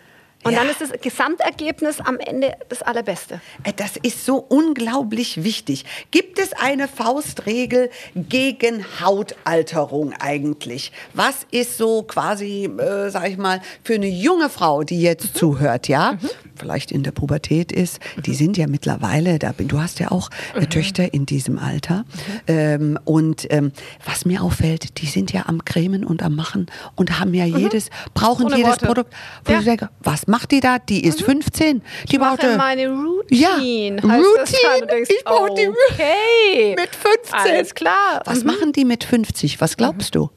Und 0.44 0.52
Ja. 0.52 0.58
dann 0.60 0.68
ist 0.68 0.80
das 0.80 0.90
Gesamtergebnis 1.00 2.00
am 2.00 2.18
Ende 2.18 2.54
das 2.68 2.82
Allerbeste. 2.82 3.40
Äh, 3.64 3.72
Das 3.76 3.96
ist 3.96 4.24
so 4.26 4.36
unglaublich 4.48 5.44
wichtig. 5.44 5.84
Gibt 6.10 6.38
es 6.38 6.52
eine 6.52 6.88
Faustregel 6.88 7.90
gegen 8.16 8.84
Hautalterung 9.00 10.12
eigentlich? 10.18 10.92
Was 11.14 11.46
ist 11.50 11.78
so 11.78 12.02
quasi, 12.02 12.64
äh, 12.64 13.10
sag 13.10 13.28
ich 13.28 13.36
mal, 13.38 13.60
für 13.84 13.94
eine 13.94 14.08
junge 14.08 14.48
Frau, 14.50 14.82
die 14.82 15.00
jetzt 15.00 15.36
zuhört, 15.36 15.88
ja, 15.88 16.18
vielleicht 16.62 16.92
in 16.92 17.02
der 17.02 17.10
Pubertät 17.10 17.72
ist, 17.72 17.98
die 18.24 18.34
sind 18.34 18.56
ja 18.56 18.68
mittlerweile, 18.68 19.38
da, 19.40 19.50
bin- 19.52 19.66
du 19.68 19.80
hast 19.80 19.98
ja 19.98 20.12
auch 20.12 20.30
äh, 20.54 20.66
Töchter 20.66 21.12
in 21.12 21.26
diesem 21.26 21.58
Alter. 21.58 22.04
Ähm, 22.46 22.98
und 23.04 23.46
ähm, 23.50 23.72
was 24.06 24.24
mir 24.24 24.42
auffällt, 24.42 25.00
die 25.02 25.06
sind 25.06 25.32
ja 25.32 25.46
am 25.46 25.64
Cremen 25.64 26.04
und 26.04 26.22
am 26.22 26.36
Machen 26.36 26.66
und 26.94 27.18
haben 27.18 27.34
ja 27.34 27.44
jedes, 27.44 27.90
brauchen 28.14 28.46
Ohne 28.46 28.56
jedes 28.58 28.70
Worte. 28.70 28.86
Produkt. 28.86 29.14
Wo 29.44 29.52
Ja. 29.52 29.58
ich 29.58 29.64
denke, 29.64 29.90
was 30.00 30.28
macht 30.28 30.52
die 30.52 30.60
da? 30.60 30.78
Die 30.78 31.04
ist 31.04 31.22
15. 31.22 31.82
Die 32.10 32.18
Mache 32.18 32.36
brauchte 32.36 32.56
meine 32.56 32.88
Routine. 32.88 33.40
Ja, 33.40 33.54
Routine. 33.56 34.86
Denkst, 34.88 35.10
Ich 35.18 35.24
brauche 35.24 35.54
die 35.54 35.68
okay. 35.68 36.76
mit 36.78 36.94
15. 36.94 37.34
Alles 37.52 37.74
klar. 37.74 38.22
Was 38.24 38.40
Mhm. 38.44 38.46
machen 38.46 38.72
die 38.72 38.84
mit 38.84 39.02
50? 39.04 39.60
Was 39.60 39.76
glaubst 39.76 40.14
du? 40.14 40.30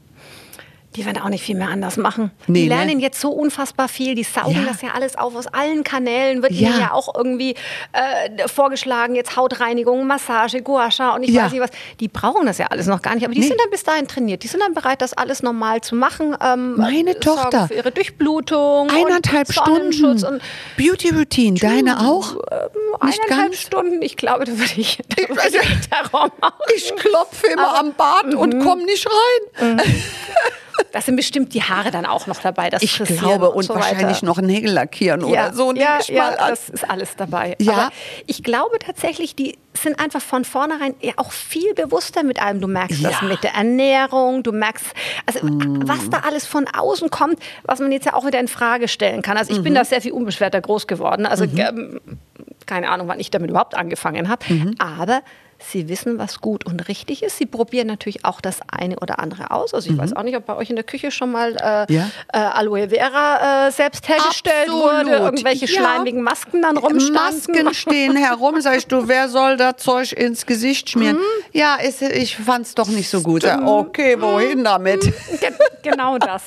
Die 0.95 1.05
werden 1.05 1.21
auch 1.21 1.29
nicht 1.29 1.43
viel 1.43 1.55
mehr 1.55 1.69
anders 1.69 1.97
machen. 1.97 2.31
Nee, 2.47 2.63
die 2.63 2.69
ne? 2.69 2.75
lernen 2.75 2.99
jetzt 2.99 3.19
so 3.19 3.29
unfassbar 3.31 3.88
viel. 3.88 4.15
Die 4.15 4.23
saugen 4.23 4.55
Ja. 4.55 4.63
das 4.71 4.81
ja 4.81 4.89
alles 4.93 5.17
auf 5.17 5.36
aus 5.36 5.47
allen 5.47 5.84
Kanälen. 5.84 6.41
Wird 6.41 6.53
Ja. 6.53 6.69
ihnen 6.69 6.79
ja 6.79 6.91
auch 6.93 7.13
irgendwie 7.15 7.55
äh, 7.93 8.47
vorgeschlagen, 8.47 9.15
jetzt 9.15 9.36
Hautreinigung, 9.36 10.08
Massage, 10.08 10.62
Gua 10.62 10.89
Sha 10.91 11.15
und 11.15 11.23
ich 11.23 11.29
Ja. 11.31 11.45
weiß 11.45 11.51
nicht 11.51 11.62
was. 11.62 11.69
Die 11.99 12.08
brauchen 12.08 12.45
das 12.45 12.58
ja 12.58 12.67
alles 12.67 12.88
noch 12.88 13.01
gar 13.01 13.15
nicht. 13.15 13.25
Aber 13.25 13.34
die 13.34 13.41
Nee. 13.41 13.47
sind 13.47 13.60
dann 13.60 13.69
bis 13.69 13.84
dahin 13.84 14.08
trainiert. 14.08 14.43
Die 14.43 14.47
sind 14.47 14.62
dann 14.62 14.73
bereit, 14.73 15.01
das 15.01 15.13
alles 15.13 15.43
normal 15.43 15.81
zu 15.81 15.95
machen. 15.95 16.36
Ähm, 16.41 16.75
Meine 16.77 17.12
äh, 17.12 17.19
Tochter. 17.19 17.67
Für 17.67 17.73
ihre 17.75 17.91
Durchblutung. 17.91 18.89
Eineinhalb 18.89 19.51
Stunden. 19.51 20.05
Und 20.05 20.41
Beauty 20.77 21.10
Routine, 21.10 21.60
deine 21.60 21.99
auch? 22.08 22.36
ähm, 22.51 22.69
Nicht 23.05 23.19
eineinhalb 23.21 23.51
ganz? 23.51 23.62
Stunden. 23.62 24.01
Ich 24.01 24.15
glaube, 24.17 24.45
da 24.45 24.51
würde 24.58 24.71
ich, 24.77 24.97
da 25.10 25.21
Ich- 25.23 25.29
würde 25.29 25.41
ich. 26.75 26.84
Ich 26.86 26.95
klopfe 26.95 27.47
immer 27.47 27.69
Aber- 27.69 27.79
am 27.79 27.93
Bad 27.93 28.34
und 28.34 28.60
komme 28.63 28.86
nicht 28.86 29.08
rein. 29.08 29.81
Da 30.92 31.02
sind 31.02 31.16
bestimmt 31.16 31.54
die 31.54 31.62
Haare 31.64 31.92
dann 31.92 32.06
auch 32.06 32.28
noch 32.28 32.40
dabei. 32.42 32.70
Das 32.70 32.82
Ich 32.84 32.98
glaube, 32.98 33.50
und, 33.52 33.64
so 33.64 33.76
wahrscheinlich 33.76 34.18
weiter. 34.18 34.26
noch 34.26 34.40
Nägel 34.42 34.71
lackieren 34.71 35.23
oder 35.23 35.54
so. 35.54 35.73
ja, 35.73 36.00
ich 36.02 36.08
ja, 36.10 36.36
das 36.50 36.69
ist 36.69 36.90
alles 36.90 37.15
dabei. 37.15 37.56
Ja. 37.60 37.73
Aber 37.73 37.90
ich 38.28 38.44
glaube 38.44 38.80
tatsächlich, 38.80 39.36
die 39.36 39.58
sind 39.73 40.00
einfach 40.00 40.21
von 40.21 40.46
vornherein 40.46 40.94
ja 41.02 41.13
auch 41.17 41.32
viel 41.32 41.73
bewusster 41.73 42.23
mit 42.23 42.42
allem. 42.42 42.62
Du 42.62 42.67
merkst 42.67 43.04
das 43.04 43.19
Ja. 43.21 43.28
Mm. 43.28 43.30
mit 43.30 43.44
der 43.44 43.54
Ernährung, 43.56 44.44
du 44.44 44.52
merkst, 44.54 44.86
also 45.26 45.40
was 45.44 46.10
da 46.10 46.19
alles 46.26 46.46
von 46.46 46.65
außen 46.67 47.10
kommt, 47.10 47.40
was 47.63 47.80
man 47.80 47.92
jetzt 47.92 48.06
ja 48.06 48.13
auch 48.13 48.26
wieder 48.26 48.40
in 48.40 48.48
Frage 48.48 48.88
stellen 48.88 49.21
kann. 49.21 49.38
Also 49.38 49.52
ich 49.52 49.60
Mhm. 49.60 49.63
bin 49.63 49.76
da 49.76 49.84
sehr 49.86 50.02
viel 50.02 50.13
unbeschwerter 50.13 50.62
groß 50.62 50.88
geworden. 50.88 51.26
Also 51.26 51.44
ähm, 51.44 52.00
keine 52.65 52.90
Ahnung, 52.90 53.08
wann 53.08 53.19
ich 53.19 53.32
damit 53.32 53.50
überhaupt 53.50 53.76
angefangen 53.76 54.30
habe. 54.30 54.46
Mhm. 54.52 54.76
Aber 54.80 55.21
Sie 55.58 55.87
wissen, 55.89 56.17
was 56.19 56.41
gut 56.41 56.65
und 56.65 56.87
richtig 56.89 57.23
ist. 57.23 57.37
Sie 57.37 57.45
probieren 57.45 57.87
natürlich 57.87 58.25
auch 58.25 58.41
das 58.41 58.60
eine 58.69 58.97
oder 58.99 59.19
andere 59.19 59.51
aus. 59.51 59.73
Also 59.73 59.89
ich 59.89 59.97
weiß 59.97 60.13
auch 60.15 60.23
nicht, 60.23 60.35
ob 60.35 60.45
bei 60.45 60.56
euch 60.56 60.69
in 60.69 60.75
der 60.75 60.83
Küche 60.85 61.12
schon 61.12 61.31
mal 61.31 61.56
äh, 61.56 61.91
Mhm. 61.91 61.95
Ja. 61.97 62.10
äh, 62.33 62.37
Aloe 62.37 62.89
Vera 62.89 63.67
äh, 63.67 63.71
selbst 63.71 64.08
hergestellt 64.10 64.67
Absolut. 64.69 64.83
wurde, 65.08 65.12
irgendwelche 65.15 65.65
Ja. 65.65 65.71
schleimigen 65.79 66.21
Masken 66.21 66.62
dann 66.62 66.77
rumstanden. 66.77 67.63
Masken 67.63 67.73
stehen 67.73 68.15
herum, 68.15 68.60
sagst 68.62 68.91
du, 68.91 69.08
wer 69.08 69.29
soll 69.29 69.58
das 69.58 69.77
Zeug 69.77 70.12
ins 70.12 70.45
Gesicht 70.45 70.89
schmieren? 70.89 71.17
Ja, 71.53 71.75
ist, 71.75 72.01
ich 72.01 72.35
fand's 72.37 72.75
doch 72.75 72.87
nicht 72.87 73.10
so 73.10 73.21
gut. 73.21 73.43
Ja, 73.43 73.65
okay, 73.65 74.17
wohin 74.19 74.63
damit? 74.63 75.01
Ge- 75.39 75.51
genau 75.83 76.17
das. 76.17 76.43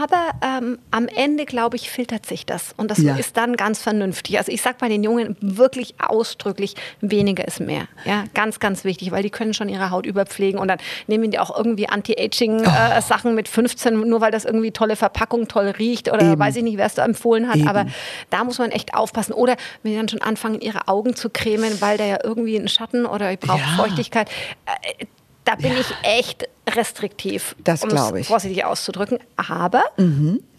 Aber 0.00 0.30
ähm, 0.42 0.78
am 0.90 1.08
Ende, 1.08 1.44
glaube 1.46 1.76
ich, 1.76 1.90
filtert 1.90 2.26
sich 2.26 2.44
das. 2.46 2.74
Und 2.76 2.90
das 2.90 2.98
Ja. 2.98 3.16
ist 3.16 3.36
dann 3.36 3.56
ganz 3.56 3.80
vernünftig. 3.80 4.38
Also 4.38 4.52
ich 4.52 4.62
sage 4.62 4.76
bei 4.78 4.88
den 4.88 5.02
Jungen 5.02 5.36
wirklich 5.40 5.94
ausdrücklich, 5.98 6.74
weniger 7.00 7.46
ist 7.46 7.60
mehr. 7.60 7.86
Ja, 8.04 8.24
ganz, 8.34 8.60
ganz 8.60 8.84
wichtig, 8.84 9.10
weil 9.10 9.22
die 9.22 9.30
können 9.30 9.54
schon 9.54 9.68
ihre 9.68 9.90
Haut 9.90 10.06
überpflegen 10.06 10.58
und 10.60 10.68
dann 10.68 10.78
nehmen 11.06 11.30
die 11.30 11.38
auch 11.38 11.56
irgendwie 11.56 11.88
Anti-Aging-Sachen 11.88 13.34
mit 13.34 13.48
15, 13.48 14.00
nur 14.08 14.20
weil 14.20 14.30
das 14.30 14.44
irgendwie 14.44 14.70
tolle 14.72 14.96
Verpackung 14.96 15.48
toll 15.48 15.68
riecht 15.78 16.10
oder 16.12 16.22
Eben. 16.32 16.38
weiß 16.40 16.56
ich 16.56 16.62
nicht, 16.62 16.76
wer 16.76 16.86
es 16.86 16.94
da 16.94 17.04
empfohlen 17.04 17.48
hat. 17.48 17.56
Eben. 17.56 17.68
Aber 17.68 17.86
da 18.30 18.44
muss 18.44 18.58
man 18.58 18.70
echt 18.70 18.94
aufpassen. 18.94 19.32
Oder 19.32 19.56
wenn 19.82 19.92
die 19.92 19.96
dann 19.98 20.08
schon 20.08 20.22
anfangen, 20.22 20.60
ihre 20.60 20.88
Augen 20.88 21.14
zu 21.16 21.30
cremen, 21.30 21.80
weil 21.80 21.98
da 21.98 22.04
ja 22.04 22.18
irgendwie 22.22 22.56
ein 22.56 22.68
Schatten 22.68 23.06
oder 23.06 23.32
ich 23.32 23.38
brauche 23.38 23.58
Ja. 23.60 23.76
Feuchtigkeit. 23.76 24.28
Äh, 24.66 25.06
da 25.44 25.54
bin 25.54 25.72
ich 25.78 25.86
echt 26.02 26.48
restriktiv, 26.68 27.54
Das 27.62 27.84
um 27.84 27.90
es 27.90 28.10
ich. 28.12 28.26
vorsichtig 28.26 28.64
auszudrücken. 28.64 29.18
Aber 29.36 29.84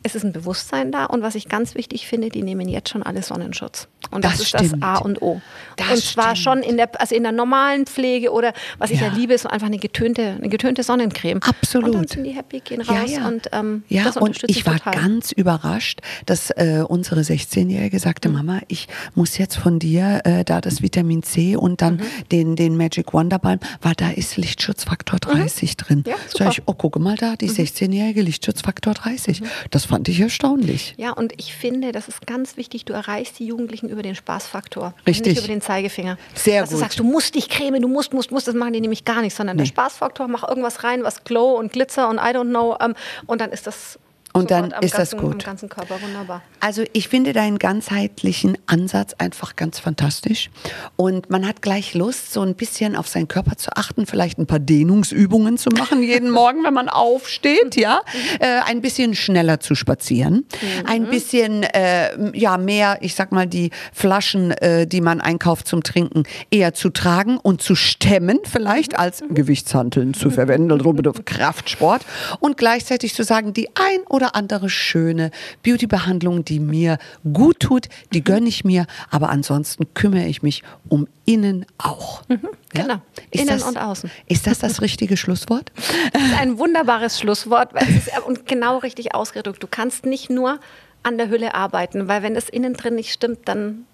es 0.07 0.15
ist 0.15 0.23
ein 0.23 0.33
Bewusstsein 0.33 0.91
da 0.91 1.05
und 1.05 1.21
was 1.21 1.35
ich 1.35 1.47
ganz 1.49 1.75
wichtig 1.75 2.07
finde, 2.07 2.29
die 2.29 2.41
nehmen 2.43 2.67
jetzt 2.67 2.89
schon 2.89 3.03
alle 3.03 3.21
Sonnenschutz. 3.21 3.87
Und 4.09 4.23
das, 4.23 4.33
Das 4.33 4.41
ist 4.41 4.53
das 4.53 4.65
stimmt. 4.67 4.83
A 4.83 4.97
und 4.97 5.21
O. 5.21 5.41
Das 5.75 5.89
und 5.89 6.03
zwar 6.03 6.35
stimmt. 6.35 6.37
schon 6.63 6.69
in 6.69 6.77
der, 6.77 6.89
also 6.99 7.13
in 7.15 7.23
der 7.23 7.31
normalen 7.31 7.85
Pflege 7.85 8.31
oder 8.31 8.53
was 8.77 8.89
ich 8.91 8.99
ja, 9.01 9.07
Ja. 9.07 9.13
liebe, 9.13 9.33
ist 9.33 9.41
so 9.43 9.49
einfach 9.49 9.67
eine 9.67 9.77
getönte, 9.79 10.35
eine 10.37 10.49
getönte 10.49 10.81
Sonnencreme. 10.83 11.41
Absolut. 11.43 11.89
Und 11.89 11.95
dann 11.95 12.07
sind 12.07 12.23
die 12.23 12.31
happy, 12.31 12.61
gehen 12.61 12.81
raus 12.81 12.95
Ja, 13.11 13.19
ja. 13.21 13.27
und 13.27 13.49
ähm, 13.51 13.83
ja, 13.89 14.03
das 14.05 14.15
und 14.15 14.23
unterstütze 14.23 14.51
ich 14.59 14.65
war 14.65 14.77
total. 14.77 14.93
ganz 14.93 15.31
überrascht, 15.33 15.99
dass 16.25 16.49
äh, 16.51 16.83
unsere 16.87 17.21
16-Jährige 17.21 17.97
Mhm. 17.97 17.99
sagte, 18.01 18.29
Mama, 18.29 18.61
ich 18.69 18.87
muss 19.15 19.37
jetzt 19.37 19.57
von 19.57 19.79
dir 19.79 20.21
äh, 20.23 20.43
da 20.45 20.61
das 20.61 20.81
Vitamin 20.81 21.23
C 21.23 21.55
und 21.55 21.81
dann 21.81 21.95
Mhm. 21.97 22.01
den, 22.31 22.55
den 22.55 22.77
Magic 22.77 23.13
Wonder 23.13 23.39
Balm, 23.39 23.59
weil 23.81 23.93
da 23.95 24.09
ist 24.11 24.37
Lichtschutzfaktor 24.37 25.19
30 25.19 25.75
drin. 25.77 25.99
Mhm. 26.05 26.11
Ja, 26.11 26.15
super. 26.27 26.43
Mhm. 26.45 26.47
Sag 26.47 26.51
ich, 26.59 26.63
oh, 26.67 26.73
gucke 26.73 26.99
mal 26.99 27.15
da, 27.17 27.35
die 27.35 27.49
16-Jährige 27.49 28.21
Lichtschutzfaktor 28.21 28.93
30. 28.93 29.41
Das 29.71 29.85
fand 29.85 29.96
ich 30.05 30.19
erstaunlich. 30.19 30.93
Ja, 30.97 31.11
und 31.11 31.33
ich 31.37 31.53
finde, 31.55 31.91
das 31.91 32.07
ist 32.07 32.25
ganz 32.27 32.57
wichtig, 32.57 32.85
du 32.85 32.93
erreichst 32.93 33.39
die 33.39 33.45
Jugendlichen 33.45 33.89
über 33.89 34.01
den 34.03 34.15
Spaßfaktor. 34.15 34.93
Richtig. 35.05 35.33
Nicht 35.35 35.39
über 35.39 35.47
den 35.53 35.61
Zeigefinger. 35.61 36.17
Sehr 36.35 36.61
Dass 36.61 36.69
du 36.69 36.75
gut. 36.75 36.81
sagst, 36.83 36.99
du 36.99 37.03
musst 37.03 37.35
dich 37.35 37.49
cremen, 37.49 37.81
du 37.81 37.87
musst, 37.87 38.13
musst, 38.13 38.31
musst, 38.31 38.47
das 38.47 38.55
machen 38.55 38.73
die 38.73 38.81
nämlich 38.81 39.05
gar 39.05 39.21
nicht, 39.21 39.35
sondern 39.35 39.57
der 39.57 39.65
Nee. 39.65 39.69
Spaßfaktor, 39.69 40.27
mach 40.27 40.47
irgendwas 40.47 40.83
rein, 40.83 41.03
was 41.03 41.23
Glow 41.23 41.57
und 41.57 41.71
Glitzer 41.71 42.09
und 42.09 42.17
I 42.17 42.33
don't 42.35 42.49
know. 42.49 42.75
Ähm, 42.81 42.93
und 43.25 43.41
dann 43.41 43.51
ist 43.51 43.67
das 43.67 43.99
Und 44.37 44.51
dann 44.51 44.65
sofort 44.65 44.77
am 44.77 44.83
ist 44.83 44.97
das 44.97 45.11
ganzen, 45.11 45.25
gut. 45.25 45.43
Am 45.43 45.49
ganzen 45.51 45.69
Körper 45.69 46.01
wunderbar. 46.01 46.41
Also 46.59 46.83
ich 46.93 47.07
finde 47.07 47.33
deinen 47.33 47.59
ganzheitlichen 47.59 48.57
Ansatz 48.65 49.13
einfach 49.17 49.55
ganz 49.55 49.79
fantastisch. 49.79 50.49
Und 50.95 51.29
man 51.29 51.47
hat 51.47 51.61
gleich 51.61 51.93
Lust, 51.93 52.33
so 52.33 52.41
ein 52.41 52.55
bisschen 52.55 52.95
auf 52.95 53.07
seinen 53.07 53.27
Körper 53.27 53.57
zu 53.57 53.71
achten, 53.75 54.05
vielleicht 54.05 54.37
ein 54.37 54.47
paar 54.47 54.59
Dehnungsübungen 54.59 55.57
zu 55.57 55.69
machen 55.69 56.03
jeden 56.03 56.29
Morgen, 56.37 56.63
wenn 56.63 56.73
man 56.73 56.89
aufsteht, 56.89 57.75
ja. 57.75 58.01
Äh, 58.39 58.59
ein 58.65 58.81
bisschen 58.81 59.15
schneller 59.15 59.59
zu 59.59 59.75
spazieren. 59.75 60.45
Ein 60.85 61.07
bisschen, 61.09 61.63
äh, 61.63 62.37
ja, 62.37 62.57
mehr, 62.57 62.97
ich 63.01 63.15
sag 63.15 63.31
mal, 63.31 63.47
die 63.47 63.71
Flaschen, 63.93 64.51
äh, 64.51 64.87
die 64.87 65.01
man 65.01 65.21
einkauft 65.21 65.67
zum 65.67 65.83
Trinken, 65.83 66.23
eher 66.51 66.73
zu 66.73 66.89
tragen 66.89 67.37
und 67.37 67.61
zu 67.61 67.75
stemmen, 67.75 68.39
vielleicht 68.43 68.97
als 68.97 69.23
Gewichtshanteln 69.29 70.13
zu 70.13 70.29
verwenden, 70.29 70.71
also 70.71 71.13
Kraftsport. 71.25 72.05
Und 72.39 72.57
gleichzeitig 72.57 73.13
zu 73.13 73.23
sagen, 73.23 73.53
die 73.53 73.69
ein 73.69 74.01
oder 74.09 74.26
andere 74.35 74.69
schöne 74.69 75.31
Beauty-Behandlung, 75.63 76.45
die 76.45 76.59
mir 76.59 76.97
gut 77.33 77.59
tut, 77.59 77.87
die 78.13 78.23
gönne 78.23 78.47
ich 78.47 78.63
mir, 78.63 78.85
aber 79.09 79.29
ansonsten 79.29 79.93
kümmere 79.93 80.25
ich 80.25 80.41
mich 80.41 80.63
um 80.89 81.07
innen 81.25 81.65
auch. 81.77 82.23
genau. 82.69 83.01
Ist 83.31 83.41
Innen 83.41 83.47
das, 83.47 83.63
und 83.63 83.77
außen. 83.77 84.11
Ist 84.27 84.47
das 84.47 84.59
das 84.59 84.81
richtige 84.81 85.17
Schlusswort? 85.17 85.71
Das 86.13 86.21
ist 86.21 86.39
ein 86.39 86.57
wunderbares 86.57 87.19
Schlusswort 87.19 87.73
ist, 87.73 88.09
und 88.25 88.45
genau 88.45 88.77
richtig 88.77 89.13
ausgedrückt. 89.13 89.61
Du 89.61 89.67
kannst 89.67 90.05
nicht 90.05 90.29
nur 90.29 90.59
an 91.03 91.17
der 91.17 91.29
Hülle 91.29 91.53
arbeiten, 91.55 92.07
weil 92.07 92.23
wenn 92.23 92.33
das 92.33 92.49
innen 92.49 92.73
drin 92.73 92.95
nicht 92.95 93.11
stimmt, 93.11 93.39
dann 93.45 93.85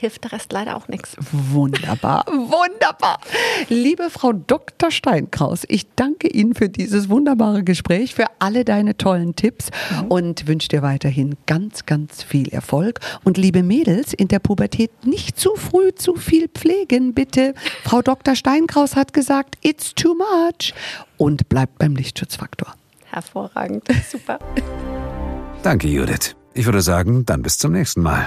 hilft 0.00 0.24
der 0.24 0.32
Rest 0.32 0.52
leider 0.52 0.76
auch 0.76 0.88
nichts. 0.88 1.16
Wunderbar, 1.30 2.24
wunderbar. 2.26 3.20
Liebe 3.68 4.10
Frau 4.10 4.32
Dr. 4.32 4.90
Steinkraus, 4.90 5.64
ich 5.68 5.86
danke 5.94 6.28
Ihnen 6.28 6.54
für 6.54 6.68
dieses 6.68 7.08
wunderbare 7.08 7.62
Gespräch, 7.62 8.14
für 8.14 8.26
alle 8.38 8.64
deine 8.64 8.96
tollen 8.96 9.36
Tipps 9.36 9.70
und 10.08 10.48
wünsche 10.48 10.68
dir 10.68 10.82
weiterhin 10.82 11.36
ganz, 11.46 11.86
ganz 11.86 12.22
viel 12.22 12.48
Erfolg. 12.48 13.00
Und 13.24 13.36
liebe 13.36 13.62
Mädels, 13.62 14.12
in 14.12 14.28
der 14.28 14.38
Pubertät 14.38 14.90
nicht 15.04 15.38
zu 15.38 15.54
früh 15.54 15.94
zu 15.94 16.16
viel 16.16 16.48
pflegen, 16.48 17.14
bitte. 17.14 17.54
Frau 17.84 18.02
Dr. 18.02 18.34
Steinkraus 18.34 18.96
hat 18.96 19.12
gesagt, 19.12 19.56
it's 19.62 19.94
too 19.94 20.14
much. 20.14 20.74
Und 21.18 21.48
bleibt 21.48 21.78
beim 21.78 21.94
Lichtschutzfaktor. 21.94 22.74
Hervorragend. 23.10 23.84
Super. 24.10 24.38
Danke, 25.62 25.88
Judith. 25.88 26.34
Ich 26.54 26.64
würde 26.64 26.80
sagen, 26.80 27.26
dann 27.26 27.42
bis 27.42 27.58
zum 27.58 27.72
nächsten 27.72 28.02
Mal. 28.02 28.26